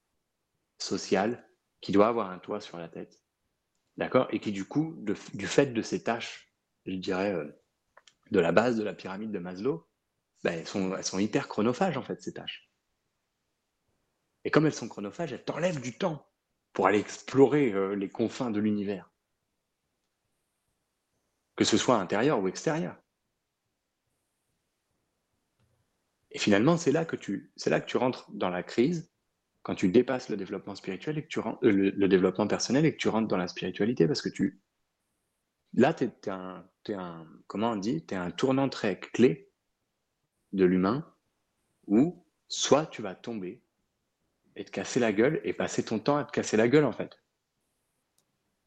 sociales, 0.77 1.47
qui 1.81 1.91
doit 1.91 2.07
avoir 2.07 2.29
un 2.29 2.39
toit 2.39 2.61
sur 2.61 2.77
la 2.77 2.87
tête, 2.87 3.23
d'accord 3.97 4.27
Et 4.31 4.39
qui 4.39 4.51
du 4.51 4.65
coup, 4.65 4.95
du 5.33 5.47
fait 5.47 5.67
de 5.67 5.81
ces 5.81 6.03
tâches, 6.03 6.53
je 6.85 6.95
dirais, 6.95 7.33
euh, 7.33 7.51
de 8.31 8.39
la 8.39 8.51
base 8.51 8.77
de 8.77 8.83
la 8.83 8.93
pyramide 8.93 9.31
de 9.31 9.39
Maslow, 9.39 9.87
ben, 10.43 10.53
elles, 10.59 10.67
sont, 10.67 11.19
hyper 11.19 11.47
chronophages, 11.47 11.97
en 11.97 12.03
fait, 12.03 12.21
ces 12.21 12.33
tâches. 12.33 12.69
Et 14.43 14.49
comme 14.49 14.65
elles 14.65 14.73
sont 14.73 14.87
chronophages, 14.87 15.33
elles 15.33 15.43
t'enlèvent 15.43 15.81
du 15.81 15.97
temps 15.97 16.27
pour 16.73 16.87
aller 16.87 16.99
explorer 16.99 17.73
euh, 17.73 17.95
les 17.95 18.09
confins 18.09 18.49
de 18.49 18.59
l'univers. 18.59 19.11
Que 21.55 21.63
ce 21.63 21.77
soit 21.77 21.97
intérieur 21.97 22.39
ou 22.39 22.47
extérieur. 22.47 22.97
Et 26.31 26.39
finalement, 26.39 26.77
c'est 26.77 26.91
là 26.91 27.05
que 27.05 27.15
tu, 27.15 27.51
là 27.65 27.81
que 27.81 27.85
tu 27.85 27.97
rentres 27.97 28.31
dans 28.31 28.49
la 28.49 28.63
crise, 28.63 29.11
quand 29.63 29.75
tu 29.75 29.89
dépasses 29.89 30.29
le 30.29 30.37
développement 30.37 30.75
spirituel 30.75 31.19
et 31.19 31.23
que 31.23 31.27
tu 31.27 31.39
rentres, 31.39 31.63
euh, 31.63 31.91
le, 31.95 32.07
développement 32.07 32.47
personnel 32.47 32.85
et 32.85 32.93
que 32.93 32.97
tu 32.97 33.09
rentres 33.09 33.27
dans 33.27 33.37
la 33.37 33.47
spiritualité, 33.47 34.07
parce 34.07 34.23
que 34.23 34.29
tu, 34.29 34.59
là, 35.73 35.93
tu 35.93 36.05
es, 36.05 36.29
un, 36.29 36.65
un, 36.89 37.27
comment 37.45 37.71
on 37.71 37.75
dit, 37.75 38.03
tu 38.07 38.15
es 38.15 38.17
un 38.17 38.31
tournant 38.31 38.69
très 38.69 38.99
clé 38.99 39.50
de 40.53 40.65
l'humain 40.65 41.05
où 41.87 42.25
soit 42.47 42.85
tu 42.85 43.01
vas 43.01 43.15
tomber 43.15 43.61
et 44.55 44.65
te 44.65 44.71
casser 44.71 44.99
la 44.99 45.13
gueule 45.13 45.41
et 45.43 45.53
passer 45.53 45.83
ton 45.83 45.99
temps 45.99 46.17
à 46.17 46.23
te 46.23 46.31
casser 46.31 46.57
la 46.57 46.67
gueule 46.67 46.85
en 46.85 46.91
fait. 46.91 47.19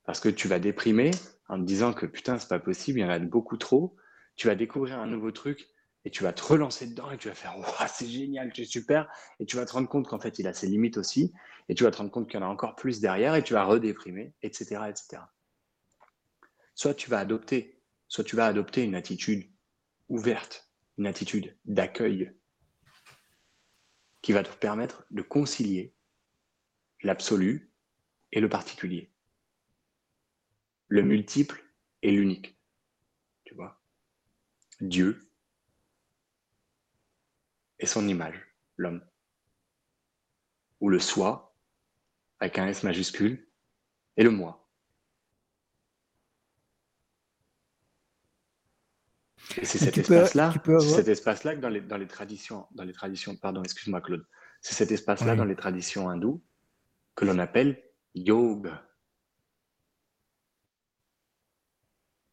Parce 0.05 0.20
que 0.20 0.29
tu 0.29 0.49
vas 0.49 0.59
déprimer 0.59 1.11
en 1.49 1.59
te 1.59 1.64
disant 1.64 1.92
que 1.92 2.07
putain, 2.07 2.38
c'est 2.38 2.49
pas 2.49 2.59
possible, 2.59 2.99
il 2.99 3.03
y 3.03 3.05
en 3.05 3.11
a 3.11 3.18
beaucoup 3.18 3.57
trop. 3.57 3.97
Tu 4.37 4.47
vas 4.47 4.55
découvrir 4.55 4.99
un 4.99 5.07
nouveau 5.07 5.31
truc 5.31 5.68
et 6.05 6.11
tu 6.11 6.23
vas 6.23 6.33
te 6.33 6.42
relancer 6.42 6.87
dedans 6.87 7.11
et 7.11 7.16
tu 7.16 7.29
vas 7.29 7.35
faire 7.35 7.55
c'est 7.88 8.07
génial, 8.07 8.53
c'est 8.55 8.64
super. 8.64 9.09
Et 9.40 9.47
tu 9.47 9.57
vas 9.57 9.64
te 9.64 9.73
rendre 9.73 9.88
compte 9.88 10.07
qu'en 10.07 10.20
fait, 10.20 10.38
il 10.38 10.47
a 10.47 10.53
ses 10.53 10.66
limites 10.66 10.99
aussi. 10.99 11.33
Et 11.68 11.75
tu 11.75 11.85
vas 11.85 11.90
te 11.90 11.97
rendre 11.97 12.11
compte 12.11 12.29
qu'il 12.29 12.38
y 12.38 12.42
en 12.42 12.47
a 12.47 12.51
encore 12.51 12.77
plus 12.77 13.01
derrière 13.01 13.35
et 13.35 13.42
tu 13.42 13.55
vas 13.55 13.64
redéprimer, 13.64 14.35
etc., 14.42 14.83
etc. 14.88 15.23
Soit 16.75 16.94
tu 16.94 17.09
vas 17.09 17.18
adopter, 17.18 17.81
soit 18.09 18.25
tu 18.25 18.37
vas 18.37 18.47
adopter 18.47 18.83
une 18.83 18.94
attitude 18.94 19.49
ouverte 20.09 20.68
une 20.98 21.07
attitude 21.07 21.57
d'accueil 21.64 22.33
qui 24.22 24.33
va 24.33 24.42
te 24.42 24.54
permettre 24.57 25.07
de 25.11 25.22
concilier 25.22 25.94
l'absolu 27.02 27.72
et 28.33 28.40
le 28.40 28.48
particulier, 28.48 29.12
le 30.88 31.02
multiple 31.02 31.62
et 32.02 32.11
l'unique. 32.11 32.59
Tu 33.44 33.54
vois? 33.54 33.83
Dieu 34.80 35.30
et 37.78 37.87
son 37.87 38.09
image, 38.09 38.40
l'homme. 38.76 39.07
Ou 40.80 40.88
le 40.88 40.98
soi, 40.98 41.57
avec 42.40 42.59
un 42.59 42.66
S 42.66 42.83
majuscule, 42.83 43.46
et 44.16 44.22
le 44.22 44.30
moi. 44.30 44.63
C'est 49.48 49.78
cet 49.78 49.98
espace-là, 49.98 50.54
cet 50.80 51.09
espace-là 51.09 51.57
que 51.57 51.61
dans 51.61 51.68
les, 51.68 51.80
dans 51.80 51.96
les 51.96 52.07
traditions, 52.07 52.66
dans 52.72 52.85
les 52.85 52.92
traditions, 52.92 53.37
pardon, 53.37 53.62
excuse-moi 53.62 54.00
Claude, 54.00 54.26
c'est 54.61 54.74
cet 54.74 54.90
espace-là 54.90 55.37
dans 55.37 55.44
les 55.44 55.57
traditions 55.57 56.09
hindoues 56.09 56.42
que 57.14 57.24
l'on 57.24 57.38
appelle 57.38 57.82
yoga. 58.14 58.86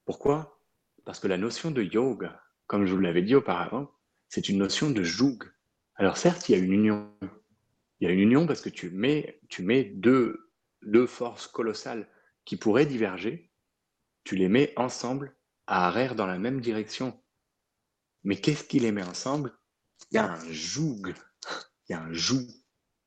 Pourquoi? 0.06 0.60
Parce 1.06 1.20
que 1.20 1.28
la 1.28 1.38
notion 1.38 1.72
de 1.72 1.84
yoga, 1.84 2.42
comme 2.68 2.86
je 2.86 2.94
vous 2.94 3.00
l'avais 3.00 3.22
dit 3.22 3.36
auparavant, 3.36 3.92
c'est 4.30 4.50
une 4.50 4.58
notion 4.58 4.90
de 4.90 5.04
joug. 5.04 5.40
Alors 5.96 6.18
certes, 6.18 6.48
il 6.48 6.54
y 6.54 6.56
a 6.56 6.58
une 6.58 6.74
union. 6.74 7.12
Il 8.00 8.08
y 8.08 8.12
a 8.12 8.14
une 8.14 8.20
union 8.20 8.48
parce 8.48 8.62
que 8.62 8.70
tu 8.70 8.90
mets, 8.90 9.40
tu 9.50 9.62
mets 9.62 9.84
deux, 9.84 10.52
deux 10.82 11.06
forces 11.06 11.48
colossales 11.48 12.08
qui 12.46 12.58
pourraient 12.58 12.86
diverger, 12.86 13.52
tu 14.24 14.36
les 14.36 14.50
mets 14.50 14.74
ensemble 14.78 15.36
à 15.68 15.88
arrière 15.88 16.16
dans 16.16 16.28
la 16.28 16.40
même 16.40 16.62
direction. 16.62 17.22
Mais 18.24 18.40
qu'est-ce 18.40 18.64
qui 18.64 18.80
les 18.80 18.92
ensemble? 19.02 19.58
Il 20.12 20.16
y 20.16 20.18
a 20.18 20.32
un 20.32 20.52
joug, 20.52 21.14
il 21.88 21.92
y 21.92 21.94
a 21.94 22.02
un 22.02 22.14
joug 22.14 22.48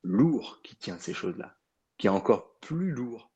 lourd 0.03 0.61
qui 0.63 0.77
tient 0.77 0.99
ces 0.99 1.15
choses-là, 1.15 1.59
qui 1.99 2.07
est 2.07 2.11
encore 2.11 2.59
plus 2.61 2.93
lourd 2.93 3.33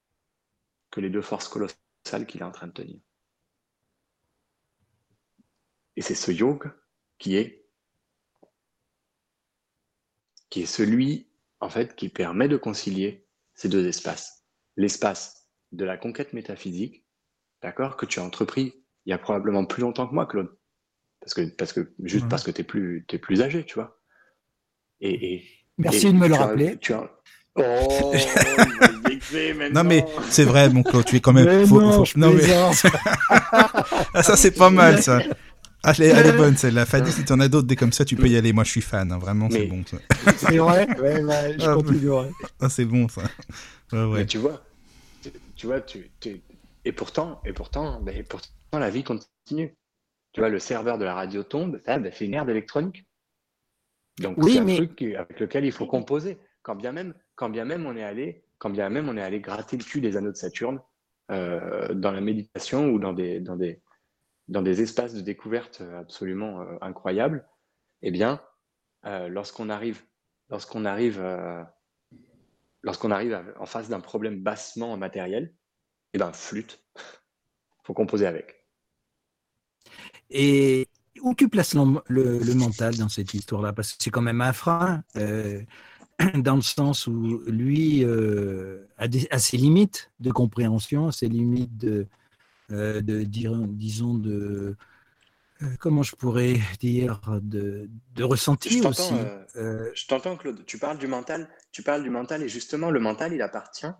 que 0.91 1.01
les 1.01 1.11
deux 1.11 1.23
forces 1.23 1.49
colossales 1.49 2.27
qu'il 2.27 2.41
est 2.41 2.45
en 2.45 2.53
train 2.53 2.69
de 2.69 2.73
tenir. 2.73 3.01
Et 5.97 6.03
c'est 6.03 6.15
ce 6.15 6.31
yoga 6.31 6.75
qui 7.19 7.37
est 7.37 7.69
qui 10.51 10.63
est 10.63 10.67
celui, 10.67 11.31
en 11.61 11.69
fait, 11.69 11.95
qui 11.95 12.09
permet 12.09 12.49
de 12.49 12.57
concilier 12.57 13.27
ces 13.55 13.69
deux 13.69 13.87
espaces. 13.87 14.47
L'espace 14.77 15.49
de 15.73 15.85
la 15.85 15.99
conquête 15.99 16.33
métaphysique, 16.33 17.05
d'accord, 17.61 17.97
que 17.97 18.07
tu 18.07 18.21
as 18.21 18.25
entrepris 18.25 18.87
il 19.09 19.11
y 19.11 19.15
a 19.15 19.19
probablement 19.19 19.65
plus 19.65 19.81
longtemps 19.81 20.07
que 20.07 20.15
moi, 20.15 20.27
Claude. 20.27 20.51
Parce 21.21 21.33
que, 21.33 21.41
parce 21.57 21.73
que, 21.73 21.95
juste 22.05 22.29
parce 22.29 22.43
que 22.43 22.51
tu 22.51 22.61
es 22.61 22.65
plus, 22.65 23.07
es 23.11 23.19
plus 23.19 23.41
âgé, 23.41 23.65
tu 23.65 23.77
vois. 23.77 23.99
Et, 25.01 25.45
Merci 25.79 26.13
de 26.13 26.19
me 26.19 26.29
le 26.29 26.35
rappeler. 26.35 26.77
Tu 26.77 26.93
as... 26.93 27.11
Oh, 27.55 28.13
non 29.73 29.83
mais 29.83 30.05
c'est 30.29 30.45
vrai, 30.45 30.69
mon 30.69 30.83
Claude, 30.83 31.07
tu 31.07 31.17
es 31.17 31.21
quand 31.21 31.33
même. 31.33 31.47
Mais 31.47 31.67
non, 31.67 32.05
ah, 34.15 34.23
ça 34.23 34.37
c'est 34.37 34.51
pas 34.51 34.71
mal 34.71 35.03
ça. 35.03 35.21
Ah, 35.83 35.93
elle, 35.99 36.27
est, 36.27 36.33
bonne 36.37 36.57
celle-là. 36.57 36.85
Fadi, 36.85 37.11
si 37.11 37.25
en 37.33 37.41
as 37.41 37.49
d'autres 37.49 37.67
des 37.67 37.77
comme 37.77 37.93
ça, 37.93 38.05
tu 38.05 38.15
peux 38.15 38.29
y 38.29 38.37
aller. 38.37 38.53
Moi, 38.53 38.65
je 38.65 38.73
suis 38.73 38.81
fan. 38.83 39.11
Hein. 39.11 39.19
Vraiment, 39.19 39.49
c'est 39.51 39.67
bon. 39.67 39.83
C'est 40.37 40.59
vrai? 40.59 40.87
Ouais, 41.01 41.23
ouais, 41.23 41.57
Je 41.59 42.11
ah, 42.11 42.29
Ah, 42.61 42.69
c'est 42.69 42.85
bon 42.85 43.09
ça. 43.09 43.23
Mais 43.93 44.27
tu 44.27 44.39
vois, 44.39 44.63
tu, 45.57 45.67
vois, 45.67 45.81
tu, 45.81 46.11
et 46.85 46.93
pourtant, 46.93 47.41
et 47.45 47.53
pourtant, 47.53 48.01
ben, 48.01 48.23
pourtant, 48.29 48.49
la 48.73 48.91
vie 48.91 49.05
continue. 49.05 49.77
Tu 50.33 50.41
vois, 50.41 50.51
le 50.51 50.59
serveur 50.59 50.99
de 50.99 51.05
la 51.05 51.15
radio 51.15 51.43
tombe, 51.43 51.81
ça, 51.87 51.99
ben, 51.99 52.13
c'est 52.13 52.27
une 52.27 52.35
ère 52.35 52.49
électronique. 52.49 53.07
Donc 54.21 54.37
c'est 54.45 54.59
un 54.59 54.67
truc 54.67 55.03
avec 55.03 55.41
lequel 55.41 55.65
il 55.65 55.73
faut 55.73 55.87
composer. 55.87 56.39
Quand 56.63 56.77
bien 56.77 56.93
même, 56.93 57.15
quand 57.35 57.49
bien 57.49 57.65
même 57.65 57.87
on 57.87 57.97
est 57.97 58.03
allé, 58.03 58.45
quand 58.59 58.71
bien 58.71 58.89
même 58.89 59.09
on 59.09 59.17
est 59.17 59.23
allé 59.23 59.41
gratter 59.41 59.77
le 59.77 59.85
cul 59.85 60.01
des 60.01 60.17
anneaux 60.17 60.33
de 60.33 60.37
Saturne 60.37 60.81
euh, 61.31 61.95
dans 61.95 62.11
la 62.11 62.21
méditation 62.21 62.87
ou 62.91 62.99
dans 62.99 63.13
des, 63.13 63.41
dans 63.41 63.57
des, 63.57 63.81
dans 64.49 64.63
des 64.63 64.83
espaces 64.83 65.15
de 65.15 65.21
découverte 65.21 65.83
absolument 65.97 66.63
euh, 66.63 66.77
incroyables, 66.81 67.49
eh 68.03 68.11
bien, 68.11 68.43
euh, 69.07 69.29
lorsqu'on 69.29 69.71
arrive, 69.71 70.03
lorsqu'on 70.51 70.85
arrive, 70.85 71.23
lorsqu'on 72.83 73.11
arrive 73.11 73.55
en 73.59 73.67
face 73.67 73.89
d'un 73.89 74.01
problème 74.01 74.43
bassement 74.43 74.97
matériel, 74.97 75.55
eh 76.15 76.19
ben, 76.19 76.33
flûte, 76.33 76.85
faut 77.85 77.95
composer 77.95 78.27
avec. 78.27 78.58
Et 80.31 80.89
où 81.23 81.35
tu 81.35 81.49
places 81.49 81.75
le, 81.75 82.55
mental 82.55 82.97
dans 82.97 83.09
cette 83.09 83.35
histoire-là? 83.35 83.73
Parce 83.73 83.93
que 83.93 84.03
c'est 84.03 84.11
quand 84.11 84.23
même 84.23 84.41
un 84.41 84.53
frein, 84.53 85.03
euh, 85.17 85.63
dans 86.35 86.57
le 86.57 86.63
sens 86.63 87.07
où 87.07 87.43
lui 87.47 88.05
euh, 88.05 88.87
a, 88.99 89.39
ses 89.39 89.57
limites 89.57 90.11
de 90.21 90.31
compréhension, 90.31 91.11
ses 91.11 91.29
limites 91.29 91.77
de, 91.77 92.07
euh, 92.73 93.01
de 93.01 93.23
disons, 93.23 94.15
de. 94.15 94.77
comment 95.79 96.03
je 96.03 96.15
pourrais 96.17 96.61
dire 96.81 97.21
de, 97.43 97.89
de 98.15 98.25
ressenti 98.25 98.85
aussi. 98.85 99.15
je 99.55 100.07
t'entends, 100.07 100.37
Claude. 100.37 100.65
Tu 100.67 100.79
parles 100.79 100.99
du 100.99 101.07
mental. 101.07 101.49
Tu 101.73 101.83
parles 101.83 102.03
du 102.03 102.11
mental 102.11 102.43
et 102.43 102.49
justement, 102.49 102.91
le 102.91 103.01
mental, 103.01 103.33
il 103.33 103.43
appartient. 103.43 103.91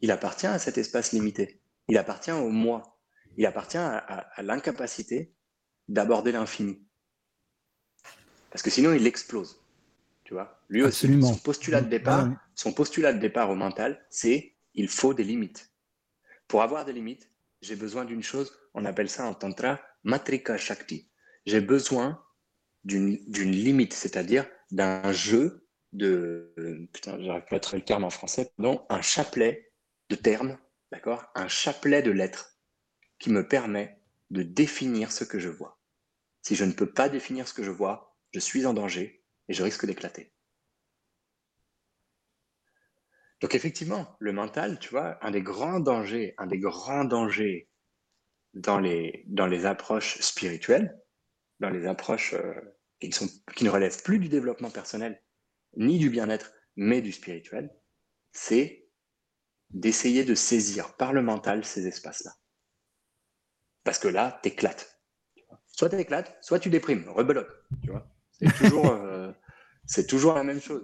Il 0.00 0.10
appartient 0.12 0.46
à 0.46 0.58
cet 0.58 0.78
espace 0.78 1.12
limité. 1.12 1.60
Il 1.88 1.98
appartient 1.98 2.30
au 2.30 2.50
moi. 2.50 2.97
Il 3.38 3.46
appartient 3.46 3.78
à 3.78 4.42
l'incapacité 4.42 5.32
d'aborder 5.86 6.32
l'infini. 6.32 6.84
Parce 8.50 8.62
que 8.62 8.70
sinon, 8.70 8.92
il 8.92 9.06
explose. 9.06 9.62
Tu 10.24 10.34
vois? 10.34 10.60
Lui 10.68 10.82
aussi, 10.82 11.22
son 11.22 11.36
postulat 11.36 11.80
de 11.80 11.88
départ, 11.88 12.28
son 12.56 12.72
postulat 12.72 13.12
de 13.12 13.18
départ 13.18 13.48
au 13.48 13.54
mental, 13.54 14.04
c'est 14.10 14.56
il 14.74 14.88
faut 14.88 15.14
des 15.14 15.22
limites. 15.22 15.72
Pour 16.48 16.62
avoir 16.62 16.84
des 16.84 16.92
limites, 16.92 17.30
j'ai 17.62 17.76
besoin 17.76 18.04
d'une 18.04 18.24
chose, 18.24 18.52
on 18.74 18.84
appelle 18.84 19.08
ça 19.08 19.24
en 19.24 19.34
tantra 19.34 19.80
matrika 20.02 20.58
shakti. 20.58 21.08
J'ai 21.46 21.60
besoin 21.60 22.22
d'une 22.82 23.20
limite, 23.32 23.94
c'est-à-dire 23.94 24.50
d'un 24.72 25.12
jeu 25.12 25.68
de 25.92 26.52
putain, 26.92 27.22
j'arrive 27.22 27.44
pas 27.48 27.56
à 27.56 27.60
trouver 27.60 27.78
le 27.78 27.84
terme 27.84 28.04
en 28.04 28.10
français, 28.10 28.52
non, 28.58 28.84
un 28.90 29.00
chapelet 29.00 29.72
de 30.10 30.16
termes, 30.16 30.58
d'accord? 30.90 31.30
Un 31.36 31.48
chapelet 31.48 32.02
de 32.02 32.10
lettres 32.10 32.57
qui 33.18 33.30
me 33.30 33.46
permet 33.46 34.00
de 34.30 34.42
définir 34.42 35.12
ce 35.12 35.24
que 35.24 35.38
je 35.38 35.48
vois. 35.48 35.80
Si 36.42 36.54
je 36.54 36.64
ne 36.64 36.72
peux 36.72 36.90
pas 36.90 37.08
définir 37.08 37.48
ce 37.48 37.54
que 37.54 37.62
je 37.62 37.70
vois, 37.70 38.16
je 38.32 38.40
suis 38.40 38.66
en 38.66 38.74
danger 38.74 39.24
et 39.48 39.54
je 39.54 39.62
risque 39.62 39.86
d'éclater. 39.86 40.32
Donc 43.40 43.54
effectivement, 43.54 44.16
le 44.18 44.32
mental, 44.32 44.78
tu 44.78 44.90
vois, 44.90 45.24
un 45.24 45.30
des 45.30 45.42
grands 45.42 45.80
dangers, 45.80 46.34
un 46.38 46.46
des 46.46 46.58
grands 46.58 47.04
dangers 47.04 47.68
dans 48.54 48.80
les, 48.80 49.24
dans 49.28 49.46
les 49.46 49.64
approches 49.66 50.18
spirituelles, 50.20 50.98
dans 51.60 51.70
les 51.70 51.86
approches 51.86 52.34
euh, 52.34 52.54
sont, 53.12 53.28
qui 53.54 53.64
ne 53.64 53.70
relèvent 53.70 54.02
plus 54.02 54.18
du 54.18 54.28
développement 54.28 54.70
personnel, 54.70 55.22
ni 55.76 55.98
du 55.98 56.10
bien-être, 56.10 56.52
mais 56.76 57.00
du 57.00 57.12
spirituel, 57.12 57.70
c'est 58.32 58.88
d'essayer 59.70 60.24
de 60.24 60.34
saisir 60.34 60.96
par 60.96 61.12
le 61.12 61.22
mental 61.22 61.64
ces 61.64 61.86
espaces-là. 61.86 62.32
Parce 63.88 63.98
que 63.98 64.08
là, 64.08 64.38
t'éclates 64.42 64.98
soit 65.78 65.88
tu 65.88 65.96
éclates, 65.96 66.36
soit 66.42 66.58
tu 66.58 66.68
déprimes, 66.68 67.04
rebelote. 67.08 67.48
Tu 67.82 67.90
vois 67.90 68.06
c'est 68.32 68.52
toujours, 68.52 68.86
euh, 68.92 69.32
toujours 70.06 70.34
la 70.34 70.44
même 70.44 70.60
chose. 70.60 70.82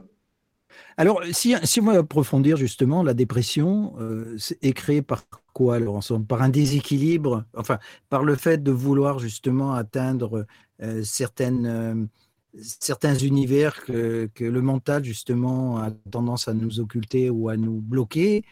Alors, 0.97 1.21
si, 1.33 1.55
si 1.65 1.81
on 1.81 1.85
va 1.85 1.99
approfondir 1.99 2.57
justement, 2.57 3.03
la 3.03 3.13
dépression 3.13 3.95
euh, 4.01 4.39
est 4.63 4.73
créée 4.73 5.03
par 5.03 5.25
quoi 5.53 5.77
alors 5.77 6.01
Par 6.27 6.41
un 6.41 6.49
déséquilibre, 6.49 7.45
enfin, 7.55 7.79
par 8.09 8.23
le 8.23 8.37
fait 8.37 8.63
de 8.63 8.71
vouloir 8.71 9.19
justement 9.19 9.75
atteindre 9.75 10.47
euh, 10.81 11.03
certaines, 11.05 12.09
certains 12.57 13.17
univers 13.17 13.85
que, 13.85 14.31
que, 14.35 14.45
le 14.45 14.63
mental 14.63 15.05
justement 15.05 15.77
a 15.79 15.91
tendance 16.11 16.49
à 16.49 16.55
nous 16.55 16.81
occulter 16.81 17.29
ou 17.29 17.51
à 17.51 17.59
nous 17.59 17.83
bloquer 17.83 18.45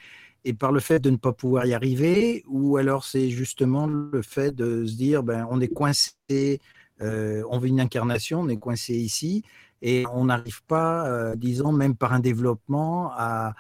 et 0.45 0.55
par 0.55 0.73
le 0.73 0.81
fait 0.81 0.99
de 0.99 1.11
ne 1.11 1.17
pas 1.17 1.33
pouvoir 1.33 1.67
y 1.67 1.75
arriver, 1.75 2.43
ou 2.49 2.77
alors 2.77 3.05
c'est 3.05 3.31
justement 3.31 3.87
le 3.87 4.23
fait 4.23 4.53
de 4.53 4.85
se 4.85 4.95
dire, 4.95 5.23
ben, 5.23 5.47
on 5.51 5.61
est 5.61 5.69
coincé, 5.69 6.61
euh, 7.01 7.43
on 7.49 7.59
veut 7.59 7.69
une 7.69 7.81
incarnation, 7.81 8.41
on 8.41 8.49
est 8.49 8.59
coincé 8.59 8.95
ici, 8.95 9.45
et 9.83 10.05
on 10.13 10.27
n'arrive 10.27 10.63
pas, 10.65 11.09
euh, 11.09 11.35
disons, 11.37 11.73
même 11.73 11.97
par 11.97 12.13
un 12.13 12.21
développement, 12.21 13.13
à, 13.13 13.55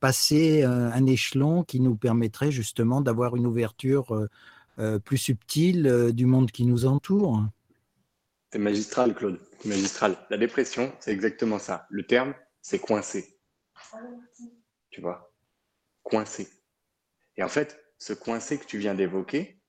passer 0.00 0.64
un, 0.64 1.06
échelon 1.06 1.62
qui 1.62 1.80
nous 1.80 1.96
permettrait 1.96 2.50
justement 2.50 3.00
d'avoir 3.00 3.36
une 3.36 3.46
ouverture 3.46 4.28
euh, 4.78 4.98
plus 4.98 5.16
subtile 5.16 6.10
du 6.12 6.26
monde 6.26 6.50
qui 6.50 6.66
nous 6.66 6.84
entoure. 6.84 7.46
C'est 8.52 8.58
magistral, 8.58 9.14
Claude, 9.14 9.38
magistral. 9.64 10.18
La 10.28 10.36
dépression, 10.36 10.92
c'est 11.00 11.12
exactement 11.12 11.58
ça. 11.58 11.86
Le 11.88 12.02
terme, 12.02 12.34
c'est 12.60 12.80
coincé. 12.80 13.38
Tu 14.90 15.00
vois? 15.00 15.27
Coincé. 16.08 16.48
Et 17.36 17.42
en 17.42 17.48
fait, 17.48 17.84
ce 17.98 18.14
coincé 18.14 18.58
que 18.58 18.64
tu 18.64 18.78
viens 18.78 18.94
d'évoquer, 18.94 19.60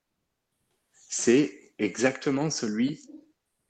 c'est 0.93 1.73
exactement 1.77 2.49
celui 2.49 3.01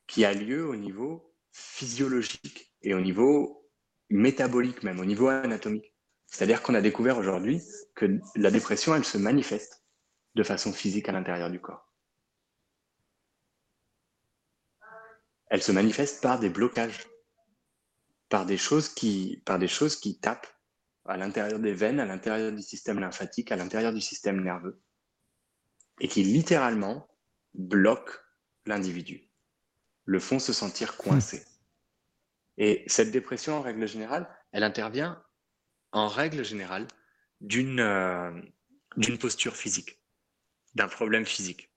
qui 0.08 0.24
a 0.24 0.34
lieu 0.34 0.68
au 0.68 0.76
niveau 0.76 1.36
physiologique 1.52 2.74
et 2.82 2.94
au 2.94 3.02
niveau 3.02 3.68
métabolique 4.10 4.84
même, 4.84 5.00
au 5.00 5.06
niveau 5.06 5.28
anatomique. 5.28 5.94
C'est-à-dire 6.28 6.62
qu'on 6.62 6.76
a 6.76 6.82
découvert 6.82 7.18
aujourd'hui 7.18 7.62
que 7.96 8.20
la 8.36 8.52
dépression, 8.52 8.96
elle 8.96 9.06
se 9.06 9.18
manifeste 9.18 9.84
de 10.36 10.44
façon 10.44 10.72
physique 10.72 11.10
à 11.10 11.12
l'intérieur 11.12 11.50
du 11.50 11.60
corps. 11.60 11.92
Elle 15.50 15.64
se 15.64 15.72
manifeste 15.72 16.22
par 16.22 16.40
des 16.40 16.50
blocages, 16.50 17.08
par 18.30 18.46
des 18.46 18.58
choses 18.58 18.90
qui, 18.90 19.42
par 19.46 19.58
des 19.58 19.68
choses 19.68 19.96
qui 19.96 20.20
tapent 20.20 20.59
à 21.10 21.18
l'intérieur 21.18 21.60
des 21.60 21.74
veines, 21.74 22.00
à 22.00 22.06
l'intérieur 22.06 22.52
du 22.52 22.62
système 22.62 23.00
lymphatique, 23.00 23.52
à 23.52 23.56
l'intérieur 23.56 23.94
du 23.94 24.02
système 24.02 24.44
nerveux, 24.44 24.82
et 26.00 26.08
qui 26.08 26.24
littéralement 26.24 27.10
bloquent 27.54 28.14
l'individu, 28.66 29.30
le 30.06 30.20
font 30.20 30.40
se 30.40 30.54
sentir 30.54 30.98
coincé. 30.98 31.44
Et 32.58 32.84
cette 32.88 33.12
dépression, 33.12 33.56
en 33.56 33.62
règle 33.62 33.88
générale, 33.88 34.30
elle 34.52 34.64
intervient 34.64 35.24
en 35.92 36.08
règle 36.08 36.46
générale 36.46 36.88
d'une 37.42 37.80
euh, 37.80 38.32
d'une 38.98 39.18
posture 39.18 39.56
physique, 39.56 40.00
d'un 40.76 40.88
problème 40.88 41.26
physique. 41.26 41.72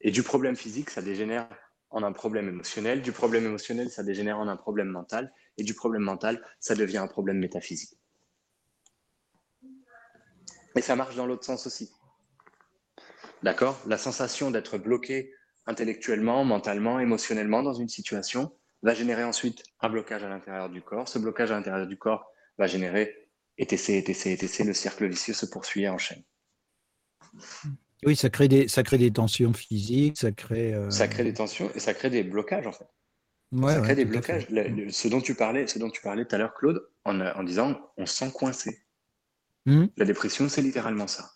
Et 0.00 0.10
du 0.10 0.22
problème 0.22 0.56
physique, 0.56 0.90
ça 0.90 1.02
dégénère 1.02 1.48
en 1.90 2.02
un 2.02 2.12
problème 2.12 2.48
émotionnel, 2.48 3.02
du 3.02 3.12
problème 3.12 3.46
émotionnel, 3.46 3.90
ça 3.90 4.02
dégénère 4.02 4.38
en 4.38 4.48
un 4.48 4.56
problème 4.56 4.88
mental, 4.88 5.32
et 5.56 5.64
du 5.64 5.74
problème 5.74 6.02
mental, 6.02 6.44
ça 6.60 6.74
devient 6.74 6.98
un 6.98 7.06
problème 7.06 7.38
métaphysique. 7.38 7.98
Et 10.74 10.82
ça 10.82 10.96
marche 10.96 11.16
dans 11.16 11.26
l'autre 11.26 11.44
sens 11.44 11.66
aussi. 11.66 11.90
D'accord? 13.42 13.80
La 13.86 13.98
sensation 13.98 14.50
d'être 14.50 14.78
bloqué 14.78 15.32
intellectuellement, 15.66 16.44
mentalement, 16.44 17.00
émotionnellement 17.00 17.62
dans 17.62 17.74
une 17.74 17.88
situation 17.88 18.52
va 18.82 18.94
générer 18.94 19.24
ensuite 19.24 19.64
un 19.80 19.88
blocage 19.88 20.22
à 20.22 20.28
l'intérieur 20.28 20.70
du 20.70 20.82
corps. 20.82 21.08
Ce 21.08 21.18
blocage 21.18 21.50
à 21.50 21.54
l'intérieur 21.54 21.86
du 21.86 21.98
corps 21.98 22.30
va 22.58 22.66
générer 22.66 23.28
etc, 23.58 23.98
etc, 23.98 24.32
etc. 24.32 24.64
Le 24.64 24.72
cercle 24.72 25.06
vicieux 25.06 25.34
se 25.34 25.46
poursuit 25.46 25.82
et 25.82 25.88
enchaîne. 25.88 26.22
Oui, 28.04 28.14
ça 28.16 28.30
crée 28.30 28.48
des, 28.48 28.68
ça 28.68 28.82
crée 28.82 28.98
des 28.98 29.10
tensions 29.10 29.52
physiques, 29.52 30.18
ça 30.18 30.30
crée. 30.30 30.74
Euh, 30.74 30.90
ça 30.90 31.08
crée 31.08 31.24
des 31.24 31.34
tensions 31.34 31.70
et 31.74 31.80
ça 31.80 31.94
crée 31.94 32.10
des 32.10 32.22
blocages 32.22 32.66
en 32.66 32.72
fait. 32.72 32.86
ça 33.52 33.80
crée 33.80 33.94
des 33.96 34.04
blocages. 34.04 34.46
ce, 34.46 35.08
dont 35.08 35.20
tu 35.20 35.34
parlais, 35.34 35.66
ce 35.66 35.78
dont 35.78 35.90
tu 35.90 36.00
parlais 36.00 36.24
tout 36.24 36.34
à 36.34 36.38
l'heure, 36.38 36.54
Claude, 36.54 36.88
en, 37.04 37.20
en, 37.20 37.42
disant 37.42 37.78
on 37.96 38.06
se 38.06 38.14
sent 38.14 38.32
coincé. 38.32 38.84
Hmm. 39.66 39.86
La 39.96 40.04
dépression, 40.04 40.48
c'est 40.48 40.62
littéralement 40.62 41.08
ça. 41.08 41.30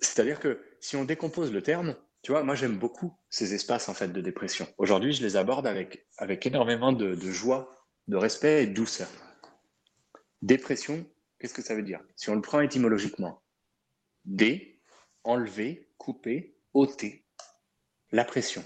C'est-à-dire 0.00 0.40
que 0.40 0.62
si 0.80 0.96
on 0.96 1.04
décompose 1.04 1.52
le 1.52 1.62
terme, 1.62 1.96
tu 2.22 2.32
vois, 2.32 2.42
moi 2.42 2.54
j'aime 2.54 2.78
beaucoup 2.78 3.14
ces 3.28 3.54
espaces 3.54 3.88
en 3.90 3.94
fait 3.94 4.08
de 4.08 4.20
dépression. 4.22 4.66
Aujourd'hui, 4.78 5.12
je 5.12 5.22
les 5.22 5.36
aborde 5.36 5.66
avec, 5.66 6.06
avec 6.16 6.46
énormément 6.46 6.92
de, 6.92 7.14
de 7.14 7.30
joie, 7.30 7.70
de 8.08 8.16
respect 8.16 8.62
et 8.62 8.66
de 8.66 8.72
douceur. 8.72 9.08
Dépression, 10.40 11.06
qu'est-ce 11.38 11.54
que 11.54 11.62
ça 11.62 11.74
veut 11.74 11.82
dire? 11.82 12.00
Si 12.16 12.30
on 12.30 12.34
le 12.34 12.40
prend 12.40 12.60
étymologiquement, 12.60 13.42
dé, 14.24 14.73
enlever, 15.24 15.88
couper, 15.98 16.56
ôter, 16.72 17.24
la 18.12 18.24
pression. 18.24 18.64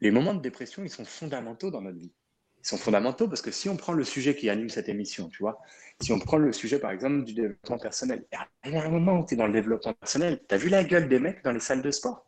Les 0.00 0.10
moments 0.10 0.34
de 0.34 0.40
dépression, 0.40 0.82
ils 0.82 0.90
sont 0.90 1.04
fondamentaux 1.04 1.70
dans 1.70 1.80
notre 1.80 1.98
vie. 1.98 2.12
Ils 2.58 2.66
sont 2.66 2.76
fondamentaux 2.76 3.28
parce 3.28 3.42
que 3.42 3.50
si 3.50 3.68
on 3.68 3.76
prend 3.76 3.92
le 3.92 4.04
sujet 4.04 4.36
qui 4.36 4.48
anime 4.50 4.68
cette 4.68 4.88
émission, 4.88 5.28
tu 5.28 5.38
vois, 5.38 5.60
si 6.00 6.12
on 6.12 6.18
prend 6.18 6.38
le 6.38 6.52
sujet 6.52 6.78
par 6.78 6.92
exemple 6.92 7.24
du 7.24 7.34
développement 7.34 7.78
personnel, 7.78 8.24
il 8.64 8.72
y 8.72 8.76
a 8.76 8.84
un 8.84 8.88
moment 8.88 9.20
où 9.20 9.26
tu 9.26 9.34
es 9.34 9.36
dans 9.36 9.46
le 9.46 9.52
développement 9.52 9.94
personnel, 9.94 10.40
tu 10.48 10.54
as 10.54 10.58
vu 10.58 10.68
la 10.68 10.84
gueule 10.84 11.08
des 11.08 11.18
mecs 11.18 11.42
dans 11.42 11.52
les 11.52 11.60
salles 11.60 11.82
de 11.82 11.90
sport? 11.90 12.24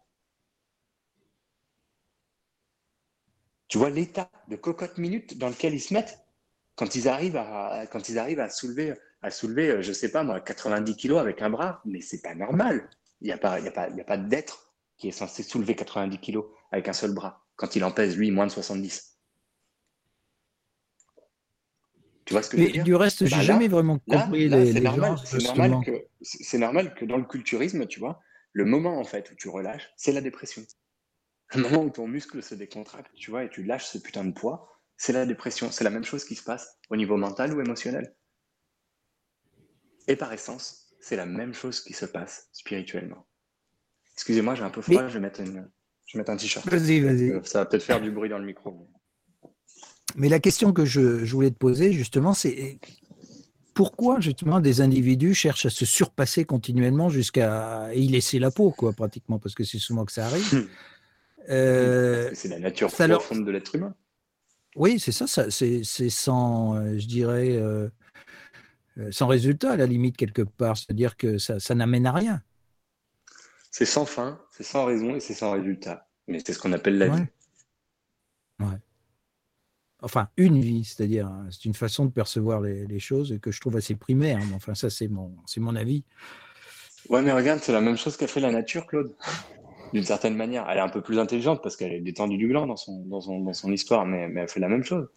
Tu 3.69 3.79
vois 3.79 3.91
l'état 3.91 4.31
de 4.49 4.57
cocotte 4.57 4.99
minute 4.99 5.39
dans 5.39 5.49
lequel 5.49 5.75
ils 5.75 5.81
se 5.81 5.95
mettent 5.95 6.19
quand 6.77 6.95
ils 6.95 7.09
arrivent 7.09 7.37
à, 7.37 7.87
quand 7.91 8.09
ils 8.09 8.19
arrivent 8.19 8.41
à 8.41 8.49
soulever, 8.49 8.95
à 9.25 9.31
soulever, 9.31 9.83
je 9.83 9.93
sais 9.93 10.11
pas 10.11 10.23
moi, 10.23 10.39
90 10.39 10.97
kilos 10.97 11.19
avec 11.19 11.41
un 11.41 11.49
bras, 11.49 11.81
mais 11.87 12.03
c'est 12.03 12.21
pas 12.21 12.35
normal. 12.35 12.91
Il 13.23 13.27
n'y 13.27 13.33
a 13.33 13.39
pas, 13.39 13.59
il 13.59 13.65
y 13.65 13.69
a 13.69 13.71
pas, 13.71 13.89
il 13.89 13.97
y 13.97 14.01
a 14.01 14.05
pas 14.05 14.19
d'être 14.19 14.75
qui 14.99 15.09
est 15.09 15.13
censé 15.13 15.43
soulever 15.43 15.75
90 15.75 16.19
kilos 16.19 16.45
avec 16.71 16.89
un 16.89 16.93
seul 16.93 17.15
bras 17.15 17.43
quand 17.57 17.75
il 17.75 17.85
en 17.85 17.91
pèse, 17.91 18.19
lui, 18.19 18.31
moins 18.31 18.47
de 18.47 18.51
70. 18.51 19.19
Tu 22.27 22.35
vois 22.35 22.43
ce 22.43 22.51
que 22.51 22.59
je 22.59 22.65
veux 22.65 22.71
dire? 22.71 22.85
Du 22.85 22.95
reste, 22.95 23.25
j'ai 23.25 23.37
bah 23.37 23.43
jamais 23.43 23.69
vraiment 23.69 23.99
compris 23.99 24.49
les, 24.49 24.73
C'est 24.73 24.81
normal, 24.81 25.17
normal, 25.43 25.85
que, 25.85 26.07
c'est 26.21 26.59
normal 26.59 26.95
que 26.95 27.07
dans 27.07 27.17
le 27.17 27.25
culturisme, 27.25 27.87
tu 27.87 28.01
vois, 28.01 28.21
le 28.53 28.67
moment 28.67 28.99
en 28.99 29.05
fait 29.05 29.31
où 29.31 29.35
tu 29.35 29.49
relâches, 29.49 29.91
c'est 29.97 30.13
la 30.13 30.21
dépression. 30.21 30.63
Le 31.55 31.63
moment 31.63 31.83
où 31.83 31.91
ton 31.91 32.07
muscle 32.07 32.43
se 32.43 32.55
décontracte, 32.55 33.15
tu 33.15 33.31
vois, 33.31 33.45
et 33.45 33.49
tu 33.49 33.63
lâches 33.63 33.87
ce 33.87 33.97
putain 33.97 34.25
de 34.25 34.33
poids, 34.33 34.69
c'est 34.99 35.13
la 35.15 35.25
dépression. 35.25 35.71
C'est 35.71 35.85
la 35.85 35.91
même 35.91 36.05
chose 36.05 36.25
qui 36.25 36.35
se 36.35 36.43
passe 36.43 36.79
au 36.91 36.97
niveau 36.97 37.17
mental 37.17 37.55
ou 37.55 37.61
émotionnel. 37.63 38.15
Et 40.09 40.17
par 40.17 40.33
essence, 40.33 40.87
c'est 41.01 41.17
la 41.17 41.27
même 41.27 41.55
chose 41.55 41.81
qui 41.81 41.93
se 41.93 42.07
passe 42.07 42.49
spirituellement. 42.53 43.27
Excusez-moi, 44.15 44.55
j'ai 44.55 44.63
un 44.63 44.71
peu 44.71 44.81
froid, 44.81 45.09
je 45.09 45.15
vais 45.15 45.21
mettre 45.21 45.41
une, 45.41 45.69
je 46.07 46.17
vais 46.17 46.21
mettre 46.21 46.31
un 46.31 46.37
t-shirt. 46.37 46.67
Vas-y, 46.69 47.01
vas-y. 47.01 47.31
Euh, 47.31 47.41
ça 47.45 47.61
va 47.61 47.67
peut-être 47.67 47.83
faire 47.83 48.01
du 48.01 48.11
bruit 48.11 48.29
dans 48.29 48.39
le 48.39 48.45
micro. 48.45 48.89
Mais 50.17 50.29
la 50.29 50.39
question 50.39 50.73
que 50.73 50.85
je, 50.85 51.01
voulais 51.25 51.51
te 51.51 51.57
poser, 51.57 51.93
justement, 51.93 52.35
c'est 52.35 52.79
pourquoi, 53.75 54.21
justement, 54.21 54.61
des 54.61 54.81
individus 54.81 55.35
cherchent 55.35 55.67
à 55.67 55.71
se 55.71 55.85
surpasser 55.85 56.45
continuellement 56.45 57.09
jusqu'à 57.09 57.93
y 57.95 58.07
laisser 58.07 58.39
la 58.39 58.51
peau, 58.51 58.71
quoi, 58.71 58.93
pratiquement, 58.93 59.39
parce 59.39 59.55
que 59.55 59.65
c'est 59.65 59.79
souvent 59.79 60.05
que 60.05 60.13
ça 60.13 60.27
arrive. 60.27 60.69
Euh, 61.51 62.31
c'est 62.33 62.49
la 62.49 62.59
nature 62.59 62.91
profonde 62.91 63.45
de 63.45 63.51
l'être 63.51 63.75
humain. 63.75 63.95
Oui, 64.77 64.99
c'est 64.99 65.13
ça, 65.13 65.27
c'est 65.51 66.09
sans, 66.09 66.75
euh, 66.75 66.99
je 66.99 67.07
dirais, 67.07 67.61
sans 69.11 69.27
résultat, 69.27 69.73
à 69.73 69.77
la 69.77 69.87
limite, 69.87 70.17
quelque 70.17 70.43
part. 70.43 70.77
C'est-à-dire 70.77 71.17
que 71.17 71.39
ça, 71.39 71.59
ça 71.61 71.75
n'amène 71.75 72.07
à 72.07 72.13
rien. 72.13 72.43
C'est 73.71 73.87
sans 73.87 74.07
fin, 74.07 74.41
c'est 74.53 74.63
sans 74.63 74.85
raison 74.85 75.17
et 75.17 75.21
c'est 75.21 75.35
sans 75.35 75.51
résultat. 75.51 76.07
Mais 76.29 76.41
c'est 76.45 76.53
ce 76.53 76.61
qu'on 76.61 76.73
appelle 76.73 76.97
la 76.97 77.09
vie. 77.09 77.25
Ouais. 78.61 78.79
Enfin, 80.01 80.29
une 80.37 80.61
vie, 80.61 80.85
c'est-à-dire, 80.85 81.27
hein, 81.27 81.49
c'est 81.51 81.65
une 81.65 81.75
façon 81.75 82.05
de 82.05 82.13
percevoir 82.13 82.61
les, 82.61 82.99
choses 83.01 83.39
que 83.43 83.51
je 83.51 83.61
trouve 83.61 83.77
assez 83.77 83.97
primaire. 83.97 84.39
Mais 84.49 84.55
enfin, 84.55 84.75
ça, 84.75 84.91
c'est 84.91 85.09
mon, 85.09 85.35
c'est 85.47 85.61
mon 85.61 85.75
avis. 85.75 86.05
Ouais, 87.09 87.23
mais 87.23 87.33
regarde, 87.33 87.61
c'est 87.61 87.73
la 87.73 87.81
même 87.81 87.97
chose 87.97 88.17
qu'a 88.17 88.27
fait 88.27 88.41
la 88.41 88.53
nature, 88.53 88.87
Claude. 88.87 89.15
D'une 89.93 90.05
certaine 90.05 90.37
manière. 90.37 90.69
Elle 90.69 90.79
est 90.79 90.83
un 90.83 90.89
peu 90.89 91.03
plus 91.03 91.19
intelligente 91.19 91.63
parce 91.63 91.77
qu'elle 91.77 91.93
est 91.93 92.01
détendue 92.01 92.37
du 92.37 92.49
gland 92.49 92.67
dans 92.67 92.77
son, 92.77 93.05
dans 93.07 93.21
son, 93.21 93.41
dans 93.41 93.53
son 93.55 93.73
histoire, 93.73 94.07
mais, 94.07 94.29
mais 94.29 94.43
elle 94.43 94.49
fait 94.49 94.61
la 94.61 94.69
même 94.69 94.85
chose. 94.85 95.09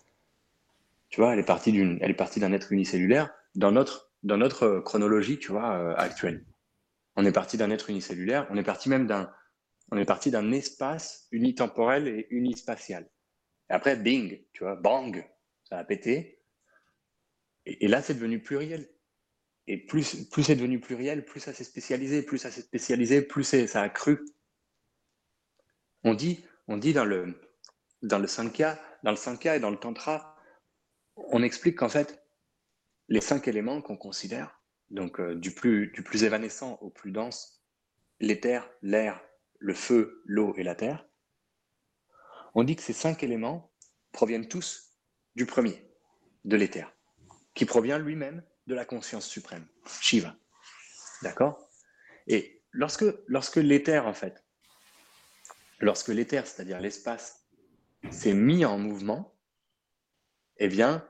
Tu 1.09 1.21
vois, 1.21 1.33
elle 1.33 1.39
est 1.39 1.43
partie 1.43 1.71
d'une, 1.71 1.97
elle 2.01 2.11
est 2.11 2.15
partie 2.15 2.39
d'un 2.39 2.53
être 2.53 2.71
unicellulaire 2.71 3.29
dans 3.57 3.71
notre, 3.71 4.13
dans 4.21 4.37
notre 4.37 4.79
chronologie, 4.79 5.39
tu 5.39 5.51
vois, 5.51 5.77
euh, 5.77 5.95
actuelle. 5.97 6.45
On 7.15 7.25
est 7.25 7.31
parti 7.31 7.57
d'un 7.57 7.71
être 7.71 7.89
unicellulaire, 7.89 8.47
on 8.51 8.57
est 8.57 8.63
parti 8.63 8.87
même 8.87 9.07
d'un, 9.07 9.33
on 9.91 9.97
est 9.97 10.05
parti 10.05 10.29
d'un 10.29 10.51
espace 10.51 11.27
unitemporel 11.31 12.07
et 12.07 12.27
unispatial. 12.29 13.09
Et 13.69 13.73
après, 13.73 13.95
bing, 13.95 14.45
tu 14.53 14.63
vois, 14.63 14.75
bang, 14.75 15.27
ça 15.63 15.79
a 15.79 15.83
pété. 15.83 16.39
Et, 17.65 17.87
là, 17.87 18.01
c'est 18.01 18.13
devenu 18.13 18.41
pluriel. 18.41 18.87
Et 19.65 19.77
plus, 19.77 20.29
plus 20.29 20.43
c'est 20.43 20.55
devenu 20.55 20.79
pluriel, 20.79 21.25
plus 21.25 21.39
ça 21.39 21.51
s'est 21.51 21.65
spécialisé, 21.65 22.21
plus 22.21 22.37
ça 22.37 22.51
s'est 22.51 22.61
spécialisé, 22.61 23.23
plus 23.23 23.43
ça 23.43 23.81
a 23.81 23.89
cru. 23.89 24.23
On 26.03 26.13
dit, 26.13 26.45
on 26.67 26.77
dit 26.77 26.93
dans 26.93 27.03
le, 27.03 27.41
dans 28.03 28.19
le 28.19 28.27
dans 29.03 29.11
le 29.11 29.47
et 29.55 29.59
dans 29.59 29.71
le 29.71 29.77
Tantra, 29.77 30.37
on 31.15 31.43
explique 31.43 31.77
qu'en 31.79 31.89
fait, 31.89 32.26
les 33.09 33.21
cinq 33.21 33.47
éléments 33.47 33.81
qu'on 33.81 33.97
considère, 33.97 34.61
donc 34.89 35.19
euh, 35.19 35.35
du, 35.35 35.51
plus, 35.51 35.91
du 35.91 36.03
plus 36.03 36.23
évanescent 36.23 36.77
au 36.81 36.89
plus 36.89 37.11
dense, 37.11 37.63
l'éther, 38.19 38.69
l'air, 38.81 39.21
le 39.59 39.73
feu, 39.73 40.21
l'eau 40.25 40.53
et 40.57 40.63
la 40.63 40.75
terre, 40.75 41.07
on 42.53 42.63
dit 42.63 42.75
que 42.75 42.81
ces 42.81 42.93
cinq 42.93 43.23
éléments 43.23 43.71
proviennent 44.11 44.47
tous 44.47 44.97
du 45.35 45.45
premier, 45.45 45.87
de 46.45 46.55
l'éther, 46.55 46.91
qui 47.53 47.65
provient 47.65 47.99
lui-même 47.99 48.43
de 48.67 48.75
la 48.75 48.85
conscience 48.85 49.27
suprême, 49.27 49.67
Shiva. 50.01 50.35
D'accord? 51.21 51.69
Et 52.27 52.63
lorsque, 52.71 53.05
lorsque 53.27 53.57
l'éther, 53.57 54.07
en 54.07 54.13
fait, 54.13 54.43
lorsque 55.79 56.09
l'éther, 56.09 56.45
c'est-à-dire 56.47 56.79
l'espace, 56.79 57.47
s'est 58.11 58.33
mis 58.33 58.65
en 58.65 58.77
mouvement, 58.77 59.35
eh 60.57 60.67
bien, 60.67 61.07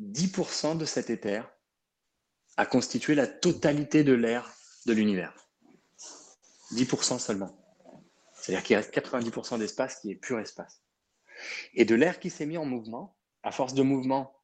10% 0.00 0.78
de 0.78 0.84
cet 0.84 1.10
éther 1.10 1.48
a 2.56 2.66
constitué 2.66 3.14
la 3.14 3.26
totalité 3.26 4.04
de 4.04 4.12
l'air 4.12 4.52
de 4.86 4.92
l'univers. 4.92 5.34
10% 6.72 7.18
seulement. 7.18 7.56
C'est-à-dire 8.34 8.62
qu'il 8.62 8.76
reste 8.76 8.94
90% 8.94 9.58
d'espace 9.58 10.00
qui 10.00 10.10
est 10.10 10.14
pur 10.14 10.38
espace. 10.38 10.82
Et 11.74 11.84
de 11.84 11.94
l'air 11.94 12.20
qui 12.20 12.30
s'est 12.30 12.46
mis 12.46 12.58
en 12.58 12.64
mouvement, 12.64 13.16
à 13.42 13.52
force 13.52 13.74
de 13.74 13.82
mouvement, 13.82 14.34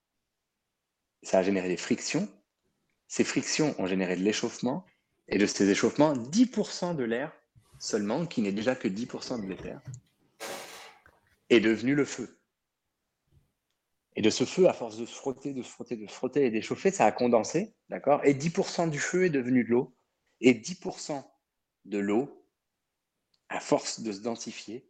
ça 1.22 1.38
a 1.38 1.42
généré 1.42 1.68
des 1.68 1.76
frictions. 1.76 2.28
Ces 3.08 3.24
frictions 3.24 3.74
ont 3.78 3.86
généré 3.86 4.16
de 4.16 4.22
l'échauffement. 4.22 4.84
Et 5.28 5.38
de 5.38 5.46
ces 5.46 5.68
échauffements, 5.70 6.14
10% 6.14 6.96
de 6.96 7.04
l'air 7.04 7.32
seulement, 7.78 8.26
qui 8.26 8.42
n'est 8.42 8.52
déjà 8.52 8.76
que 8.76 8.88
10% 8.88 9.40
de 9.40 9.46
l'éther, 9.46 9.80
est 11.50 11.60
devenu 11.60 11.94
le 11.94 12.04
feu. 12.04 12.38
Et 14.16 14.22
de 14.22 14.30
ce 14.30 14.44
feu, 14.44 14.68
à 14.68 14.72
force 14.72 14.96
de 14.96 15.06
se 15.06 15.14
frotter, 15.14 15.52
de 15.52 15.62
se 15.62 15.68
frotter, 15.68 15.96
de 15.96 16.06
se 16.06 16.12
frotter 16.12 16.46
et 16.46 16.50
d'échauffer, 16.50 16.90
ça 16.90 17.04
a 17.04 17.12
condensé, 17.12 17.74
d'accord? 17.88 18.24
Et 18.24 18.34
10% 18.34 18.88
du 18.88 18.98
feu 18.98 19.24
est 19.24 19.30
devenu 19.30 19.64
de 19.64 19.70
l'eau. 19.70 19.96
Et 20.40 20.54
10% 20.54 21.24
de 21.86 21.98
l'eau, 21.98 22.46
à 23.48 23.60
force 23.60 24.00
de 24.00 24.12
se 24.12 24.20
densifier, 24.20 24.88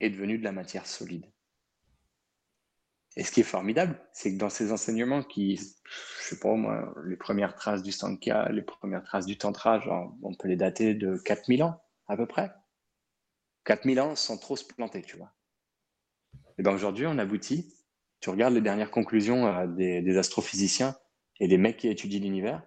est 0.00 0.10
devenu 0.10 0.38
de 0.38 0.44
la 0.44 0.52
matière 0.52 0.86
solide. 0.86 1.26
Et 3.16 3.24
ce 3.24 3.32
qui 3.32 3.40
est 3.40 3.44
formidable, 3.44 4.00
c'est 4.12 4.32
que 4.32 4.38
dans 4.38 4.48
ces 4.48 4.72
enseignements 4.72 5.22
qui, 5.22 5.56
je 5.56 6.24
sais 6.24 6.38
pas 6.38 6.54
moi, 6.54 6.94
les 7.04 7.16
premières 7.16 7.54
traces 7.54 7.82
du 7.82 7.92
Sankhya, 7.92 8.48
les 8.50 8.62
premières 8.62 9.02
traces 9.02 9.26
du 9.26 9.36
Tantra, 9.36 9.80
on 10.22 10.34
peut 10.34 10.48
les 10.48 10.56
dater 10.56 10.94
de 10.94 11.18
4000 11.18 11.62
ans, 11.62 11.82
à 12.06 12.16
peu 12.16 12.26
près. 12.26 12.52
4000 13.64 14.00
ans 14.00 14.16
sans 14.16 14.38
trop 14.38 14.56
se 14.56 14.64
planter, 14.64 15.02
tu 15.02 15.16
vois. 15.16 15.32
Et 16.58 16.62
bien 16.62 16.72
aujourd'hui, 16.72 17.06
on 17.06 17.18
aboutit 17.18 17.74
tu 18.22 18.30
regardes 18.30 18.54
les 18.54 18.60
dernières 18.60 18.92
conclusions 18.92 19.46
euh, 19.46 19.66
des, 19.66 20.16
astrophysiciens 20.16 20.96
et 21.40 21.48
des 21.48 21.58
mecs 21.58 21.76
qui 21.76 21.88
étudient 21.88 22.20
l'univers, 22.20 22.62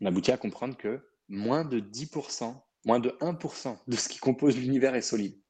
on 0.00 0.06
aboutit 0.06 0.32
à 0.32 0.36
comprendre 0.36 0.76
que 0.76 1.08
moins 1.28 1.64
de 1.64 1.78
10%, 1.78 2.60
moins 2.84 2.98
de 2.98 3.10
1% 3.20 3.78
de 3.86 3.96
ce 3.96 4.08
qui 4.08 4.18
compose 4.18 4.58
l'univers 4.58 4.96
est 4.96 5.02
solide. 5.02 5.40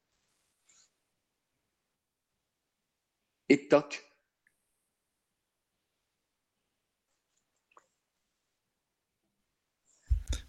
Et 3.49 3.67
toc. 3.67 4.03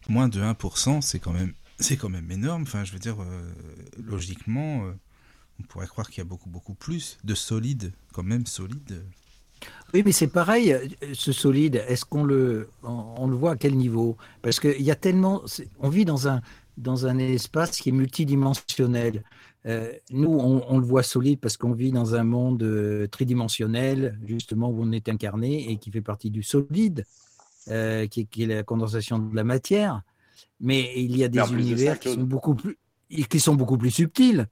Moins 0.08 0.28
de 0.28 0.40
1%, 0.40 1.00
c'est 1.00 1.18
quand 1.18 1.32
même, 1.32 2.30
énorme. 2.30 2.62
Enfin, 2.62 2.84
je 2.84 2.92
veux 2.92 2.98
dire, 2.98 3.20
euh, 3.22 3.54
logiquement, 3.96 4.86
euh, 4.86 4.92
on 5.60 5.62
pourrait 5.64 5.86
croire 5.86 6.08
qu'il 6.08 6.18
y 6.18 6.26
a 6.26 6.28
beaucoup, 6.28 6.50
beaucoup 6.50 6.74
plus 6.74 7.18
de 7.24 7.34
solide, 7.34 7.92
quand 8.12 8.22
même 8.22 8.46
solide. 8.46 9.04
Oui, 9.94 10.02
mais 10.04 10.12
c'est 10.12 10.26
pareil, 10.26 10.76
ce 11.14 11.32
solide, 11.32 11.82
est-ce 11.88 12.04
qu'on 12.04 12.24
le, 12.24 12.68
on, 12.82 13.26
le 13.26 13.36
voit 13.36 13.52
à 13.52 13.56
quel 13.56 13.76
niveau? 13.76 14.16
Parce 14.42 14.60
qu'il 14.60 14.82
y 14.82 14.90
a 14.90 14.94
tellement. 14.96 15.42
On 15.78 15.88
vit 15.88 16.04
dans 16.04 16.28
un, 16.28 16.42
dans 16.76 17.06
un 17.06 17.18
espace 17.18 17.78
qui 17.78 17.88
est 17.90 17.92
multidimensionnel. 17.92 19.22
Euh, 19.66 19.92
nous, 20.10 20.30
on, 20.30 20.78
le 20.78 20.84
voit 20.84 21.02
solide 21.02 21.40
parce 21.40 21.56
qu'on 21.56 21.72
vit 21.72 21.90
dans 21.90 22.14
un 22.14 22.22
monde 22.22 22.62
euh, 22.62 23.08
tridimensionnel, 23.08 24.18
justement, 24.24 24.68
où 24.68 24.82
on 24.82 24.92
est 24.92 25.08
incarné 25.08 25.70
et 25.70 25.76
qui 25.76 25.90
fait 25.90 26.02
partie 26.02 26.30
du 26.30 26.44
solide, 26.44 27.04
euh, 27.68 28.06
qui, 28.06 28.28
est 28.38 28.46
la 28.46 28.62
condensation 28.62 29.18
de 29.18 29.34
la 29.34 29.42
matière. 29.42 30.02
Mais 30.60 30.92
il 30.96 31.16
y 31.16 31.24
a 31.24 31.28
des 31.28 31.40
univers 31.52 31.98
qui, 31.98 32.12
sont 32.12 32.22
beaucoup 32.22 32.54
plus, 32.54 32.78
qui 33.10 33.40
sont 33.40 33.56
beaucoup 33.56 33.76
plus 33.76 33.90
subtils. 33.90 34.46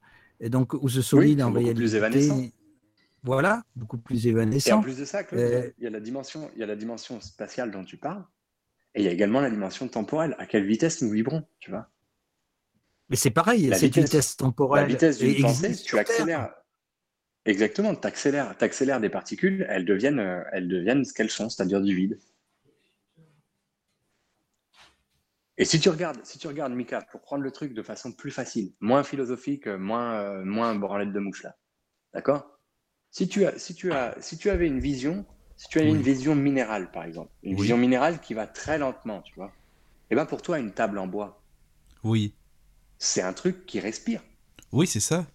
Et 0.44 0.50
donc, 0.50 0.74
où 0.74 0.90
ce 0.90 1.00
solide, 1.00 1.40
en 1.40 1.50
réalité. 1.50 1.74
Plus 1.74 1.94
évanescent. 1.94 2.38
Voilà, 3.22 3.64
beaucoup 3.74 3.96
plus 3.96 4.26
évanescent. 4.26 4.68
Et 4.68 4.72
en 4.74 4.82
plus 4.82 4.98
de 4.98 5.06
ça, 5.06 5.22
il, 5.32 5.72
y 5.78 5.86
a 5.86 5.90
la 5.90 6.00
dimension, 6.00 6.50
il 6.54 6.60
y 6.60 6.62
a 6.62 6.66
la 6.66 6.76
dimension 6.76 7.18
spatiale 7.22 7.70
dont 7.70 7.82
tu 7.82 7.96
parles, 7.96 8.22
et 8.94 9.00
il 9.00 9.06
y 9.06 9.08
a 9.08 9.10
également 9.10 9.40
la 9.40 9.48
dimension 9.48 9.88
temporelle. 9.88 10.36
À 10.38 10.44
quelle 10.44 10.66
vitesse 10.66 11.00
nous 11.00 11.10
vibrons, 11.10 11.44
tu 11.60 11.70
vois? 11.70 11.88
Mais 13.08 13.16
c'est 13.16 13.30
pareil, 13.30 13.68
la 13.68 13.78
cette 13.78 13.94
vitesse, 13.94 14.36
temporelle. 14.36 14.82
La 14.82 14.88
vitesse 14.88 15.16
d'une 15.16 15.40
pensée, 15.40 15.74
tu 15.74 15.98
accélères. 15.98 16.54
Exactement, 17.46 17.94
tu 17.94 18.06
accélères, 18.06 18.54
accélères, 18.60 19.00
des 19.00 19.08
particules, 19.08 19.64
elles 19.70 19.86
deviennent, 19.86 20.18
euh, 20.18 20.42
elles 20.52 20.68
deviennent 20.68 21.06
ce 21.06 21.14
qu'elles 21.14 21.30
sont, 21.30 21.48
c'est-à-dire 21.48 21.80
du 21.80 21.94
vide. 21.94 22.18
Et 25.56 25.64
si 25.64 25.78
tu 25.78 25.88
regardes, 25.88 26.18
si 26.24 26.38
tu 26.38 26.48
regardes 26.48 26.72
Mika, 26.72 27.02
pour 27.12 27.20
prendre 27.20 27.42
le 27.42 27.50
truc 27.50 27.74
de 27.74 27.82
façon 27.82 28.12
plus 28.12 28.30
facile, 28.30 28.72
moins 28.80 29.04
philosophique, 29.04 29.66
moins, 29.66 30.14
euh, 30.14 30.44
moins 30.44 30.74
branlette 30.74 31.12
de 31.12 31.20
mouche 31.20 31.42
là, 31.42 31.56
d'accord? 32.12 32.58
Si 33.10 33.28
tu, 33.28 33.46
as, 33.46 33.56
si, 33.58 33.76
tu 33.76 33.92
as, 33.92 34.16
si 34.20 34.36
tu 34.36 34.50
avais 34.50 34.66
une 34.66 34.80
vision, 34.80 35.24
si 35.56 35.68
tu 35.68 35.78
avais 35.78 35.90
une 35.90 36.02
vision 36.02 36.34
minérale 36.34 36.90
par 36.90 37.04
exemple, 37.04 37.30
une 37.44 37.54
vision 37.54 37.76
minérale 37.76 38.20
qui 38.20 38.34
va 38.34 38.48
très 38.48 38.78
lentement, 38.78 39.22
tu 39.22 39.34
vois, 39.36 39.46
et 39.46 40.06
eh 40.10 40.14
bien 40.16 40.26
pour 40.26 40.42
toi 40.42 40.58
une 40.58 40.72
table 40.72 40.98
en 40.98 41.06
bois. 41.06 41.44
Oui 42.02 42.34
c'est 43.04 43.22
un 43.22 43.32
truc 43.32 43.66
qui 43.66 43.80
respire. 43.80 44.22
Oui, 44.72 44.86
c'est 44.86 45.00
ça. 45.00 45.26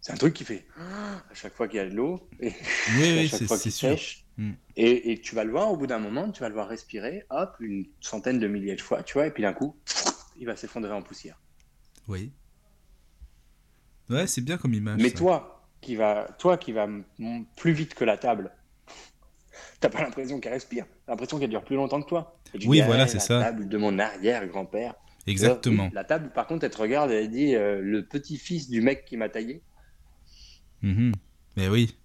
C'est 0.00 0.12
un 0.12 0.16
truc 0.16 0.34
qui 0.34 0.44
fait 0.44 0.66
à 0.76 1.34
chaque 1.34 1.54
fois 1.54 1.68
qu'il 1.68 1.76
y 1.76 1.80
a 1.80 1.88
de 1.88 1.94
l'eau 1.94 2.28
et 2.40 2.52
oui, 2.98 3.18
à 3.24 3.28
chaque 3.28 3.44
fois 3.44 3.58
qu'il 3.58 3.72
sèche. 3.72 4.25
Mm. 4.38 4.52
Et, 4.76 5.20
tu 5.22 5.34
vas 5.34 5.44
le 5.44 5.50
voir 5.50 5.70
au 5.72 5.76
bout 5.76 5.86
d'un 5.86 5.98
moment, 5.98 6.30
tu 6.30 6.40
vas 6.40 6.48
le 6.48 6.54
voir 6.54 6.68
respirer, 6.68 7.24
hop, 7.30 7.56
une 7.60 7.86
centaine 8.00 8.38
de 8.38 8.46
milliers 8.46 8.76
de 8.76 8.80
fois, 8.80 9.02
tu 9.02 9.14
vois, 9.14 9.26
et 9.26 9.30
puis 9.30 9.42
d'un 9.42 9.52
coup, 9.52 9.76
il 10.38 10.46
va 10.46 10.56
s'effondrer 10.56 10.92
en 10.92 11.02
poussière. 11.02 11.40
Oui. 12.08 12.32
Ouais, 14.10 14.26
c'est 14.26 14.42
bien 14.42 14.58
comme 14.58 14.74
image. 14.74 15.00
Mais 15.00 15.10
toi, 15.10 15.66
qui 15.80 15.96
va, 15.96 16.28
toi 16.38 16.58
qui 16.58 16.72
va 16.72 16.86
plus 17.56 17.72
vite 17.72 17.94
que 17.94 18.04
la 18.04 18.18
table, 18.18 18.52
t'as 19.80 19.88
pas 19.88 20.02
l'impression 20.02 20.38
qu'elle 20.38 20.52
respire, 20.52 20.86
t'as 21.06 21.12
l'impression 21.12 21.38
qu'elle 21.38 21.50
dure 21.50 21.64
plus 21.64 21.76
longtemps 21.76 22.02
que 22.02 22.08
toi. 22.08 22.38
oui, 22.66 22.82
voilà, 22.82 23.06
c'est 23.06 23.18
ça. 23.18 23.38
La 23.38 23.44
table 23.46 23.68
de 23.68 23.78
mon 23.78 23.98
arrière-grand-père, 23.98 24.94
Exactement. 25.26 25.90
la 25.92 26.04
table, 26.04 26.30
par 26.32 26.46
contre, 26.46 26.64
elle 26.64 26.70
te 26.70 26.78
regarde 26.78 27.10
et 27.10 27.14
elle 27.14 27.30
dit 27.30 27.56
euh, 27.56 27.80
le 27.82 28.06
petit-fils 28.06 28.68
du 28.68 28.80
mec 28.80 29.04
qui 29.04 29.16
m'a 29.16 29.28
taillé. 29.28 29.62
Mhm. 30.82 31.12
Mais 31.56 31.68
oui. 31.68 31.96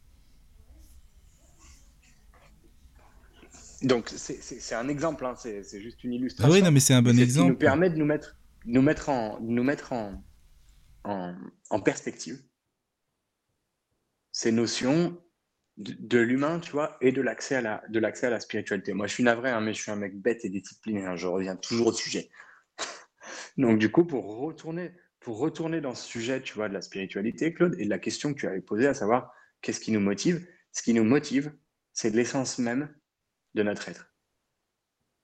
Donc, 3.81 4.09
c'est 4.09 4.75
un 4.75 4.87
exemple, 4.87 5.25
hein. 5.25 5.33
c'est 5.35 5.81
juste 5.81 6.03
une 6.03 6.13
illustration. 6.13 6.51
Ah 6.51 6.55
oui, 6.55 6.61
non, 6.61 6.71
mais 6.71 6.79
c'est 6.79 6.93
un 6.93 7.01
bon 7.01 7.17
exemple. 7.19 7.47
qui 7.47 7.51
nous 7.51 7.57
permet 7.57 7.89
de 7.89 7.95
nous 7.95 8.05
mettre, 8.05 8.37
nous 8.65 8.81
mettre, 8.81 9.09
en, 9.09 9.39
nous 9.41 9.63
mettre 9.63 9.91
en, 9.93 10.23
en, 11.03 11.79
perspective 11.81 12.39
ces 14.31 14.51
notions 14.51 15.19
de, 15.77 16.19
l'humain, 16.19 16.59
tu 16.59 16.71
vois, 16.71 16.97
et 17.01 17.11
de 17.11 17.21
l'accès 17.21 17.55
à, 17.55 17.61
la, 17.61 17.83
de 17.89 17.99
à 17.99 18.29
la 18.29 18.39
spiritualité. 18.39 18.93
Moi, 18.93 19.07
je 19.07 19.13
suis 19.13 19.23
navré, 19.23 19.49
hein, 19.49 19.61
mais 19.61 19.73
je 19.73 19.81
suis 19.81 19.91
un 19.91 19.95
mec 19.95 20.15
bête 20.15 20.45
et 20.45 20.49
discipliné. 20.49 21.05
Hein. 21.05 21.15
je 21.15 21.25
reviens 21.25 21.55
toujours 21.55 21.87
au 21.87 21.93
sujet. 21.93 22.29
Donc, 23.57 23.79
du 23.79 23.89
coup, 23.89 24.05
pour 24.05 24.37
retourner, 24.41 24.91
pour 25.19 25.39
retourner 25.39 25.81
dans 25.81 25.95
ce 25.95 26.05
sujet, 26.05 26.39
tu 26.41 26.53
vois, 26.53 26.69
de 26.69 26.73
la 26.75 26.81
spiritualité, 26.81 27.51
Claude, 27.51 27.75
et 27.79 27.85
de 27.85 27.89
la 27.89 27.99
question 27.99 28.31
que 28.31 28.39
tu 28.39 28.47
avais 28.47 28.61
posée, 28.61 28.85
à 28.85 28.93
savoir 28.93 29.33
qu'est-ce 29.61 29.79
qui 29.79 29.91
nous 29.91 29.99
motive? 29.99 30.45
Ce 30.71 30.83
qui 30.83 30.93
nous 30.93 31.03
motive, 31.03 31.51
c'est 31.93 32.11
l'essence 32.11 32.59
même 32.59 32.93
de 33.53 33.63
notre 33.63 33.89
être. 33.89 34.13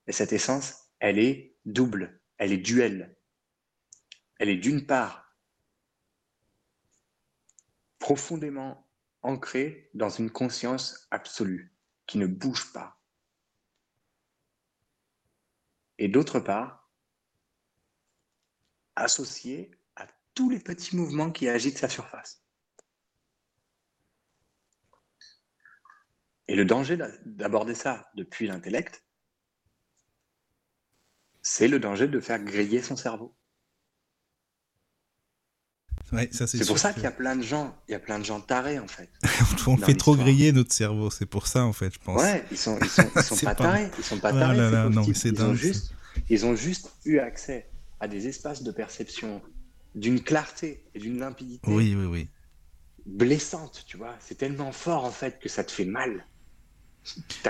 Et 0.07 0.11
cette 0.11 0.33
essence, 0.33 0.91
elle 0.99 1.19
est 1.19 1.55
double, 1.65 2.21
elle 2.37 2.51
est 2.51 2.57
duelle. 2.57 3.15
Elle 4.39 4.49
est 4.49 4.57
d'une 4.57 4.85
part 4.85 5.35
profondément 7.99 8.87
ancrée 9.21 9.89
dans 9.93 10.09
une 10.09 10.31
conscience 10.31 11.07
absolue 11.11 11.75
qui 12.05 12.17
ne 12.17 12.27
bouge 12.27 12.71
pas. 12.71 13.01
Et 15.97 16.07
d'autre 16.07 16.39
part, 16.39 16.89
associé 18.95 19.71
à 19.95 20.07
tous 20.33 20.49
les 20.49 20.59
petits 20.59 20.95
mouvements 20.95 21.31
qui 21.31 21.49
agitent 21.49 21.77
sa 21.77 21.89
surface. 21.89 22.46
Et 26.47 26.55
le 26.55 26.65
danger 26.65 26.97
d'aborder 27.25 27.75
ça 27.75 28.09
depuis 28.15 28.47
l'intellect, 28.47 29.03
c'est 31.41 31.67
le 31.67 31.79
danger 31.79 32.07
de 32.07 32.19
faire 32.19 32.39
griller 32.43 32.81
son 32.81 32.95
cerveau. 32.95 33.35
c'est 36.31 36.67
pour 36.67 36.77
ça 36.77 36.93
qu'il 36.93 37.03
y 37.03 37.07
a 37.07 37.11
plein 37.11 37.35
de 37.35 37.41
gens, 37.41 37.75
il 37.87 37.91
y 37.91 37.95
a 37.95 37.99
plein 37.99 38.19
de 38.19 38.25
gens 38.25 38.39
tarés 38.39 38.79
en 38.79 38.87
fait. 38.87 39.09
on 39.67 39.77
fait 39.77 39.95
trop 39.95 40.15
griller 40.15 40.51
notre 40.51 40.73
cerveau, 40.73 41.09
c'est 41.09 41.25
pour 41.25 41.47
ça 41.47 41.65
en 41.65 41.73
fait, 41.73 41.93
je 41.93 41.99
pense. 41.99 42.21
Ouais, 42.21 42.45
ils 42.51 42.57
sont, 42.57 42.79
ils 42.81 42.89
sont, 42.89 43.09
pas, 43.45 43.55
tarés, 43.55 43.89
ils 43.97 44.03
sont 44.03 44.19
pas 44.19 44.29
ah 44.29 44.39
tarés. 44.39 44.57
ils, 45.25 45.41
ont 45.43 45.53
juste, 45.53 45.93
ils 46.29 46.45
ont 46.45 46.55
juste 46.55 46.91
eu 47.05 47.19
accès 47.19 47.69
à 47.99 48.07
des 48.07 48.27
espaces 48.27 48.63
de 48.63 48.71
perception 48.71 49.41
d'une 49.95 50.21
clarté 50.21 50.85
et 50.93 50.99
d'une 50.99 51.19
limpidité. 51.19 51.69
Oui, 51.69 51.95
oui, 51.95 52.05
oui. 52.05 52.29
Blessante, 53.05 53.83
tu 53.87 53.97
vois. 53.97 54.15
C'est 54.19 54.37
tellement 54.37 54.71
fort 54.71 55.05
en 55.05 55.11
fait 55.11 55.39
que 55.39 55.49
ça 55.49 55.63
te 55.63 55.71
fait 55.71 55.85
mal. 55.85 56.25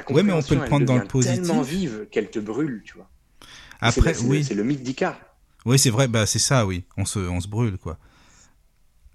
Oui, 0.10 0.24
mais 0.24 0.34
on 0.34 0.42
peut 0.42 0.56
le 0.56 0.66
prendre 0.66 0.86
dans 0.86 0.98
le 0.98 1.06
positif. 1.06 1.44
tellement 1.44 1.62
vive 1.62 2.08
qu'elle 2.12 2.30
te 2.30 2.40
brûle, 2.40 2.82
tu 2.86 2.96
vois. 2.96 3.10
Après, 3.80 4.18
oui. 4.24 4.44
C'est 4.44 4.56
le 4.56 4.64
mythe 4.64 4.84
d'Icar. 4.84 5.20
Oui, 5.66 5.78
c'est 5.78 5.90
vrai, 5.90 6.08
bah, 6.08 6.26
c'est 6.26 6.40
ça, 6.40 6.66
oui. 6.66 6.84
On 6.98 7.06
se, 7.06 7.20
on 7.20 7.40
se 7.42 7.48
brûle, 7.48 7.78
quoi. 7.78 7.98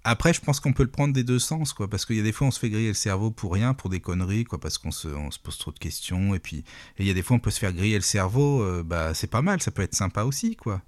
Après, 0.05 0.33
je 0.33 0.41
pense 0.41 0.59
qu'on 0.59 0.73
peut 0.73 0.83
le 0.83 0.91
prendre 0.91 1.13
des 1.13 1.23
deux 1.23 1.39
sens, 1.39 1.71
quoi, 1.71 1.89
parce 1.89 2.05
qu'il 2.05 2.17
y 2.17 2.19
a 2.19 2.23
des 2.23 2.33
fois, 2.33 2.47
on 2.47 2.51
se 2.51 2.59
fait 2.59 2.69
griller 2.69 2.89
le 2.89 2.93
cerveau 2.93 3.31
pour 3.31 3.53
rien, 3.53 3.73
pour 3.73 3.89
des 3.89 4.01
conneries, 4.01 4.43
quoi, 4.43 4.59
parce 4.59 4.77
qu'on 4.77 4.91
se, 4.91 5.07
on 5.07 5.31
se 5.31 5.39
pose 5.39 5.57
trop 5.57 5.71
de 5.71 5.79
questions, 5.79 6.35
et 6.35 6.39
puis, 6.39 6.65
il 6.99 7.07
y 7.07 7.09
a 7.09 7.13
des 7.13 7.21
fois, 7.21 7.37
on 7.37 7.39
peut 7.39 7.51
se 7.51 7.59
faire 7.59 7.71
griller 7.71 7.95
le 7.95 8.01
cerveau, 8.01 8.61
euh, 8.61 8.83
bah, 8.83 9.13
c'est 9.13 9.29
pas 9.29 9.41
mal, 9.41 9.61
ça 9.61 9.71
peut 9.71 9.81
être 9.81 9.95
sympa 9.95 10.23
aussi, 10.23 10.57
quoi. 10.57 10.81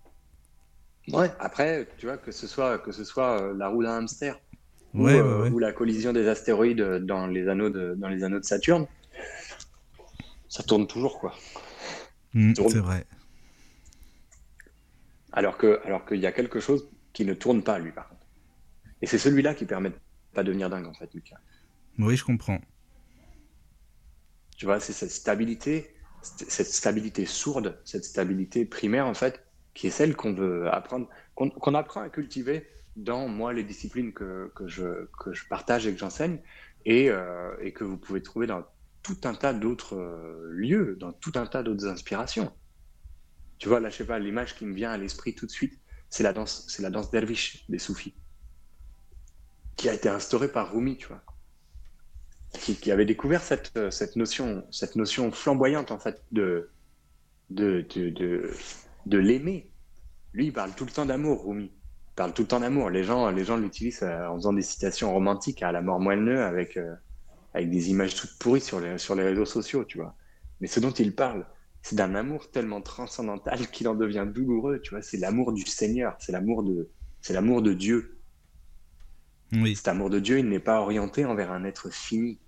Ouais, 1.07 1.31
après, 1.39 1.87
tu 1.97 2.07
vois, 2.07 2.17
que 2.17 2.31
ce 2.31 2.45
soit, 2.45 2.79
que 2.79 2.91
ce 2.91 3.05
soit 3.05 3.39
euh, 3.39 3.53
la 3.55 3.69
roue 3.69 3.83
d'un 3.83 3.99
hamster 3.99 4.37
euh, 4.95 5.49
ou, 5.49 5.59
la 5.59 5.71
collision 5.71 6.11
des 6.11 6.27
astéroïdes 6.27 6.81
dans 7.05 7.27
les 7.27 7.47
anneaux 7.47 7.69
de, 7.69 7.95
dans 7.95 8.09
les 8.09 8.23
anneaux 8.23 8.39
de 8.39 8.45
Saturne, 8.45 8.85
ça 10.49 10.63
tourne 10.63 10.87
toujours, 10.87 11.19
quoi. 11.19 11.35
Mmh, 12.33 12.53
c'est 12.55 12.79
vrai. 12.79 13.05
Alors 15.31 15.57
qu'il 15.57 15.79
alors 15.85 16.05
qu'il 16.05 16.19
y 16.19 16.25
a 16.25 16.31
quelque 16.31 16.59
chose 16.59 16.89
qui 17.13 17.25
ne 17.25 17.33
tourne 17.33 17.63
pas, 17.63 17.79
lui, 17.79 17.91
par 17.91 18.09
contre. 18.09 18.25
Et 19.01 19.07
c'est 19.07 19.17
celui-là 19.17 19.53
qui 19.53 19.65
permet 19.65 19.89
de 19.89 19.95
pas 20.33 20.43
devenir 20.43 20.69
dingue, 20.69 20.87
en 20.87 20.93
fait, 20.93 21.13
Lucas. 21.13 21.37
Oui, 21.97 22.15
je 22.17 22.23
comprends. 22.23 22.59
Tu 24.57 24.65
vois, 24.65 24.79
c'est 24.79 24.93
cette 24.93 25.11
stabilité, 25.11 25.95
cette 26.21 26.67
stabilité 26.67 27.25
sourde, 27.25 27.79
cette 27.83 28.05
stabilité 28.05 28.65
primaire, 28.65 29.07
en 29.07 29.13
fait, 29.13 29.45
qui 29.73 29.87
est 29.87 29.91
celle 29.91 30.15
qu'on 30.15 30.33
veut 30.33 30.73
apprendre, 30.73 31.09
qu'on 31.35 31.73
apprend 31.75 32.01
à 32.01 32.09
cultiver 32.09 32.67
dans 32.95 33.27
moi 33.27 33.51
les 33.53 33.63
disciplines 33.63 34.13
que, 34.13 34.51
que, 34.55 34.67
je, 34.67 35.07
que 35.19 35.33
je 35.33 35.45
partage 35.47 35.85
et 35.87 35.93
que 35.93 35.99
j'enseigne, 35.99 36.39
et, 36.85 37.09
euh, 37.09 37.55
et, 37.61 37.73
que 37.73 37.83
vous 37.83 37.97
pouvez 37.97 38.21
trouver 38.21 38.47
dans 38.47 38.63
tout 39.05 39.17
un 39.25 39.35
tas 39.35 39.53
d'autres 39.53 39.95
euh, 39.95 40.49
lieux, 40.49 40.97
dans 40.99 41.13
tout 41.13 41.31
un 41.35 41.45
tas 41.45 41.61
d'autres 41.61 41.85
inspirations. 41.85 42.51
Tu 43.59 43.69
vois, 43.69 43.79
là, 43.79 43.91
je 43.91 43.97
sais 43.97 44.05
pas, 44.05 44.17
l'image 44.17 44.55
qui 44.55 44.65
me 44.65 44.73
vient 44.73 44.89
à 44.89 44.97
l'esprit 44.97 45.35
tout 45.35 45.45
de 45.45 45.51
suite, 45.51 45.79
c'est 46.09 46.23
la 46.23 46.33
danse, 46.33 46.65
c'est 46.69 46.81
la 46.81 46.89
danse 46.89 47.11
derviche 47.11 47.69
des 47.69 47.77
soufis, 47.77 48.15
qui 49.75 49.89
a 49.89 49.93
été 49.93 50.09
instaurée 50.09 50.51
par 50.51 50.73
Rumi, 50.73 50.97
tu 50.97 51.07
vois, 51.07 51.23
qui, 52.59 52.91
avait 52.91 53.05
découvert 53.05 53.43
cette, 53.43 53.91
cette 53.91 54.15
notion, 54.15 54.65
cette 54.71 54.95
notion 54.95 55.31
flamboyante 55.31 55.91
en 55.91 55.99
fait 55.99 56.23
de, 56.31 56.71
de, 57.51 57.85
de, 57.93 58.51
de 59.05 59.17
l'aimer. 59.19 59.69
Lui, 60.33 60.47
il 60.47 60.53
parle 60.53 60.73
tout 60.73 60.85
le 60.85 60.91
temps 60.91 61.05
d'amour, 61.05 61.45
Rumi. 61.45 61.71
Parle 62.15 62.33
tout 62.33 62.41
le 62.41 62.47
temps 62.47 62.59
d'amour. 62.59 62.89
Les 62.89 63.03
gens, 63.03 63.29
les 63.29 63.45
gens 63.45 63.57
l'utilisent 63.57 64.01
euh, 64.01 64.27
en 64.29 64.35
faisant 64.37 64.53
des 64.53 64.63
citations 64.63 65.13
romantiques 65.13 65.61
à 65.61 65.71
la 65.71 65.83
mort 65.83 65.99
moelleux 65.99 66.41
avec, 66.41 66.77
euh, 66.77 66.95
avec 67.55 67.69
des 67.69 67.89
images 67.89 68.15
toutes 68.15 68.37
pourries 68.37 68.59
sur 68.59 68.81
les, 68.81 68.97
sur 68.97 69.15
les 69.15 69.23
réseaux 69.23 69.45
sociaux, 69.45 69.85
tu 69.85 69.97
vois. 69.97 70.13
Mais 70.59 70.67
ce 70.67 70.81
dont 70.81 70.91
il 70.91 71.15
parle, 71.15 71.47
c'est 71.81 71.95
d'un 71.95 72.13
amour 72.13 72.51
tellement 72.51 72.81
transcendantal 72.81 73.67
qu'il 73.71 73.87
en 73.87 73.95
devient 73.95 74.27
douloureux, 74.29 74.81
tu 74.81 74.89
vois. 74.91 75.01
C'est 75.01 75.17
l'amour 75.17 75.53
du 75.53 75.65
Seigneur, 75.65 76.17
c'est 76.19 76.33
l'amour 76.33 76.63
de, 76.63 76.89
c'est 77.21 77.33
l'amour 77.33 77.61
de 77.61 77.73
Dieu. 77.73 78.19
Oui. 79.53 79.75
Cet 79.75 79.87
amour 79.87 80.09
de 80.09 80.19
Dieu, 80.19 80.39
il 80.39 80.49
n'est 80.49 80.59
pas 80.59 80.81
orienté 80.81 81.23
envers 81.23 81.51
un 81.51 81.63
être 81.63 81.89
fini. 81.89 82.39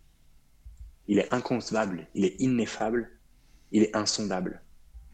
Il 1.08 1.20
est 1.20 1.34
inconcevable, 1.34 2.08
il 2.14 2.26
est 2.26 2.36
ineffable, 2.42 3.10
il 3.72 3.84
est 3.84 3.96
insondable. 3.96 4.62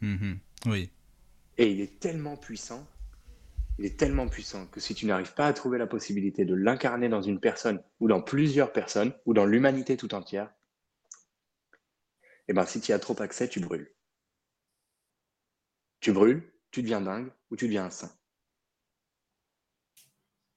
Mm-hmm. 0.02 0.38
Oui. 0.66 0.90
Et 1.56 1.70
il 1.70 1.80
est 1.80 2.00
tellement 2.00 2.36
puissant 2.36 2.84
il 3.78 3.86
est 3.86 3.98
tellement 3.98 4.28
puissant 4.28 4.66
que 4.68 4.80
si 4.80 4.94
tu 4.94 5.06
n'arrives 5.06 5.34
pas 5.34 5.46
à 5.46 5.52
trouver 5.52 5.78
la 5.78 5.86
possibilité 5.86 6.44
de 6.44 6.54
l'incarner 6.54 7.08
dans 7.08 7.22
une 7.22 7.40
personne 7.40 7.82
ou 8.00 8.08
dans 8.08 8.22
plusieurs 8.22 8.72
personnes 8.72 9.12
ou 9.26 9.34
dans 9.34 9.46
l'humanité 9.46 9.96
tout 9.96 10.14
entière, 10.14 10.52
eh 12.46 12.52
ben, 12.52 12.66
si 12.66 12.80
tu 12.80 12.92
as 12.92 12.98
trop 12.98 13.20
accès, 13.20 13.48
tu 13.48 13.60
brûles. 13.60 13.92
Tu 16.00 16.12
brûles, 16.12 16.42
tu 16.70 16.82
deviens 16.82 17.00
dingue 17.00 17.30
ou 17.50 17.56
tu 17.56 17.64
deviens 17.66 17.86
un 17.86 17.90
saint. 17.90 18.12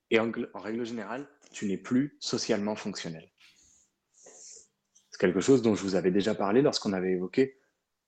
Et 0.09 0.19
en, 0.19 0.31
règle 0.55 0.85
générale, 0.85 1.27
tu 1.51 1.65
n'es 1.65 1.77
plus 1.77 2.17
socialement 2.19 2.75
fonctionnel. 2.75 3.29
C'est 4.15 5.19
quelque 5.19 5.41
chose 5.41 5.61
dont 5.61 5.75
je 5.75 5.81
vous 5.81 5.95
avais 5.95 6.11
déjà 6.11 6.35
parlé 6.35 6.61
lorsqu'on 6.61 6.93
avait 6.93 7.13
évoqué 7.13 7.59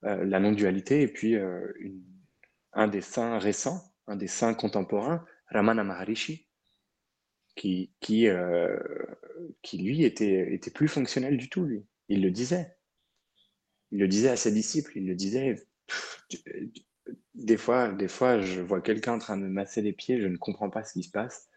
euh, 0.04 0.24
la 0.26 0.40
non-dualité 0.40 1.02
et 1.02 1.08
puis 1.08 1.36
euh, 1.36 1.74
un 2.74 2.88
des 2.88 3.02
saints 3.02 3.40
récents 3.40 3.89
un 4.10 4.16
des 4.16 4.28
saints 4.28 4.54
contemporains, 4.54 5.24
Ramana 5.50 5.84
Maharishi, 5.84 6.48
qui, 7.56 7.92
qui, 8.00 8.28
euh, 8.28 8.78
lui 9.74 10.04
était, 10.04 10.60
plus 10.74 10.88
fonctionnel 10.88 11.38
du 11.38 11.50
tout, 11.50 11.64
lui. 11.64 11.86
Il 12.10 12.22
le 12.22 12.32
disait. 12.32 12.76
Il 13.92 14.00
le 14.00 14.08
disait 14.08 14.30
à 14.30 14.36
ses 14.36 14.52
disciples, 14.52 14.98
il 14.98 15.08
le 15.08 15.16
disait. 15.16 15.56
des 17.36 17.58
fois, 17.58 17.92
je 18.42 18.62
vois 18.62 18.82
quelqu'un 18.82 19.14
en 19.14 19.20
train 19.20 19.38
de 19.38 19.44
me 19.44 19.50
masser 19.50 19.82
les 19.82 19.94
pieds, 19.94 20.20
je 20.20 20.28
ne 20.28 20.38
comprends 20.38 20.70
pas 20.70 20.84
ce 20.84 20.94
qui 20.94 21.04
se 21.04 21.12
passe. 21.12 21.48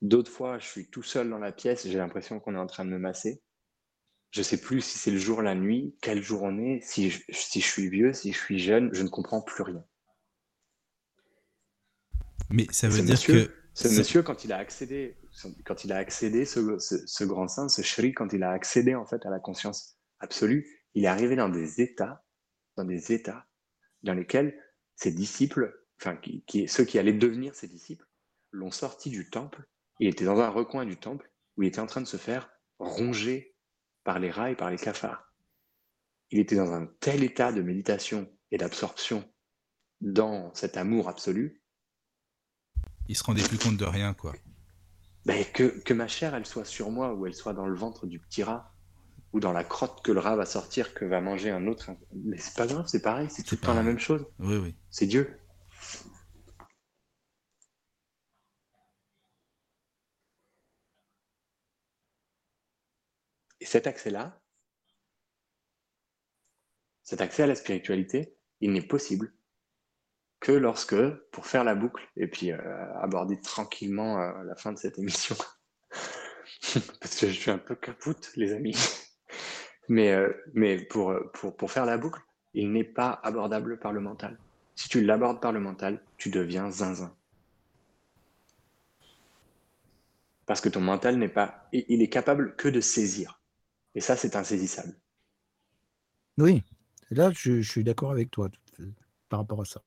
D'autres 0.00 0.30
fois, 0.30 0.58
je 0.58 0.66
suis 0.66 0.88
tout 0.88 1.02
seul 1.02 1.28
dans 1.28 1.38
la 1.38 1.52
pièce, 1.52 1.86
j'ai 1.86 1.98
l'impression 1.98 2.40
qu'on 2.40 2.54
est 2.54 2.58
en 2.58 2.66
train 2.66 2.84
de 2.84 2.90
me 2.90 2.98
masser. 2.98 3.42
Je 4.30 4.40
ne 4.40 4.44
sais 4.44 4.60
plus 4.60 4.80
si 4.80 4.98
c'est 4.98 5.10
le 5.10 5.18
jour, 5.18 5.42
la 5.42 5.54
nuit, 5.54 5.96
quel 6.02 6.22
jour 6.22 6.42
on 6.42 6.58
est, 6.58 6.80
si 6.82 7.10
si 7.30 7.60
je 7.60 7.66
suis 7.66 7.88
vieux, 7.88 8.12
si 8.12 8.32
je 8.32 8.38
suis 8.38 8.58
jeune, 8.58 8.90
je 8.92 9.02
ne 9.02 9.08
comprends 9.08 9.42
plus 9.42 9.62
rien. 9.62 9.84
Mais 12.50 12.66
ça 12.70 12.88
veut 12.88 13.02
dire 13.02 13.22
que. 13.22 13.50
Ce 13.74 13.86
monsieur, 13.86 14.24
quand 14.24 14.44
il 14.44 14.52
a 14.52 14.56
accédé, 14.56 15.16
quand 15.64 15.84
il 15.84 15.92
a 15.92 15.98
accédé, 15.98 16.44
ce, 16.44 16.78
ce, 16.78 17.24
grand 17.24 17.46
saint, 17.46 17.68
ce 17.68 17.80
Shri, 17.80 18.12
quand 18.12 18.32
il 18.32 18.42
a 18.42 18.50
accédé 18.50 18.96
en 18.96 19.06
fait 19.06 19.24
à 19.24 19.30
la 19.30 19.38
conscience 19.38 19.96
absolue, 20.18 20.66
il 20.94 21.04
est 21.04 21.08
arrivé 21.08 21.36
dans 21.36 21.48
des 21.48 21.80
états, 21.80 22.24
dans 22.76 22.84
des 22.84 23.12
états 23.12 23.46
dans 24.02 24.14
lesquels 24.14 24.58
ses 24.96 25.12
disciples, 25.12 25.80
enfin 26.00 26.16
qui, 26.16 26.66
ceux 26.66 26.84
qui 26.84 26.98
allaient 26.98 27.12
devenir 27.12 27.54
ses 27.54 27.68
disciples, 27.68 28.06
l'ont 28.50 28.70
sorti 28.70 29.10
du 29.10 29.30
temple. 29.30 29.62
Il 30.00 30.08
était 30.08 30.24
dans 30.24 30.40
un 30.40 30.48
recoin 30.48 30.84
du 30.84 30.96
temple 30.96 31.30
où 31.56 31.62
il 31.62 31.68
était 31.68 31.80
en 31.80 31.86
train 31.86 32.00
de 32.00 32.06
se 32.06 32.16
faire 32.16 32.50
ronger 32.78 33.56
par 34.04 34.18
les 34.18 34.30
rats 34.30 34.50
et 34.50 34.56
par 34.56 34.70
les 34.70 34.76
cafards. 34.76 35.32
Il 36.30 36.38
était 36.38 36.56
dans 36.56 36.72
un 36.72 36.86
tel 37.00 37.22
état 37.22 37.52
de 37.52 37.62
méditation 37.62 38.28
et 38.50 38.58
d'absorption 38.58 39.28
dans 40.00 40.52
cet 40.54 40.76
amour 40.76 41.08
absolu 41.08 41.57
il 43.08 43.16
se 43.16 43.24
rendait 43.24 43.42
plus 43.42 43.58
compte 43.58 43.76
de 43.76 43.84
rien, 43.84 44.14
quoi. 44.14 44.34
Ben, 45.24 45.44
que, 45.52 45.80
que, 45.80 45.94
ma 45.94 46.08
chair, 46.08 46.34
elle 46.34 46.46
soit 46.46 46.64
sur 46.64 46.90
moi, 46.90 47.14
ou 47.14 47.26
elle 47.26 47.34
soit 47.34 47.54
dans 47.54 47.66
le 47.66 47.74
ventre 47.74 48.06
du 48.06 48.18
petit 48.18 48.42
rat, 48.42 48.72
ou 49.32 49.40
dans 49.40 49.52
la 49.52 49.64
crotte 49.64 50.02
que 50.02 50.12
le 50.12 50.20
rat 50.20 50.36
va 50.36 50.46
sortir, 50.46 50.94
que 50.94 51.04
va 51.04 51.20
manger 51.20 51.50
un 51.50 51.66
autre. 51.66 51.90
Mais 52.14 52.38
c'est 52.38 52.54
pas 52.54 52.66
grave, 52.66 52.86
c'est 52.86 53.02
pareil, 53.02 53.28
c'est 53.30 53.42
tout 53.42 53.56
le 53.56 53.60
temps 53.60 53.74
la 53.74 53.82
même 53.82 53.98
chose. 53.98 54.26
Oui, 54.38 54.56
oui. 54.56 54.74
C'est 54.90 55.06
Dieu. 55.06 55.38
Et 63.60 63.66
cet 63.66 63.86
accès-là, 63.86 64.40
cet 67.02 67.20
accès 67.20 67.42
à 67.42 67.46
la 67.46 67.54
spiritualité, 67.54 68.36
il 68.60 68.72
n'est 68.72 68.82
possible 68.82 69.32
que 70.40 70.52
lorsque, 70.52 70.96
pour 71.30 71.46
faire 71.46 71.64
la 71.64 71.74
boucle 71.74 72.06
et 72.16 72.28
puis 72.28 72.52
euh, 72.52 72.94
aborder 73.00 73.40
tranquillement 73.40 74.20
euh, 74.20 74.44
la 74.44 74.56
fin 74.56 74.72
de 74.72 74.78
cette 74.78 74.98
émission, 74.98 75.36
parce 77.00 77.16
que 77.16 77.28
je 77.28 77.32
suis 77.32 77.50
un 77.50 77.58
peu 77.58 77.74
capoute, 77.74 78.30
les 78.36 78.52
amis, 78.52 78.76
mais, 79.88 80.12
euh, 80.12 80.32
mais 80.54 80.78
pour, 80.78 81.14
pour, 81.34 81.56
pour 81.56 81.72
faire 81.72 81.86
la 81.86 81.98
boucle, 81.98 82.20
il 82.54 82.72
n'est 82.72 82.84
pas 82.84 83.20
abordable 83.22 83.78
par 83.78 83.92
le 83.92 84.00
mental. 84.00 84.38
Si 84.74 84.88
tu 84.88 85.02
l'abordes 85.04 85.40
par 85.40 85.52
le 85.52 85.60
mental, 85.60 86.00
tu 86.16 86.30
deviens 86.30 86.70
zinzin. 86.70 87.14
Parce 90.46 90.60
que 90.60 90.68
ton 90.68 90.80
mental 90.80 91.18
n'est 91.18 91.28
pas. 91.28 91.68
Il 91.72 92.00
est 92.00 92.08
capable 92.08 92.56
que 92.56 92.68
de 92.68 92.80
saisir. 92.80 93.42
Et 93.94 94.00
ça, 94.00 94.16
c'est 94.16 94.34
insaisissable. 94.34 94.94
Oui, 96.38 96.62
là, 97.10 97.30
je, 97.32 97.60
je 97.60 97.70
suis 97.70 97.84
d'accord 97.84 98.12
avec 98.12 98.30
toi 98.30 98.48
par 99.28 99.40
rapport 99.40 99.60
à 99.60 99.64
ça. 99.64 99.82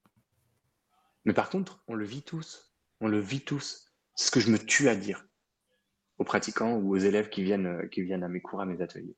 Mais 1.26 1.34
par 1.34 1.50
contre, 1.50 1.84
on 1.88 1.96
le 1.96 2.06
vit 2.06 2.24
tous. 2.24 2.74
On 3.00 3.08
le 3.08 3.20
vit 3.20 3.42
tous. 3.42 3.92
C'est 4.16 4.28
ce 4.28 4.32
que 4.32 4.40
je 4.40 4.52
me 4.52 4.58
tue 4.58 4.90
à 4.90 4.96
dire 4.96 5.26
aux 6.18 6.24
pratiquants 6.24 6.76
ou 6.76 6.94
aux 6.94 6.98
élèves 6.98 7.30
qui 7.30 7.44
viennent, 7.44 7.66
euh, 7.66 7.88
qui 7.88 8.04
viennent 8.04 8.24
à 8.24 8.28
mes 8.28 8.42
cours, 8.42 8.62
à 8.62 8.66
mes 8.66 8.82
ateliers. 8.82 9.18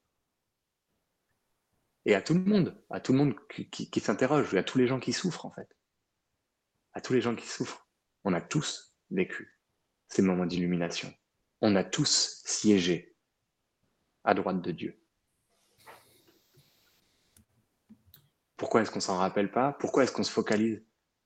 Et 2.06 2.16
à 2.16 2.22
tout 2.22 2.34
le 2.34 2.39
monde, 2.39 2.82
à 2.89 2.99
tout 2.99 3.12
le 3.12 3.18
monde 3.18 3.36
qui, 3.49 3.99
s'interroge, 3.99 4.54
à 4.56 4.64
tous 4.64 4.78
les 4.78 4.88
gens 4.88 4.99
qui 4.99 5.14
souffrent 5.14 5.45
en 5.45 5.51
fait. 5.51 5.68
À 6.93 7.01
tous 7.01 7.14
les 7.14 7.22
gens 7.22 7.36
qui 7.36 7.47
souffrent. 7.47 7.88
On 8.24 8.34
a 8.34 8.41
tous 8.41 8.95
vécu 9.10 9.60
ces 10.08 10.22
moments 10.22 10.45
d'illumination. 10.45 11.14
On 11.62 11.76
a 11.76 11.84
tous 11.84 12.41
siégé 12.45 13.16
à 14.24 14.34
droite 14.34 14.62
de 14.62 14.72
Dieu. 14.72 15.01
Pourquoi 18.58 18.82
est-ce 18.82 18.91
qu'on 18.91 18.99
s'en 19.01 19.18
rappelle 19.18 19.51
pas? 19.51 19.74
Pourquoi 19.74 20.04
est-ce 20.04 20.12
qu'on 20.12 20.24
se 20.24 20.32
focalise? 20.32 20.82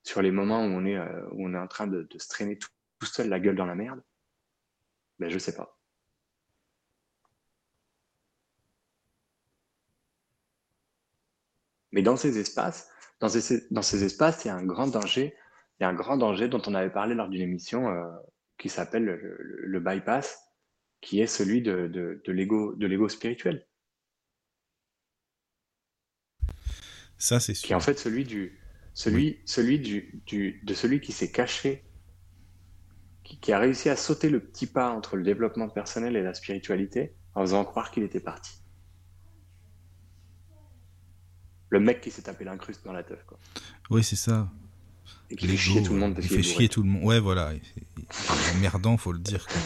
Sur 0.08 0.22
les 0.22 0.32
moments 0.32 0.62
où 0.62 0.70
on 0.70 0.86
est, 0.86 0.96
euh, 0.96 1.28
où 1.32 1.46
on 1.48 1.54
est 1.54 1.58
en 1.58 1.68
train 1.68 1.86
de, 1.86 2.08
se 2.18 2.30
traîner 2.30 2.58
tout, 2.58 2.70
seul 3.04 3.28
la 3.30 3.40
gueule 3.40 3.58
dans 3.58 3.66
la 3.66 3.76
merde, 3.76 4.02
ben 5.20 5.30
je 5.30 5.38
sais 5.38 5.54
pas. 5.54 5.78
Mais 11.92 12.02
dans 12.02 12.16
ces 12.16 12.40
espaces, 12.40 12.90
dans 13.20 13.28
ces, 13.28 13.68
dans 13.70 13.82
ces 13.82 14.04
espaces, 14.04 14.46
il 14.46 14.48
y 14.48 14.52
a 14.52 14.56
un 14.56 14.66
grand 14.66 14.88
danger, 14.88 15.36
il 15.80 15.84
y 15.84 15.86
a 15.86 15.90
un 15.90 15.94
grand 15.94 16.18
danger 16.18 16.48
dont 16.48 16.62
on 16.68 16.74
avait 16.74 16.90
parlé 16.90 17.14
lors 17.14 17.28
d'une 17.28 17.42
émission 17.42 17.90
euh, 17.90 18.06
qui 18.58 18.70
s'appelle 18.70 19.04
le, 19.04 19.80
bypass, 19.80 20.40
qui 21.02 21.20
est 21.20 21.28
celui 21.28 21.62
de, 21.62 21.88
de, 21.88 22.22
de 22.24 22.32
l'ego 22.88 23.10
spirituel. 23.10 23.68
Ça, 27.18 27.40
c'est 27.40 27.54
sûr. 27.54 27.68
Qui 27.68 27.74
est 27.74 27.76
en 27.76 27.80
fait 27.80 27.98
celui 27.98 28.24
du, 28.24 28.60
celui, 28.98 29.38
celui 29.46 29.78
du, 29.78 30.24
du, 30.26 30.60
de 30.64 30.74
celui 30.74 31.00
qui 31.00 31.12
s'est 31.12 31.30
caché, 31.30 31.84
qui, 33.24 33.38
qui, 33.38 33.54
a 33.54 33.60
réussi 33.60 33.90
à 33.90 33.96
sauter 33.96 34.28
le 34.28 34.40
petit 34.40 34.66
pas 34.66 34.90
entre 34.90 35.18
le 35.18 35.24
développement 35.24 35.70
personnel 35.70 36.16
et 36.16 36.24
la 36.24 36.34
spiritualité 36.34 37.14
en 37.36 37.42
faisant 37.42 37.64
croire 37.64 37.92
qu'il 37.92 38.02
était 38.02 38.20
parti. 38.20 38.54
Le 41.70 41.80
mec 41.80 42.02
qui 42.02 42.10
s'est 42.10 42.24
tapé 42.24 42.44
l'incruste 42.44 42.84
dans 42.86 42.92
la 42.92 43.04
teuf. 43.04 43.24
Quoi. 43.28 43.38
Oui, 43.92 44.04
c'est 44.04 44.16
ça. 44.16 44.50
Et 45.30 45.36
qui 45.36 45.48
fait 45.48 45.58
chier 45.58 45.84
tout 45.84 45.94
le 45.94 46.00
monde. 46.00 46.16
il 46.18 46.28
fait 46.28 46.42
chier 46.42 46.68
tout 46.68 46.82
le 46.82 46.90
monde. 46.90 47.04
Ouais, 47.04 47.20
voilà. 47.20 47.54
Il 47.54 47.62
est 48.00 48.60
merdant, 48.60 48.98
faut 48.98 49.12
le 49.12 49.20
dire. 49.20 49.46
Quoi. 49.46 49.62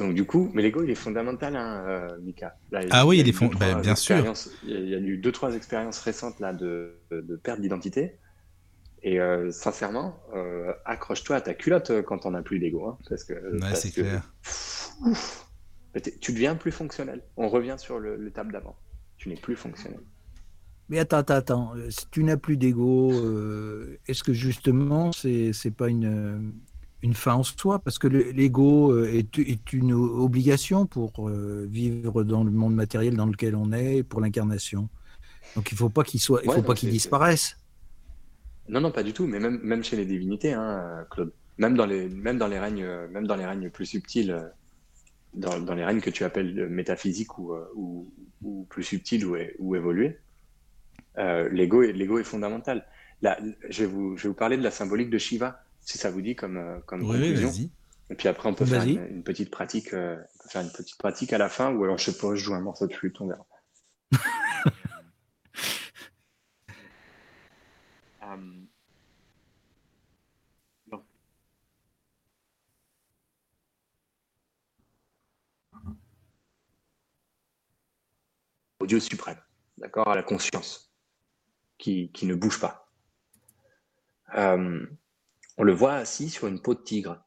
Donc 0.00 0.14
du 0.14 0.24
coup, 0.24 0.50
mais 0.54 0.62
l'ego 0.62 0.82
il 0.82 0.88
est 0.88 0.94
fondamental, 0.94 1.54
hein, 1.56 1.84
euh, 1.86 2.08
Mika. 2.22 2.56
ah 2.90 3.06
oui, 3.06 3.18
il, 3.18 3.28
est 3.28 3.32
fondamental, 3.32 3.74
bah, 3.74 3.80
bien 3.82 3.94
sûr. 3.94 4.16
Il 4.64 4.88
y, 4.88 4.94
a, 4.94 4.98
eu 4.98 5.18
deux 5.18 5.30
trois 5.30 5.54
expériences 5.54 5.98
récentes 6.00 6.40
là 6.40 6.54
de, 6.54 6.98
de 7.10 7.36
perte 7.36 7.60
d'identité. 7.60 8.16
Et 9.02 9.20
euh, 9.20 9.50
sincèrement, 9.50 10.18
euh, 10.34 10.72
accroche-toi 10.86 11.36
à 11.36 11.40
ta 11.42 11.52
culotte 11.52 12.02
quand 12.02 12.24
on 12.24 12.30
n'a 12.30 12.40
plus 12.40 12.58
d'ego, 12.58 12.86
hein, 12.86 12.98
parce 13.10 13.24
que. 13.24 13.34
Ouais, 13.34 13.74
c'est 13.74 13.90
clair. 13.90 14.22
tu 16.20 16.32
deviens 16.32 16.54
plus 16.54 16.72
fonctionnel. 16.72 17.22
On 17.36 17.50
revient 17.50 17.76
sur 17.76 18.00
l'étape 18.00 18.50
d'avant. 18.52 18.76
Tu 19.18 19.28
n'es 19.28 19.36
plus 19.36 19.56
fonctionnel. 19.56 20.00
Mais 20.88 20.98
attends, 20.98 21.18
attends, 21.18 21.34
attends. 21.34 21.74
Si 21.90 22.06
tu 22.10 22.24
n'as 22.24 22.38
plus 22.38 22.56
d'ego, 22.56 23.12
est-ce 24.08 24.24
que 24.24 24.32
justement, 24.32 25.12
c'est 25.12 25.50
n'est 25.62 25.70
pas 25.70 25.88
une, 25.88 26.54
une 27.02 27.14
fin 27.14 27.34
en 27.34 27.42
soi, 27.42 27.78
parce 27.78 27.98
que 27.98 28.06
l'ego 28.06 28.92
euh, 28.92 29.06
est, 29.12 29.72
une 29.72 29.92
obligation 29.92 30.86
pour 30.86 31.28
euh, 31.28 31.66
vivre 31.68 32.24
dans 32.24 32.44
le 32.44 32.50
monde 32.50 32.74
matériel 32.74 33.16
dans 33.16 33.26
lequel 33.26 33.56
on 33.56 33.72
est, 33.72 34.02
pour 34.02 34.20
l'incarnation. 34.20 34.88
Donc 35.56 35.72
il 35.72 35.74
ne 35.74 35.78
faut 35.78 35.88
pas 35.88 36.04
qu'il 36.04 36.20
soit, 36.20 36.42
il 36.44 36.52
faut 36.52 36.62
pas 36.62 36.74
qu'il 36.74 36.90
disparaisse. 36.90 37.56
Non, 38.68 38.80
non, 38.80 38.92
pas 38.92 39.02
du 39.02 39.12
tout. 39.12 39.26
Mais 39.26 39.40
même, 39.40 39.58
même 39.62 39.82
chez 39.82 39.96
les 39.96 40.04
divinités, 40.04 40.52
hein, 40.52 41.06
Claude. 41.10 41.32
Même 41.58 41.76
dans 41.76 41.86
les, 41.86 42.08
même 42.08 42.38
dans 42.38 42.46
les 42.46 42.58
règnes, 42.58 42.86
même 43.10 43.26
dans 43.26 43.36
les 43.36 43.44
règnes 43.44 43.68
plus 43.68 43.84
subtils, 43.84 44.34
dans, 45.34 45.60
dans 45.60 45.74
les 45.74 45.84
règnes 45.84 46.00
que 46.00 46.10
tu 46.10 46.24
appelles 46.24 46.68
métaphysiques 46.68 47.36
ou, 47.38 47.54
ou, 47.74 48.10
ou 48.42 48.66
plus 48.70 48.82
subtils 48.82 49.26
ou, 49.26 49.36
ou 49.58 49.76
évolués, 49.76 50.18
euh, 51.18 51.48
l'ego 51.50 51.82
est, 51.82 51.90
est 51.98 52.24
fondamental. 52.24 52.86
Là, 53.22 53.38
je 53.68 53.84
vais, 53.84 53.90
vous, 53.90 54.16
je 54.16 54.24
vais 54.24 54.28
vous 54.30 54.34
parler 54.34 54.56
de 54.56 54.62
la 54.62 54.70
symbolique 54.70 55.10
de 55.10 55.18
Shiva 55.18 55.62
si 55.90 55.98
ça 55.98 56.10
vous 56.10 56.22
dit 56.22 56.36
comme, 56.36 56.56
euh, 56.56 56.78
comme 56.86 57.02
oui, 57.02 57.34
conclusion. 57.34 57.70
Et 58.10 58.14
puis 58.14 58.28
après, 58.28 58.48
on 58.48 58.54
peut 58.54 58.64
faire 58.64 58.84
une, 58.84 59.24
petite 59.24 59.50
pratique, 59.50 59.92
euh, 59.92 60.16
on 60.16 60.42
peut 60.42 60.48
faire 60.48 60.62
une 60.62 60.70
petite 60.70 60.96
pratique 60.98 61.32
à 61.32 61.38
la 61.38 61.48
fin, 61.48 61.74
ou 61.74 61.82
alors 61.82 61.98
je 61.98 62.10
sais 62.10 62.18
pas, 62.18 62.34
je 62.34 62.44
joue 62.44 62.54
un 62.54 62.60
morceau 62.60 62.86
de 62.86 62.94
flûte, 62.94 63.20
on 63.20 63.26
verra. 63.26 63.46
Euh, 68.22 68.36
Au 78.78 78.86
Dieu 78.86 79.00
suprême, 79.00 79.36
d'accord, 79.78 80.06
à 80.08 80.14
la 80.14 80.22
conscience, 80.22 80.92
qui, 81.76 82.12
qui 82.12 82.26
ne 82.26 82.36
bouge 82.36 82.60
pas 82.60 82.88
on 85.60 85.62
le 85.62 85.74
voit 85.74 85.96
assis 85.96 86.30
sur 86.30 86.46
une 86.46 86.58
peau 86.58 86.74
de 86.74 86.80
tigre. 86.80 87.22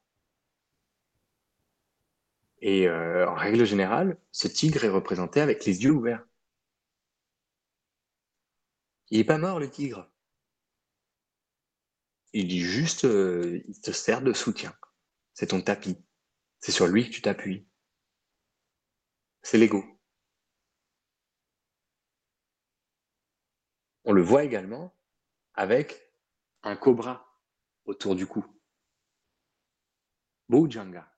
Et 2.61 2.87
euh, 2.87 3.29
en 3.29 3.35
règle 3.35 3.63
générale, 3.63 4.19
ce 4.31 4.47
tigre 4.47 4.83
est 4.83 4.89
représenté 4.89 5.39
avec 5.39 5.65
les 5.65 5.83
yeux 5.83 5.91
ouverts. 5.91 6.25
Il 9.11 9.19
n'est 9.19 9.23
pas 9.23 9.37
mort, 9.37 9.59
le 9.59 9.69
tigre. 9.69 10.11
Il 12.33 12.47
dit 12.47 12.61
juste, 12.61 13.05
euh, 13.05 13.61
il 13.67 13.79
te 13.79 13.91
sert 13.91 14.23
de 14.23 14.33
soutien. 14.33 14.75
C'est 15.35 15.47
ton 15.47 15.61
tapis. 15.61 16.03
C'est 16.59 16.71
sur 16.71 16.87
lui 16.87 17.07
que 17.07 17.13
tu 17.13 17.21
t'appuies. 17.21 17.67
C'est 19.43 19.59
l'ego. 19.59 19.85
On 24.05 24.11
le 24.11 24.23
voit 24.23 24.43
également 24.43 24.97
avec 25.53 26.11
un 26.63 26.75
cobra 26.75 27.32
autour 27.85 28.15
du 28.15 28.25
cou. 28.25 28.45
Bujanga. 30.49 31.11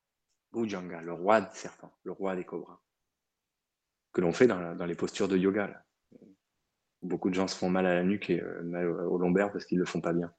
Bujanga, 0.51 1.01
le 1.01 1.13
roi 1.13 1.41
des 1.41 1.55
serpents, 1.55 1.97
le 2.03 2.11
roi 2.11 2.35
des 2.35 2.45
cobras. 2.45 2.81
Que 4.13 4.21
l'on 4.21 4.31
fait 4.31 4.47
dans, 4.47 4.85
les 4.85 4.95
postures 4.95 5.27
de 5.27 5.37
yoga. 5.37 5.85
Beaucoup 7.01 7.29
de 7.29 7.35
gens 7.35 7.47
se 7.47 7.55
font 7.55 7.69
mal 7.69 7.85
à 7.85 7.95
la 7.95 8.03
nuque 8.03 8.29
et 8.29 8.41
euh, 8.41 8.63
mal 8.63 8.87
au 8.87 9.17
lombaire 9.17 9.51
parce 9.51 9.65
qu'ils 9.65 9.77
ne 9.77 9.83
le 9.83 9.87
font 9.87 10.01
pas 10.01 10.13
bien. 10.13 10.33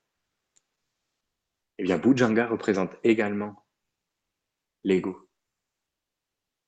Eh 1.78 1.82
bien, 1.82 1.98
Bujanga 1.98 2.46
représente 2.46 2.96
également 3.04 3.66
l'ego. 4.82 5.28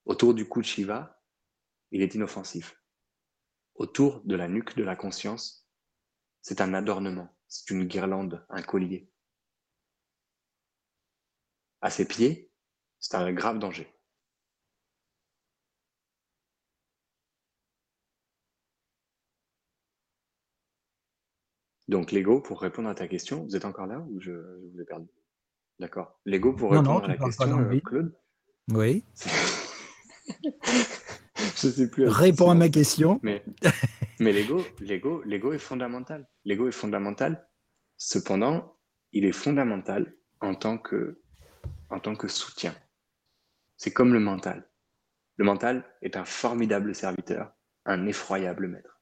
Autour 0.04 0.34
du 0.34 0.46
cou 0.46 0.60
de 0.60 0.66
Shiva, 0.66 1.22
il 1.90 2.02
est 2.02 2.14
inoffensif. 2.14 2.78
Autour 3.74 4.20
de 4.24 4.36
la 4.36 4.48
nuque 4.48 4.76
de 4.76 4.84
la 4.84 4.96
conscience, 4.96 5.66
c'est 6.42 6.60
un 6.60 6.74
adornement, 6.74 7.34
c'est 7.46 7.70
une 7.70 7.84
guirlande, 7.84 8.44
un 8.50 8.62
collier. 8.62 9.10
À 11.80 11.90
ses 11.90 12.06
pieds, 12.06 12.50
c'est 12.98 13.16
un 13.16 13.32
grave 13.32 13.58
danger. 13.58 13.88
Donc 21.88 22.12
l'ego, 22.12 22.40
pour 22.40 22.60
répondre 22.60 22.88
à 22.88 22.94
ta 22.94 23.08
question, 23.08 23.44
vous 23.44 23.56
êtes 23.56 23.64
encore 23.64 23.86
là 23.86 24.00
ou 24.10 24.20
je, 24.20 24.32
vous 24.32 24.80
ai 24.80 24.84
perdu? 24.84 25.08
D'accord. 25.78 26.20
L'ego, 26.26 26.52
pour 26.52 26.72
répondre 26.72 27.04
à 27.04 27.08
la 27.08 27.16
question, 27.16 27.58
euh, 27.58 27.80
Claude? 27.80 28.14
Oui. 28.70 29.04
je 31.36 31.68
sais 31.68 31.88
plus. 31.88 32.06
Réponds 32.06 32.50
à 32.50 32.54
ma 32.54 32.68
question. 32.68 33.18
Mais, 33.22 33.42
mais 34.20 34.32
l'ego, 34.32 34.62
l'ego, 34.80 35.22
l'ego 35.24 35.52
est 35.52 35.58
fondamental. 35.58 36.28
L'ego 36.44 36.68
est 36.68 36.72
fondamental. 36.72 37.48
Cependant, 37.96 38.76
il 39.12 39.24
est 39.24 39.32
fondamental 39.32 40.14
en 40.40 40.54
tant 40.54 40.76
que, 40.76 41.22
en 41.90 42.00
tant 42.00 42.14
que 42.14 42.28
soutien. 42.28 42.74
C'est 43.76 43.92
comme 43.92 44.12
le 44.12 44.20
mental. 44.20 44.68
Le 45.36 45.44
mental 45.44 45.84
est 46.02 46.16
un 46.16 46.24
formidable 46.24 46.94
serviteur, 46.94 47.52
un 47.84 48.06
effroyable 48.06 48.68
maître. 48.68 49.00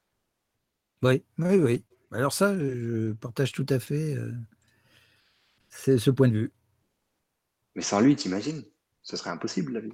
Oui, 1.01 1.23
oui, 1.39 1.57
oui. 1.57 1.85
Alors 2.11 2.31
ça, 2.31 2.57
je 2.57 3.13
partage 3.13 3.51
tout 3.51 3.65
à 3.69 3.79
fait 3.79 4.15
euh, 4.15 4.31
ce 5.69 6.09
point 6.09 6.27
de 6.27 6.33
vue. 6.33 6.53
Mais 7.75 7.81
sans 7.81 7.99
lui, 7.99 8.15
t'imagines? 8.15 8.63
Ce 9.03 9.17
serait 9.17 9.29
impossible 9.29 9.73
la 9.73 9.79
vie. 9.81 9.93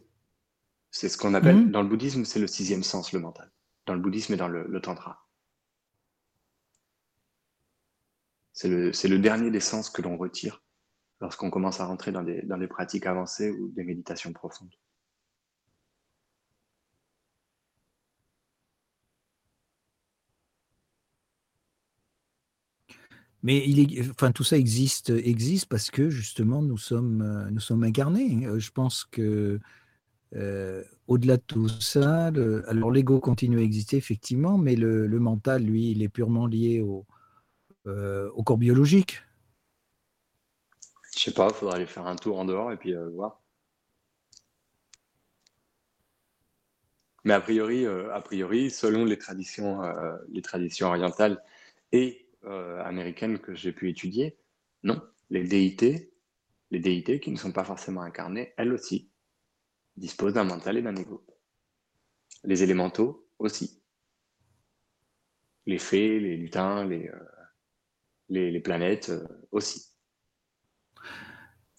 C'est 0.92 1.10
ce 1.10 1.18
qu'on 1.18 1.34
appelle, 1.34 1.58
mhm. 1.58 1.72
dans 1.72 1.82
le 1.82 1.90
bouddhisme, 1.90 2.24
c'est 2.24 2.40
le 2.40 2.48
sixième 2.48 2.84
sens, 2.84 3.14
le 3.14 3.20
mental. 3.20 3.52
Dans 3.86 3.94
le 3.94 4.00
bouddhisme 4.00 4.34
et 4.34 4.38
dans 4.38 4.48
le, 4.48 4.82
tantra. 4.82 5.28
C'est 8.54 8.70
le, 8.70 8.92
le, 8.92 9.20
dernier 9.20 9.50
des 9.50 9.60
sens 9.60 9.90
que 9.90 10.02
l'on 10.02 10.18
retire 10.18 10.62
lorsqu'on 11.24 11.50
commence 11.50 11.80
à 11.80 11.86
rentrer 11.86 12.12
dans 12.12 12.22
des, 12.22 12.42
dans 12.42 12.58
des 12.58 12.68
pratiques 12.68 13.06
avancées 13.06 13.50
ou 13.50 13.70
des 13.70 13.86
méditations 13.86 14.34
profondes. 14.34 14.76
Mais 23.42 23.64
il 23.66 23.80
est, 23.80 24.10
enfin, 24.10 24.34
tout 24.34 24.44
ça 24.44 24.58
existe, 24.58 25.12
existe 25.12 25.68
parce 25.68 25.90
que 25.92 26.10
justement 26.10 26.62
nous 26.62 26.78
sommes, 26.78 27.22
euh, 27.22 27.50
nous 27.52 27.62
sommes 27.62 27.86
incarnés. 27.86 28.46
Euh, 28.46 28.60
je 28.60 28.72
pense 28.72 29.06
que 29.06 29.62
euh, 30.36 30.84
au-delà 31.08 31.38
de 31.38 31.44
tout 31.48 31.70
ça, 31.70 32.32
alors 32.68 32.92
l'ego 32.92 33.22
continue 33.22 33.60
à 33.60 33.62
exister 33.62 33.96
effectivement, 33.96 34.58
mais 34.58 34.76
le, 34.76 35.08
mental, 35.20 35.64
lui, 35.64 35.92
il 35.92 36.04
est 36.04 36.10
purement 36.10 36.48
lié 36.48 36.82
au, 36.82 37.06
au 37.86 38.44
corps 38.44 38.58
biologique. 38.58 39.22
Je 41.16 41.20
sais 41.20 41.34
pas, 41.34 41.48
il 41.50 41.54
faudra 41.54 41.76
aller 41.76 41.86
faire 41.86 42.08
un 42.08 42.16
tour 42.16 42.40
en 42.40 42.46
dehors 42.46 42.72
et 42.72 42.78
puis 42.78 42.94
voir. 43.14 43.42
Mais 47.24 47.34
a 47.34 47.42
priori, 47.42 47.86
a 47.86 48.22
priori, 48.22 48.70
selon 48.70 49.06
les 49.06 49.18
traditions, 49.18 49.82
les 50.30 50.42
traditions 50.42 50.88
orientales 50.88 51.42
et 51.94 52.24
euh, 52.46 52.84
américaines 52.84 53.40
que 53.40 53.56
j'ai 53.56 53.72
pu 53.72 53.90
étudier, 53.90 54.38
non, 54.84 55.02
les 55.30 55.46
déités, 55.46 56.12
les 56.72 56.80
déités 56.80 57.22
qui 57.22 57.32
ne 57.32 57.38
sont 57.38 57.54
pas 57.54 57.64
forcément 57.64 58.02
incarnées, 58.02 58.54
elles 58.58 58.74
aussi, 58.74 59.10
disposent 59.96 60.34
d'un 60.34 60.44
mental 60.44 60.78
et 60.78 60.82
d'un 60.82 60.96
ego. 60.98 61.26
Les 62.44 62.62
élémentaux 62.62 63.30
aussi. 63.40 63.82
Les 65.66 65.78
fées, 65.78 66.20
les 66.20 66.36
lutins, 66.36 66.84
les, 66.84 67.08
euh, 67.08 67.20
les, 68.28 68.60
planètes 68.60 69.08
euh, 69.08 69.26
aussi. 69.52 69.93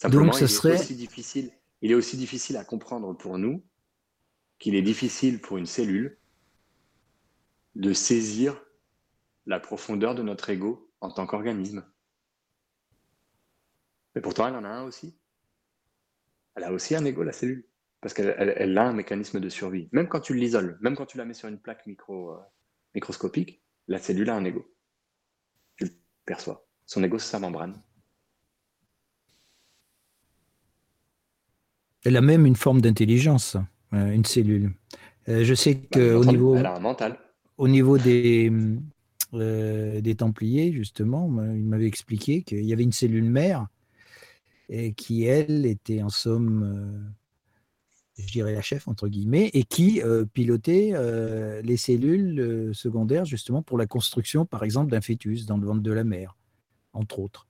Simplement, 0.04 0.26
Donc, 0.26 0.34
ce 0.34 0.46
serait... 0.46 0.74
aussi 0.74 0.96
difficile, 0.96 1.50
il 1.80 1.90
est 1.90 1.94
aussi 1.94 2.18
difficile 2.18 2.58
à 2.58 2.64
comprendre 2.64 3.14
pour 3.14 3.38
nous 3.38 3.64
qu'il 4.58 4.74
est 4.74 4.82
difficile 4.82 5.40
pour 5.40 5.56
une 5.56 5.64
cellule 5.64 6.18
de 7.74 7.94
saisir 7.94 8.62
la 9.46 9.58
profondeur 9.60 10.14
de 10.14 10.22
notre 10.22 10.50
ego 10.50 10.92
en 11.00 11.10
tant 11.10 11.26
qu'organisme. 11.26 11.86
Mais 14.14 14.20
pourtant, 14.20 14.46
elle 14.46 14.56
en 14.56 14.64
a 14.64 14.68
un 14.68 14.82
aussi. 14.82 15.18
Elle 16.54 16.64
a 16.64 16.72
aussi 16.72 16.94
un 16.94 17.04
ego, 17.06 17.22
la 17.22 17.32
cellule. 17.32 17.66
Parce 18.02 18.12
qu'elle 18.12 18.76
a 18.76 18.86
un 18.86 18.92
mécanisme 18.92 19.40
de 19.40 19.48
survie. 19.48 19.88
Même 19.92 20.08
quand 20.08 20.20
tu 20.20 20.34
l'isoles, 20.34 20.76
même 20.82 20.96
quand 20.96 21.06
tu 21.06 21.16
la 21.16 21.24
mets 21.24 21.32
sur 21.32 21.48
une 21.48 21.58
plaque 21.58 21.86
micro, 21.86 22.32
euh, 22.32 22.40
microscopique, 22.94 23.62
la 23.88 23.98
cellule 23.98 24.28
a 24.28 24.36
un 24.36 24.44
ego. 24.44 24.70
Tu 25.76 25.86
le 25.86 25.92
perçois. 26.26 26.68
Son 26.84 27.02
ego, 27.02 27.18
c'est 27.18 27.30
sa 27.30 27.38
membrane. 27.38 27.82
Elle 32.04 32.16
a 32.16 32.20
même 32.20 32.46
une 32.46 32.56
forme 32.56 32.80
d'intelligence, 32.80 33.56
euh, 33.92 34.12
une 34.12 34.24
cellule. 34.24 34.72
Euh, 35.28 35.44
je 35.44 35.54
sais 35.54 35.76
qu'au 35.76 36.24
niveau. 36.24 36.56
Elle 36.56 36.66
a 36.66 36.76
un 36.76 36.80
mental. 36.80 37.18
Au 37.56 37.68
niveau 37.68 37.98
des, 37.98 38.52
euh, 39.34 40.00
des 40.00 40.14
Templiers, 40.14 40.72
justement, 40.72 41.28
il 41.54 41.64
m'avait 41.64 41.86
expliqué 41.86 42.42
qu'il 42.42 42.64
y 42.64 42.72
avait 42.72 42.82
une 42.82 42.92
cellule 42.92 43.24
mère 43.30 43.66
et 44.68 44.92
qui, 44.92 45.24
elle, 45.24 45.66
était 45.66 46.02
en 46.02 46.08
somme, 46.08 46.62
euh, 46.62 48.22
je 48.22 48.32
dirais 48.32 48.54
la 48.54 48.62
chef, 48.62 48.86
entre 48.86 49.08
guillemets, 49.08 49.50
et 49.54 49.64
qui 49.64 50.02
euh, 50.02 50.24
pilotait 50.24 50.94
les 51.62 51.76
cellules 51.76 52.70
secondaires, 52.74 53.24
justement, 53.24 53.62
pour 53.62 53.78
la 53.78 53.86
construction, 53.86 54.46
par 54.46 54.62
exemple, 54.62 54.90
d'un 54.90 55.00
fœtus 55.00 55.46
dans 55.46 55.58
le 55.58 55.66
ventre 55.66 55.82
de 55.82 55.92
la 55.92 56.04
mère, 56.04 56.36
entre 56.92 57.18
autres. 57.18 57.46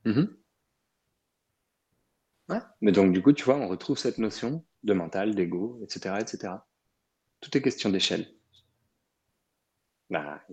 Mais 2.80 2.92
donc, 2.92 3.12
du 3.12 3.22
coup, 3.22 3.32
tu 3.32 3.44
vois, 3.44 3.56
on 3.56 3.68
retrouve 3.68 3.98
cette 3.98 4.18
notion 4.18 4.64
de 4.82 4.92
mental, 4.92 5.34
d'ego, 5.34 5.80
etc., 5.82 6.16
etc. 6.20 6.52
Tout 7.40 7.56
est 7.56 7.62
question 7.62 7.90
d'échelle. 7.90 8.26
Bah, 10.10 10.44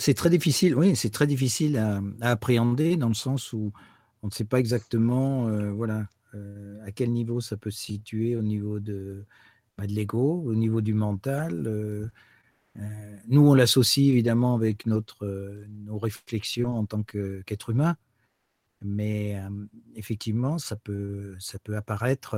c'est 0.00 0.14
très 0.14 0.30
difficile, 0.30 0.74
oui, 0.74 0.96
c'est 0.96 1.10
très 1.10 1.26
difficile 1.26 1.76
à, 1.76 2.00
appréhender 2.22 2.96
dans 2.96 3.08
le 3.08 3.14
sens 3.14 3.52
où 3.52 3.72
on 4.22 4.28
ne 4.28 4.32
sait 4.32 4.44
pas 4.44 4.58
exactement, 4.58 5.48
euh, 5.48 5.70
voilà, 5.72 6.06
euh, 6.34 6.84
à 6.84 6.90
quel 6.90 7.12
niveau 7.12 7.40
ça 7.40 7.56
peut 7.56 7.70
se 7.70 7.80
situer 7.80 8.34
au 8.34 8.42
niveau 8.42 8.80
de, 8.80 9.24
bah, 9.76 9.86
de 9.86 9.92
l'ego, 9.92 10.42
au 10.44 10.54
niveau 10.54 10.80
du 10.80 10.94
mental. 10.94 11.66
Euh, 11.66 12.08
nous, 13.28 13.46
on 13.46 13.54
l'associe 13.54 14.08
évidemment 14.08 14.54
avec 14.54 14.86
notre, 14.86 15.26
nos 15.68 15.98
réflexions 15.98 16.76
en 16.76 16.86
tant 16.86 17.02
qu'être 17.02 17.70
humain, 17.70 17.96
mais 18.82 19.36
effectivement, 19.94 20.58
ça 20.58 20.76
peut, 20.76 21.36
ça 21.38 21.58
peut 21.58 21.76
apparaître 21.76 22.36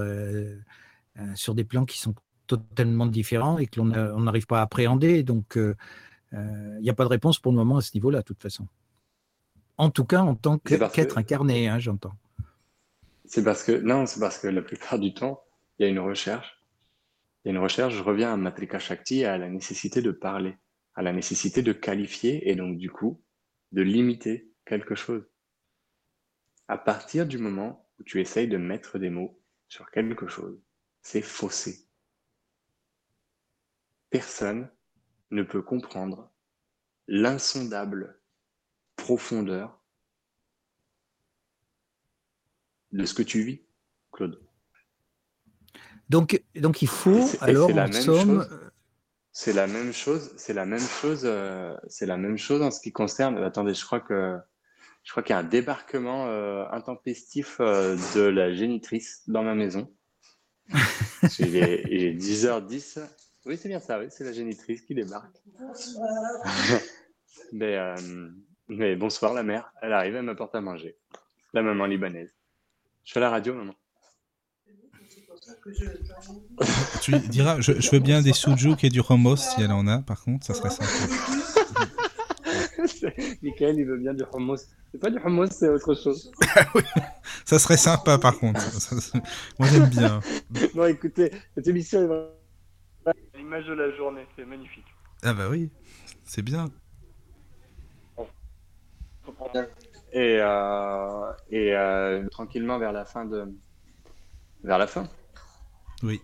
sur 1.35 1.55
des 1.55 1.65
plans 1.65 1.85
qui 1.85 1.99
sont 1.99 2.15
totalement 2.47 3.07
différents 3.07 3.59
et 3.59 3.67
que 3.67 3.81
l'on 3.81 4.21
n'arrive 4.21 4.47
pas 4.47 4.59
à 4.59 4.63
appréhender. 4.63 5.23
Donc, 5.23 5.57
il 5.57 6.81
n'y 6.81 6.91
a 6.91 6.95
pas 6.95 7.05
de 7.05 7.11
réponse 7.11 7.39
pour 7.39 7.53
le 7.53 7.57
moment 7.57 7.77
à 7.77 7.83
ce 7.83 7.93
niveau-là, 7.95 8.19
de 8.19 8.25
toute 8.25 8.43
façon. 8.43 8.67
En 9.79 9.91
tout 9.91 10.05
cas, 10.05 10.21
en 10.21 10.35
tant 10.35 10.59
qu'être 10.59 11.19
incarné, 11.19 11.69
hein, 11.69 11.79
j'entends. 11.79 12.15
C'est 13.25 13.43
parce 13.43 13.63
que 13.63 13.73
non, 13.73 14.05
c'est 14.07 14.21
parce 14.21 14.39
que 14.39 14.49
la 14.49 14.63
plupart 14.63 14.99
du 14.99 15.15
temps, 15.15 15.43
il 15.79 15.85
y 15.85 15.87
a 15.87 15.89
une 15.89 15.99
recherche 15.99 16.63
Il 17.45 17.49
y 17.49 17.51
a 17.51 17.55
une 17.55 17.63
recherche, 17.63 17.95
je 17.95 18.03
reviens 18.03 18.33
à 18.33 18.37
Matrika 18.37 18.79
Shakti, 18.79 19.25
à 19.25 19.37
la 19.37 19.49
nécessité 19.49 20.01
de 20.01 20.13
parler, 20.13 20.57
à 20.95 21.03
la 21.03 21.13
nécessité 21.13 21.63
de 21.63 21.73
qualifier 21.73 22.51
et 22.51 22.55
donc 22.55 22.79
du 22.79 22.91
coup 22.91 23.21
de 23.73 23.83
limiter 23.83 24.49
quelque 24.65 24.95
chose. 24.95 25.25
À 26.69 26.79
partir 26.79 27.27
du 27.27 27.39
moment 27.39 27.89
où 27.99 28.05
tu 28.05 28.21
essayes 28.21 28.49
de 28.49 28.57
mettre 28.57 28.99
des 28.99 29.11
mots 29.11 29.41
sur 29.69 29.91
quelque 29.91 30.29
chose, 30.29 30.61
c'est 31.03 31.23
faussé. 31.23 31.89
Personne 34.11 34.71
ne 35.31 35.43
peut 35.43 35.63
comprendre 35.63 36.31
l'insondable 37.09 38.21
profondeur 38.97 39.83
de 42.93 43.05
ce 43.05 43.15
que 43.15 43.23
tu 43.23 43.43
vis, 43.43 43.63
Claude. 44.13 44.41
Donc, 46.09 46.43
donc 46.55 46.83
il 46.83 46.89
faut 46.89 47.27
alors 47.41 47.71
en 47.71 47.93
somme. 47.93 48.47
C'est 49.33 49.55
la 49.55 49.67
même 49.67 49.93
chose. 49.93 50.35
C'est 50.37 50.53
la 50.53 50.67
même 50.67 50.79
chose. 50.79 51.23
Euh, 51.25 51.75
c'est 51.89 52.05
la 52.05 52.19
même 52.19 52.37
chose 52.37 52.61
en 52.61 52.71
ce 52.71 52.81
qui 52.81 52.93
concerne. 52.93 53.39
Attendez, 53.39 53.73
je 53.73 53.85
crois 53.85 54.01
que 54.01 54.39
je 55.03 55.11
crois 55.11 55.23
qu'il 55.23 55.35
y 55.35 55.37
a 55.37 55.41
un 55.41 55.45
débarquement 55.45 56.27
euh, 56.27 56.65
intempestif 56.71 57.57
euh, 57.61 57.97
de 58.15 58.21
la 58.21 58.53
génitrice 58.53 59.23
dans 59.27 59.43
ma 59.43 59.55
maison. 59.55 59.93
il, 61.39 61.57
est, 61.57 62.15
10h10. 62.15 63.01
Oui, 63.45 63.57
c'est 63.57 63.69
bien 63.69 63.81
ça. 63.81 63.99
Oui, 63.99 64.07
c'est 64.11 64.25
la 64.25 64.33
génitrice 64.33 64.83
qui 64.83 64.95
débarque. 64.95 65.37
mais, 67.53 67.77
mais 68.69 68.97
bonsoir 68.97 69.35
la 69.35 69.43
mère. 69.43 69.73
Elle 69.83 69.93
arrive, 69.93 70.15
elle 70.17 70.23
m'apporte 70.23 70.55
à 70.55 70.61
manger. 70.61 70.97
La 71.53 71.63
maman 71.63 71.87
libanaise. 71.87 72.33
Je 73.05 73.11
suis 73.11 73.19
à 73.19 73.23
la 73.23 73.31
radio, 73.31 73.55
maman. 73.55 73.75
tu 77.03 77.19
diras, 77.29 77.61
je, 77.61 77.91
veux 77.91 77.99
bien 77.99 78.23
des 78.23 78.33
soujouk 78.33 78.85
et 78.85 78.89
du 78.89 79.01
hummus 79.01 79.39
si 79.39 79.61
elle 79.61 79.73
en 79.73 79.87
a, 79.87 79.99
par 79.99 80.23
contre, 80.23 80.47
ça 80.47 80.55
serait 80.55 80.71
sympa. 80.71 80.87
Michael, 83.43 83.79
il 83.79 83.85
veut 83.85 83.99
bien 83.99 84.15
du 84.15 84.25
hummus. 84.35 84.61
C'est 84.91 84.99
pas 84.99 85.11
du 85.11 85.19
hummus, 85.19 85.51
c'est 85.51 85.69
autre 85.69 85.95
chose. 85.95 86.31
Ça 87.45 87.59
serait 87.59 87.77
sympa, 87.77 88.19
par 88.19 88.39
contre. 88.39 88.61
Moi, 89.59 89.69
j'aime 89.69 89.89
bien. 89.89 90.21
Bon, 90.75 90.87
écoutez, 90.87 91.33
cette 91.55 91.69
émission 91.69 92.03
est 93.07 93.13
l'image 93.37 93.67
de 93.67 93.75
la 93.75 93.91
journée, 93.97 94.27
c'est 94.37 94.45
magnifique. 94.45 94.87
Ah 95.23 95.35
bah 95.35 95.49
oui, 95.51 95.71
c'est 96.25 96.43
bien. 96.43 96.69
Et, 100.13 100.39
euh, 100.41 101.33
et 101.51 101.75
euh, 101.75 102.29
tranquillement 102.29 102.79
vers 102.79 102.93
la 102.93 103.05
fin 103.05 103.25
de 103.25 103.47
vers 104.63 104.79
la 104.79 104.87
fin. 104.87 105.09
Oui. 106.03 106.21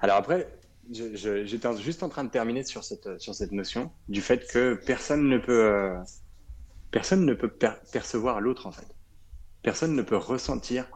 Alors 0.00 0.16
après, 0.16 0.48
j'étais 0.90 1.76
juste 1.78 2.02
en 2.02 2.08
train 2.08 2.24
de 2.24 2.30
terminer 2.30 2.64
sur 2.64 2.84
cette, 2.84 3.20
sur 3.20 3.34
cette 3.34 3.52
notion 3.52 3.90
du 4.08 4.20
fait 4.20 4.46
que 4.46 4.74
personne 4.86 5.28
ne 5.28 5.38
peut, 5.38 5.64
euh, 5.64 5.96
personne 6.90 7.24
ne 7.24 7.34
peut 7.34 7.48
percevoir 7.48 8.40
l'autre 8.40 8.66
en 8.66 8.72
fait. 8.72 8.86
Personne 9.62 9.94
ne 9.94 10.02
peut 10.02 10.16
ressentir 10.16 10.86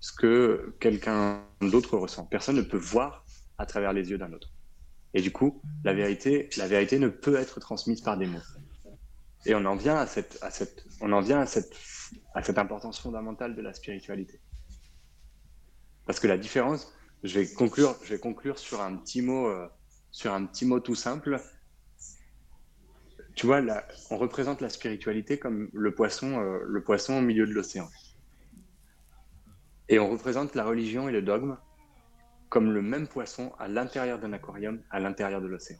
ce 0.00 0.12
que 0.12 0.74
quelqu'un 0.80 1.42
d'autre 1.60 1.96
ressent. 1.96 2.24
Personne 2.26 2.56
ne 2.56 2.62
peut 2.62 2.78
voir 2.78 3.24
à 3.58 3.66
travers 3.66 3.92
les 3.92 4.10
yeux 4.10 4.18
d'un 4.18 4.32
autre. 4.32 4.52
Et 5.14 5.22
du 5.22 5.32
coup, 5.32 5.60
la 5.84 5.92
vérité, 5.92 6.48
la 6.56 6.66
vérité 6.66 6.98
ne 6.98 7.08
peut 7.08 7.36
être 7.36 7.60
transmise 7.60 8.00
par 8.00 8.16
des 8.16 8.26
mots. 8.26 8.38
Et 9.46 9.54
on 9.54 9.64
en 9.64 9.76
vient 9.76 9.96
à 9.96 10.06
cette, 10.06 10.38
à 10.42 10.50
cette, 10.50 10.84
on 11.00 11.12
en 11.12 11.20
vient 11.20 11.40
à 11.40 11.46
cette, 11.46 11.74
à 12.34 12.42
cette 12.42 12.58
importance 12.58 13.00
fondamentale 13.00 13.56
de 13.56 13.62
la 13.62 13.72
spiritualité. 13.72 14.40
Parce 16.06 16.20
que 16.20 16.26
la 16.26 16.38
différence, 16.38 16.92
je 17.22 17.40
vais 17.40 17.52
conclure, 17.52 17.96
je 18.02 18.14
vais 18.14 18.18
conclure 18.18 18.58
sur 18.58 18.80
un 18.80 18.96
petit 18.96 19.22
mot, 19.22 19.46
euh, 19.46 19.68
sur 20.10 20.32
un 20.32 20.46
petit 20.46 20.64
mot 20.64 20.80
tout 20.80 20.94
simple. 20.94 21.40
Tu 23.34 23.46
vois, 23.46 23.60
là, 23.60 23.86
on 24.10 24.18
représente 24.18 24.60
la 24.60 24.68
spiritualité 24.68 25.38
comme 25.38 25.70
le 25.72 25.94
poisson, 25.94 26.40
euh, 26.40 26.60
le 26.66 26.82
poisson 26.82 27.14
au 27.14 27.20
milieu 27.20 27.46
de 27.46 27.52
l'océan. 27.52 27.88
Et 29.88 29.98
on 29.98 30.10
représente 30.10 30.54
la 30.54 30.64
religion 30.64 31.08
et 31.08 31.12
le 31.12 31.22
dogme 31.22 31.56
comme 32.48 32.72
le 32.72 32.82
même 32.82 33.06
poisson 33.06 33.52
à 33.58 33.68
l'intérieur 33.68 34.18
d'un 34.18 34.32
aquarium, 34.32 34.82
à 34.90 34.98
l'intérieur 34.98 35.40
de 35.40 35.46
l'océan. 35.46 35.78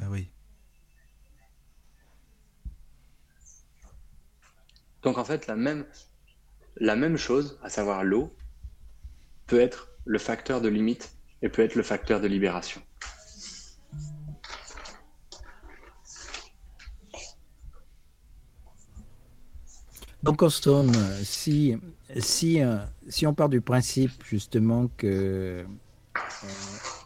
Ah 0.00 0.10
oui. 0.10 0.32
Donc 5.02 5.18
en 5.18 5.24
fait, 5.24 5.46
la 5.46 5.56
même, 5.56 5.86
la 6.76 6.96
même 6.96 7.16
chose, 7.16 7.58
à 7.62 7.68
savoir 7.68 8.04
l'eau, 8.04 8.34
peut 9.46 9.60
être 9.60 9.91
le 10.04 10.18
facteur 10.18 10.60
de 10.60 10.68
limite 10.68 11.12
et 11.42 11.48
peut 11.48 11.62
être 11.62 11.74
le 11.74 11.82
facteur 11.82 12.20
de 12.20 12.28
libération. 12.28 12.80
Donc, 20.22 20.42
somme, 20.50 20.92
si, 21.24 21.76
si, 22.18 22.62
euh, 22.62 22.76
si 23.08 23.26
on 23.26 23.34
part 23.34 23.48
du 23.48 23.60
principe 23.60 24.22
justement 24.24 24.88
que, 24.96 25.06
euh, 25.06 25.64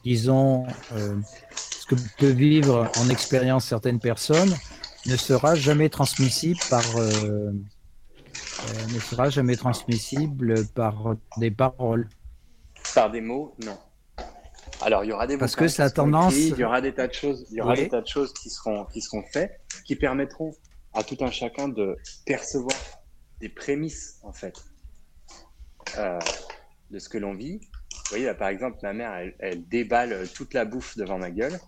disons, 0.05 0.67
euh, 0.93 1.17
ce 1.55 1.87
que 1.87 1.95
peut 2.19 2.31
vivre 2.31 2.91
en 2.99 3.09
expérience 3.09 3.65
certaines 3.65 4.01
personnes 4.01 4.55
ne 5.07 5.17
sera 5.17 5.55
jamais 5.55 5.89
transmissible 5.89 6.61
par, 6.69 6.85
ne 6.99 8.99
sera 8.99 9.31
jamais 9.31 9.57
transmissible 9.57 10.67
par 10.75 11.15
des 11.39 11.53
paroles. 11.53 12.09
Par 12.97 13.11
des 13.11 13.21
mots, 13.21 13.55
non. 13.63 13.77
Alors, 14.81 15.05
il 15.05 15.09
y 15.09 15.13
aura 15.13 15.27
des 15.27 15.37
Parce 15.37 15.55
que 15.55 15.69
ça 15.69 15.85
a 15.85 15.91
tendance. 15.91 16.35
il 16.35 16.57
y 16.57 16.65
aura 16.65 16.81
des 16.81 16.95
tas 16.95 17.07
de 17.07 17.13
choses, 17.13 17.47
il 17.51 17.59
y 17.59 17.61
aura 17.61 17.77
des 17.77 17.91
tas 17.91 18.01
de 18.01 18.07
choses 18.07 18.33
qui 18.33 18.49
seront, 18.49 18.87
qui 18.87 19.03
seront 19.03 19.23
faites, 19.31 19.61
qui 19.85 19.97
permettront 19.97 20.55
à 20.95 21.05
tout 21.05 21.19
un 21.21 21.31
chacun 21.31 21.69
de 21.69 21.99
percevoir 22.25 22.75
des 23.39 23.51
prémices, 23.51 24.19
en 24.23 24.33
fait, 24.33 24.55
euh, 25.99 26.19
de 26.91 26.99
ce 26.99 27.11
que 27.11 27.19
l'on 27.19 27.35
vit. 27.35 27.59
Vous 27.59 28.09
voyez, 28.09 28.25
là, 28.25 28.35
par 28.35 28.49
exemple, 28.49 28.79
ma 28.83 28.95
mère, 28.95 29.31
elle, 29.41 29.69
déballe 29.69 30.27
toute 30.35 30.55
la 30.55 30.65
bouffe 30.65 30.97
devant 30.97 31.19
ma 31.19 31.31
gueule. 31.31 31.61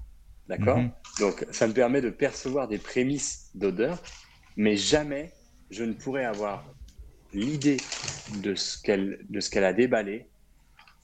D'accord 0.47 0.79
mhm. 0.79 0.91
Donc, 1.21 1.47
ça 1.51 1.67
me 1.67 1.75
permet 1.75 2.01
de 2.01 2.09
percevoir 2.09 2.69
des 2.69 2.79
prémices 2.79 3.51
d'odeur, 3.55 3.99
mais 4.57 4.79
jamais 4.79 5.35
je 5.71 5.85
ne 5.85 5.93
pourrais 5.93 6.25
avoir 6.25 6.65
l'idée 7.35 7.77
de 8.43 8.55
ce 8.55 8.81
qu'elle 8.81 9.65
a 9.65 9.75
déballé 9.75 10.27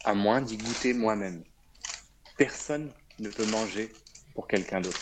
à 0.05 0.15
moins 0.15 0.41
d'y 0.41 0.57
goûter 0.57 0.95
moi-même. 0.95 1.43
Personne 2.37 2.93
ne 3.19 3.31
peut 3.31 3.47
manger 3.51 3.91
pour 4.35 4.47
quelqu'un 4.47 4.81
d'autre. 4.81 5.01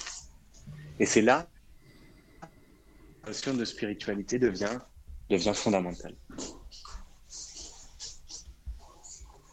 Et 0.98 1.06
c'est 1.06 1.22
là 1.22 1.48
la 3.24 3.28
notion 3.28 3.54
de 3.54 3.64
spiritualité 3.64 4.38
devient 4.38 4.80
fondamentale. 5.54 6.16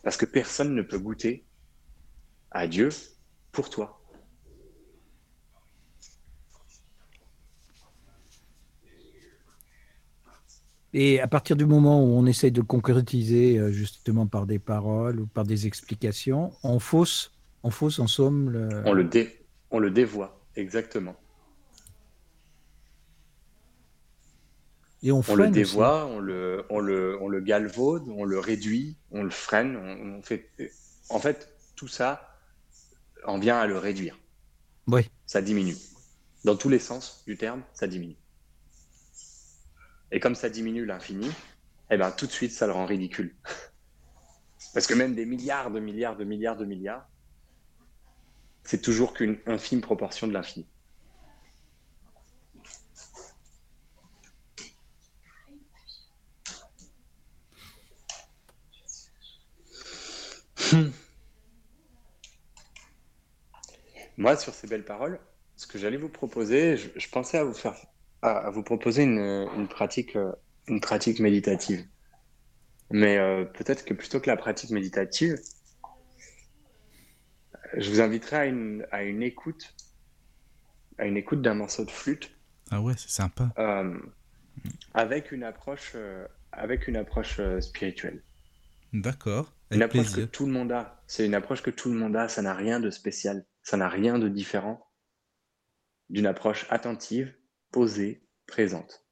Parce 0.03 0.17
que 0.17 0.25
personne 0.25 0.73
ne 0.73 0.81
peut 0.81 0.97
goûter 0.97 1.45
à 2.51 2.67
Dieu 2.67 2.89
pour 3.51 3.69
toi. 3.69 3.98
Et 10.93 11.19
à 11.19 11.27
partir 11.27 11.55
du 11.55 11.65
moment 11.65 12.03
où 12.03 12.07
on 12.17 12.25
essaye 12.25 12.51
de 12.51 12.61
concrétiser 12.61 13.57
euh, 13.57 13.71
justement 13.71 14.25
par 14.25 14.47
des 14.47 14.57
paroles 14.57 15.19
ou 15.19 15.27
par 15.27 15.43
des 15.43 15.67
explications, 15.67 16.51
on 16.63 16.79
fausse, 16.79 17.31
on 17.61 17.69
fausse 17.69 17.99
en 17.99 18.07
somme 18.07 18.49
le... 18.49 18.69
On 18.85 18.93
le, 18.93 19.03
dé... 19.03 19.45
on 19.69 19.77
le 19.79 19.91
dévoie, 19.91 20.41
exactement. 20.55 21.15
Et 25.03 25.11
on, 25.11 25.21
on 25.29 25.35
le 25.35 25.47
dévoie, 25.49 26.07
on 26.07 26.19
le, 26.19 26.65
on, 26.69 26.79
le, 26.79 27.17
on 27.21 27.29
le 27.29 27.39
galvaude, 27.39 28.03
on 28.09 28.25
le 28.25 28.39
réduit, 28.39 28.97
on 29.11 29.23
le 29.23 29.29
freine. 29.29 29.77
On, 29.77 30.21
fait... 30.21 30.49
En 31.09 31.19
fait, 31.19 31.55
tout 31.75 31.87
ça 31.87 32.35
en 33.25 33.39
vient 33.39 33.57
à 33.59 33.67
le 33.67 33.77
réduire. 33.77 34.19
Oui. 34.87 35.09
Ça 35.25 35.41
diminue. 35.41 35.77
Dans 36.43 36.55
tous 36.55 36.69
les 36.69 36.79
sens 36.79 37.23
du 37.27 37.37
terme, 37.37 37.61
ça 37.73 37.87
diminue. 37.87 38.17
Et 40.11 40.19
comme 40.19 40.35
ça 40.35 40.49
diminue 40.49 40.85
l'infini, 40.85 41.29
eh 41.91 41.97
ben, 41.97 42.11
tout 42.11 42.27
de 42.27 42.31
suite, 42.31 42.51
ça 42.51 42.67
le 42.67 42.73
rend 42.73 42.85
ridicule. 42.85 43.35
Parce 44.73 44.87
que 44.87 44.93
même 44.93 45.15
des 45.15 45.25
milliards 45.25 45.71
de 45.71 45.79
milliards 45.79 46.17
de 46.17 46.23
milliards 46.23 46.57
de 46.57 46.65
milliards, 46.65 47.07
c'est 48.63 48.81
toujours 48.81 49.13
qu'une 49.13 49.39
infime 49.45 49.81
proportion 49.81 50.27
de 50.27 50.33
l'infini. 50.33 50.67
Moi, 64.17 64.35
sur 64.37 64.53
ces 64.53 64.67
belles 64.67 64.85
paroles, 64.85 65.19
ce 65.55 65.65
que 65.65 65.77
j'allais 65.79 65.97
vous 65.97 66.09
proposer, 66.09 66.77
je 66.77 67.09
pensais 67.09 67.37
à 67.37 67.43
vous 67.43 67.53
faire 67.53 67.75
à, 68.21 68.49
vous 68.49 68.63
proposer 68.63 69.03
une, 69.03 69.67
pratique, 69.69 70.15
euh, 70.15 70.31
une 70.67 70.81
pratique 70.81 71.19
méditative. 71.19 71.85
Mais 72.91 73.17
euh, 73.17 73.45
peut-être 73.45 73.85
que 73.85 73.93
plutôt 73.93 74.19
que 74.19 74.29
la 74.29 74.37
pratique 74.37 74.71
méditative, 74.71 75.37
je 77.77 77.89
vous 77.89 78.01
inviterai 78.01 78.35
à 78.37 78.45
une, 78.45 78.85
à 78.91 79.03
une 79.03 79.21
écoute, 79.21 79.75
à 80.97 81.05
une 81.05 81.17
écoute 81.17 81.41
d'un 81.41 81.53
morceau 81.53 81.85
de 81.85 81.91
flûte. 81.91 82.31
Ah 82.71 82.81
ouais, 82.81 82.93
c'est 82.97 83.09
sympa. 83.09 83.51
Euh, 83.59 83.99
avec 84.93 85.31
une 85.31 85.43
approche, 85.43 85.91
euh, 85.95 86.27
avec 86.51 86.87
une 86.87 86.95
approche 86.95 87.39
spirituelle. 87.59 88.23
D'accord. 88.91 89.53
Une 89.69 89.83
approche 89.83 90.13
que 90.13 90.21
tout 90.21 90.47
le 90.47 90.51
monde 90.51 90.71
a. 90.71 90.99
C'est 91.05 91.25
une 91.25 91.35
approche 91.35 91.61
que 91.61 91.69
tout 91.69 91.91
le 91.91 91.97
monde 91.97 92.15
a. 92.15 92.27
Ça 92.27 92.41
n'a 92.41 92.55
rien 92.55 92.79
de 92.79 92.89
spécial. 92.89 93.45
Ça 93.61 93.77
n'a 93.77 93.87
rien 93.87 94.17
de 94.17 94.27
différent 94.27 94.83
d'une 96.09 96.25
approche 96.25 96.65
attentive, 96.71 97.35
posée, 97.71 98.21
présente. 98.47 99.03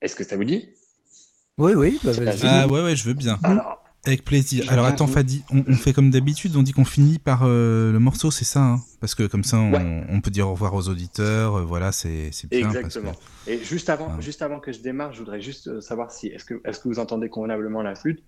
Est-ce 0.00 0.16
que 0.16 0.24
ça 0.24 0.36
vous 0.36 0.44
dit? 0.44 0.68
Oui, 1.58 1.72
oui, 1.74 2.00
bah, 2.02 2.12
vas-y. 2.12 2.40
Ah 2.44 2.66
ouais, 2.66 2.82
ouais, 2.82 2.96
je 2.96 3.04
veux 3.04 3.12
bien. 3.14 3.38
Alors, 3.42 3.84
Avec 4.06 4.24
plaisir. 4.24 4.64
Alors 4.72 4.86
attends, 4.86 5.06
Fadi, 5.06 5.44
on, 5.50 5.62
on 5.68 5.74
fait 5.74 5.92
comme 5.92 6.10
d'habitude, 6.10 6.56
on 6.56 6.62
dit 6.62 6.72
qu'on 6.72 6.86
finit 6.86 7.18
par 7.18 7.42
euh, 7.44 7.92
le 7.92 7.98
morceau, 7.98 8.30
c'est 8.30 8.46
ça 8.46 8.60
hein? 8.62 8.80
Parce 9.00 9.14
que 9.14 9.24
comme 9.24 9.44
ça, 9.44 9.58
on, 9.58 9.72
Ouais. 9.72 10.06
on 10.08 10.20
peut 10.22 10.30
dire 10.30 10.48
au 10.48 10.52
revoir 10.52 10.72
aux 10.72 10.88
auditeurs. 10.88 11.56
euh, 11.56 11.64
voilà, 11.64 11.92
c'est 11.92 12.30
c'est 12.32 12.48
bien. 12.48 12.70
Exactement. 12.70 13.12
Parce 13.12 13.46
Et 13.46 13.62
juste 13.62 13.90
avant, 13.90 14.18
juste 14.22 14.40
avant 14.40 14.58
que 14.58 14.72
je 14.72 14.80
démarre, 14.80 15.12
je 15.12 15.18
voudrais 15.18 15.42
juste 15.42 15.68
euh, 15.68 15.80
savoir 15.82 16.12
si 16.12 16.28
est-ce 16.28 16.46
que, 16.46 16.62
est-ce 16.64 16.80
que 16.80 16.88
vous 16.88 16.98
entendez 16.98 17.28
convenablement 17.28 17.82
la 17.82 17.94
flûte? 17.94 18.24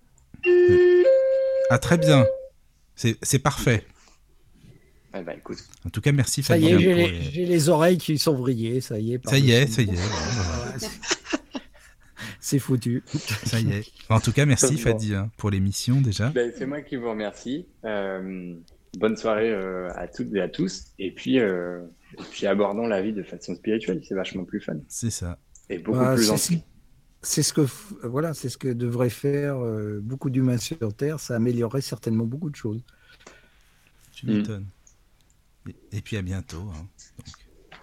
Ah 1.71 1.79
très 1.79 1.97
bien. 1.97 2.23
C'est 2.95 3.17
c'est 3.23 3.39
parfait. 3.39 3.83
Eh 5.15 5.21
ben, 5.21 5.37
écoute, 5.37 5.57
En 5.85 5.89
tout 5.89 6.01
cas, 6.01 6.11
merci 6.11 6.41
Ça 6.43 6.55
Fadi. 6.55 6.65
y 6.65 6.69
est, 6.69 6.79
j'ai 6.79 6.93
les, 6.95 7.09
les- 7.11 7.21
j'ai 7.31 7.45
les 7.45 7.69
oreilles 7.69 7.97
qui 7.99 8.17
sont 8.17 8.35
vrillées, 8.35 8.81
ça 8.81 8.97
y 8.99 9.13
est. 9.13 9.27
Ça 9.29 9.37
y 9.37 9.51
est, 9.51 9.67
ça 9.67 9.81
y 9.81 9.89
est. 9.89 9.97
C'est- 10.79 10.89
C'est 12.39 12.59
foutu. 12.59 13.03
Ça 13.45 13.59
y 13.59 13.71
est. 13.71 13.85
En 14.09 14.19
tout 14.19 14.31
cas, 14.33 14.45
merci. 14.45 14.77
Fadi 14.77 15.15
hein, 15.15 15.31
pour 15.37 15.49
l'émission 15.49 16.01
déjà. 16.01 16.29
ben, 16.29 16.51
c'est 16.57 16.65
moi 16.65 16.81
qui 16.81 16.95
vous 16.97 17.09
remercie. 17.09 17.65
Euh, 17.85 18.53
bonne 18.97 19.15
soirée 19.15 19.49
euh, 19.51 19.89
à 19.95 20.07
toutes 20.07 20.33
et 20.35 20.41
à 20.41 20.49
tous. 20.49 20.85
Et 20.99 21.11
puis, 21.11 21.39
euh, 21.39 21.79
et 22.19 22.23
puis 22.31 22.45
abordons 22.47 22.85
la 22.87 23.01
vie 23.01 23.13
de 23.13 23.23
façon 23.23 23.55
spirituelle. 23.55 24.01
C'est 24.07 24.15
vachement 24.15 24.43
plus 24.43 24.59
fun 24.59 24.75
C'est 24.89 25.09
ça. 25.09 25.37
et 25.69 25.77
beaucoup 25.77 25.99
Bah, 25.99 26.15
plus 26.15 26.25
c'est- 26.25 26.31
ancien. 26.31 26.59
C'est 27.21 27.43
ce 27.43 27.53
que 27.53 27.65
voilà, 28.03 28.33
c'est 28.33 28.49
ce 28.49 28.57
que 28.57 28.67
devraient 28.67 29.09
faire 29.09 29.55
euh, 29.63 30.01
beaucoup 30.03 30.29
d'humains 30.29 30.57
sur 30.57 30.93
Terre. 30.93 31.21
Ça 31.21 31.37
améliorerait 31.37 31.79
certainement 31.81 32.25
beaucoup 32.25 32.49
de 32.49 32.55
choses. 32.57 32.81
Tu 34.11 34.25
m'étonnes. 34.27 34.65
Et, 35.67 35.75
et 35.97 36.01
puis 36.01 36.17
à 36.17 36.21
bientôt. 36.21 36.61
hein. 36.73 36.87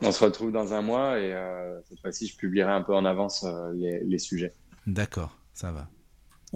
Donc, 0.01 0.09
On 0.09 0.13
se 0.13 0.25
retrouve 0.25 0.53
dans 0.53 0.73
un 0.73 0.83
mois 0.83 1.19
et 1.19 1.33
euh, 1.33 1.81
cette 1.89 2.01
fois-ci, 2.01 2.27
je 2.27 2.37
publierai 2.37 2.73
un 2.73 2.83
peu 2.83 2.95
en 2.95 3.05
avance 3.05 3.45
euh, 3.45 3.73
les, 3.75 4.03
les 4.05 4.19
sujets. 4.19 4.55
D'accord, 4.87 5.39
ça 5.55 5.73
va. 5.73 5.89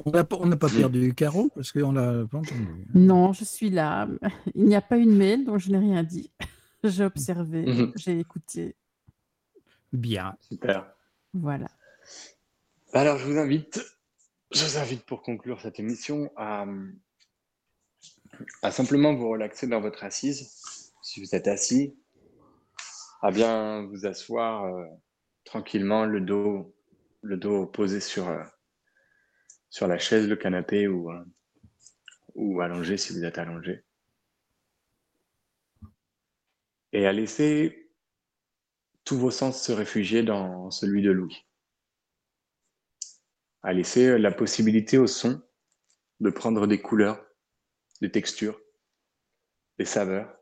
On 0.05 0.11
n'a 0.11 0.25
pas, 0.25 0.37
on 0.41 0.47
n'a 0.47 0.57
pas 0.57 0.69
perdu 0.69 1.15
Caro 1.15 1.51
parce 1.55 1.71
qu'on 1.71 1.93
l'a 1.93 2.25
pas 2.27 2.39
entendu. 2.39 2.87
Non, 2.95 3.33
je 3.33 3.45
suis 3.45 3.71
là. 3.71 4.09
Il 4.55 4.65
n'y 4.65 4.75
a 4.75 4.81
pas 4.83 4.97
une 4.97 5.15
mail, 5.17 5.45
donc 5.45 5.59
je 5.61 5.71
n'ai 5.71 5.79
rien 5.79 6.03
dit. 6.03 6.31
J'ai 6.85 7.05
observé, 7.05 7.65
Mhm. 7.65 7.93
j'ai 7.97 8.19
écouté. 8.19 8.77
Bien. 9.93 10.37
Super. 10.41 10.87
Voilà. 11.33 11.69
Alors, 12.93 13.17
je 13.19 13.25
vous 13.27 13.39
invite, 13.39 13.81
je 14.53 14.65
vous 14.65 14.77
invite 14.79 15.03
pour 15.07 15.23
conclure 15.23 15.61
cette 15.63 15.79
émission 15.81 16.31
à, 16.37 16.67
à 18.63 18.71
simplement 18.71 19.15
vous 19.15 19.29
relaxer 19.31 19.67
dans 19.67 19.81
votre 19.81 20.05
assise. 20.05 20.84
Si 21.05 21.21
vous 21.21 21.35
êtes 21.35 21.49
assis, 21.49 21.95
à 23.21 23.31
bien 23.31 23.83
vous 23.83 24.07
asseoir 24.07 24.65
euh, 24.65 24.87
tranquillement, 25.45 26.07
le 26.07 26.23
dos, 26.23 26.75
le 27.21 27.37
dos 27.37 27.67
posé 27.67 28.01
sur, 28.01 28.27
euh, 28.27 28.43
sur 29.69 29.87
la 29.87 29.99
chaise, 29.99 30.27
le 30.27 30.37
canapé 30.37 30.89
ou, 30.89 31.13
euh, 31.13 31.23
ou 32.35 32.63
allongé 32.63 32.97
si 32.97 33.13
vous 33.13 33.23
êtes 33.23 33.37
allongé. 33.37 33.85
Et 36.95 37.07
à 37.07 37.13
laisser 37.13 37.93
tous 39.05 39.19
vos 39.19 39.31
sens 39.31 39.63
se 39.63 39.73
réfugier 39.73 40.23
dans 40.23 40.71
celui 40.71 41.03
de 41.03 41.11
Louis 41.11 41.47
à 43.63 43.75
laisser 43.75 44.17
la 44.17 44.33
possibilité 44.33 44.97
au 44.97 45.07
son 45.07 45.43
de 46.21 46.31
prendre 46.31 46.67
des 46.67 46.81
couleurs, 46.81 47.23
des 48.01 48.11
textures, 48.11 48.59
des 49.79 49.85
saveurs, 49.85 50.35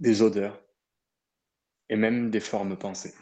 des 0.00 0.22
odeurs 0.22 0.60
et 1.88 1.96
même 1.96 2.30
des 2.30 2.40
formes 2.40 2.76
pensées. 2.76 3.14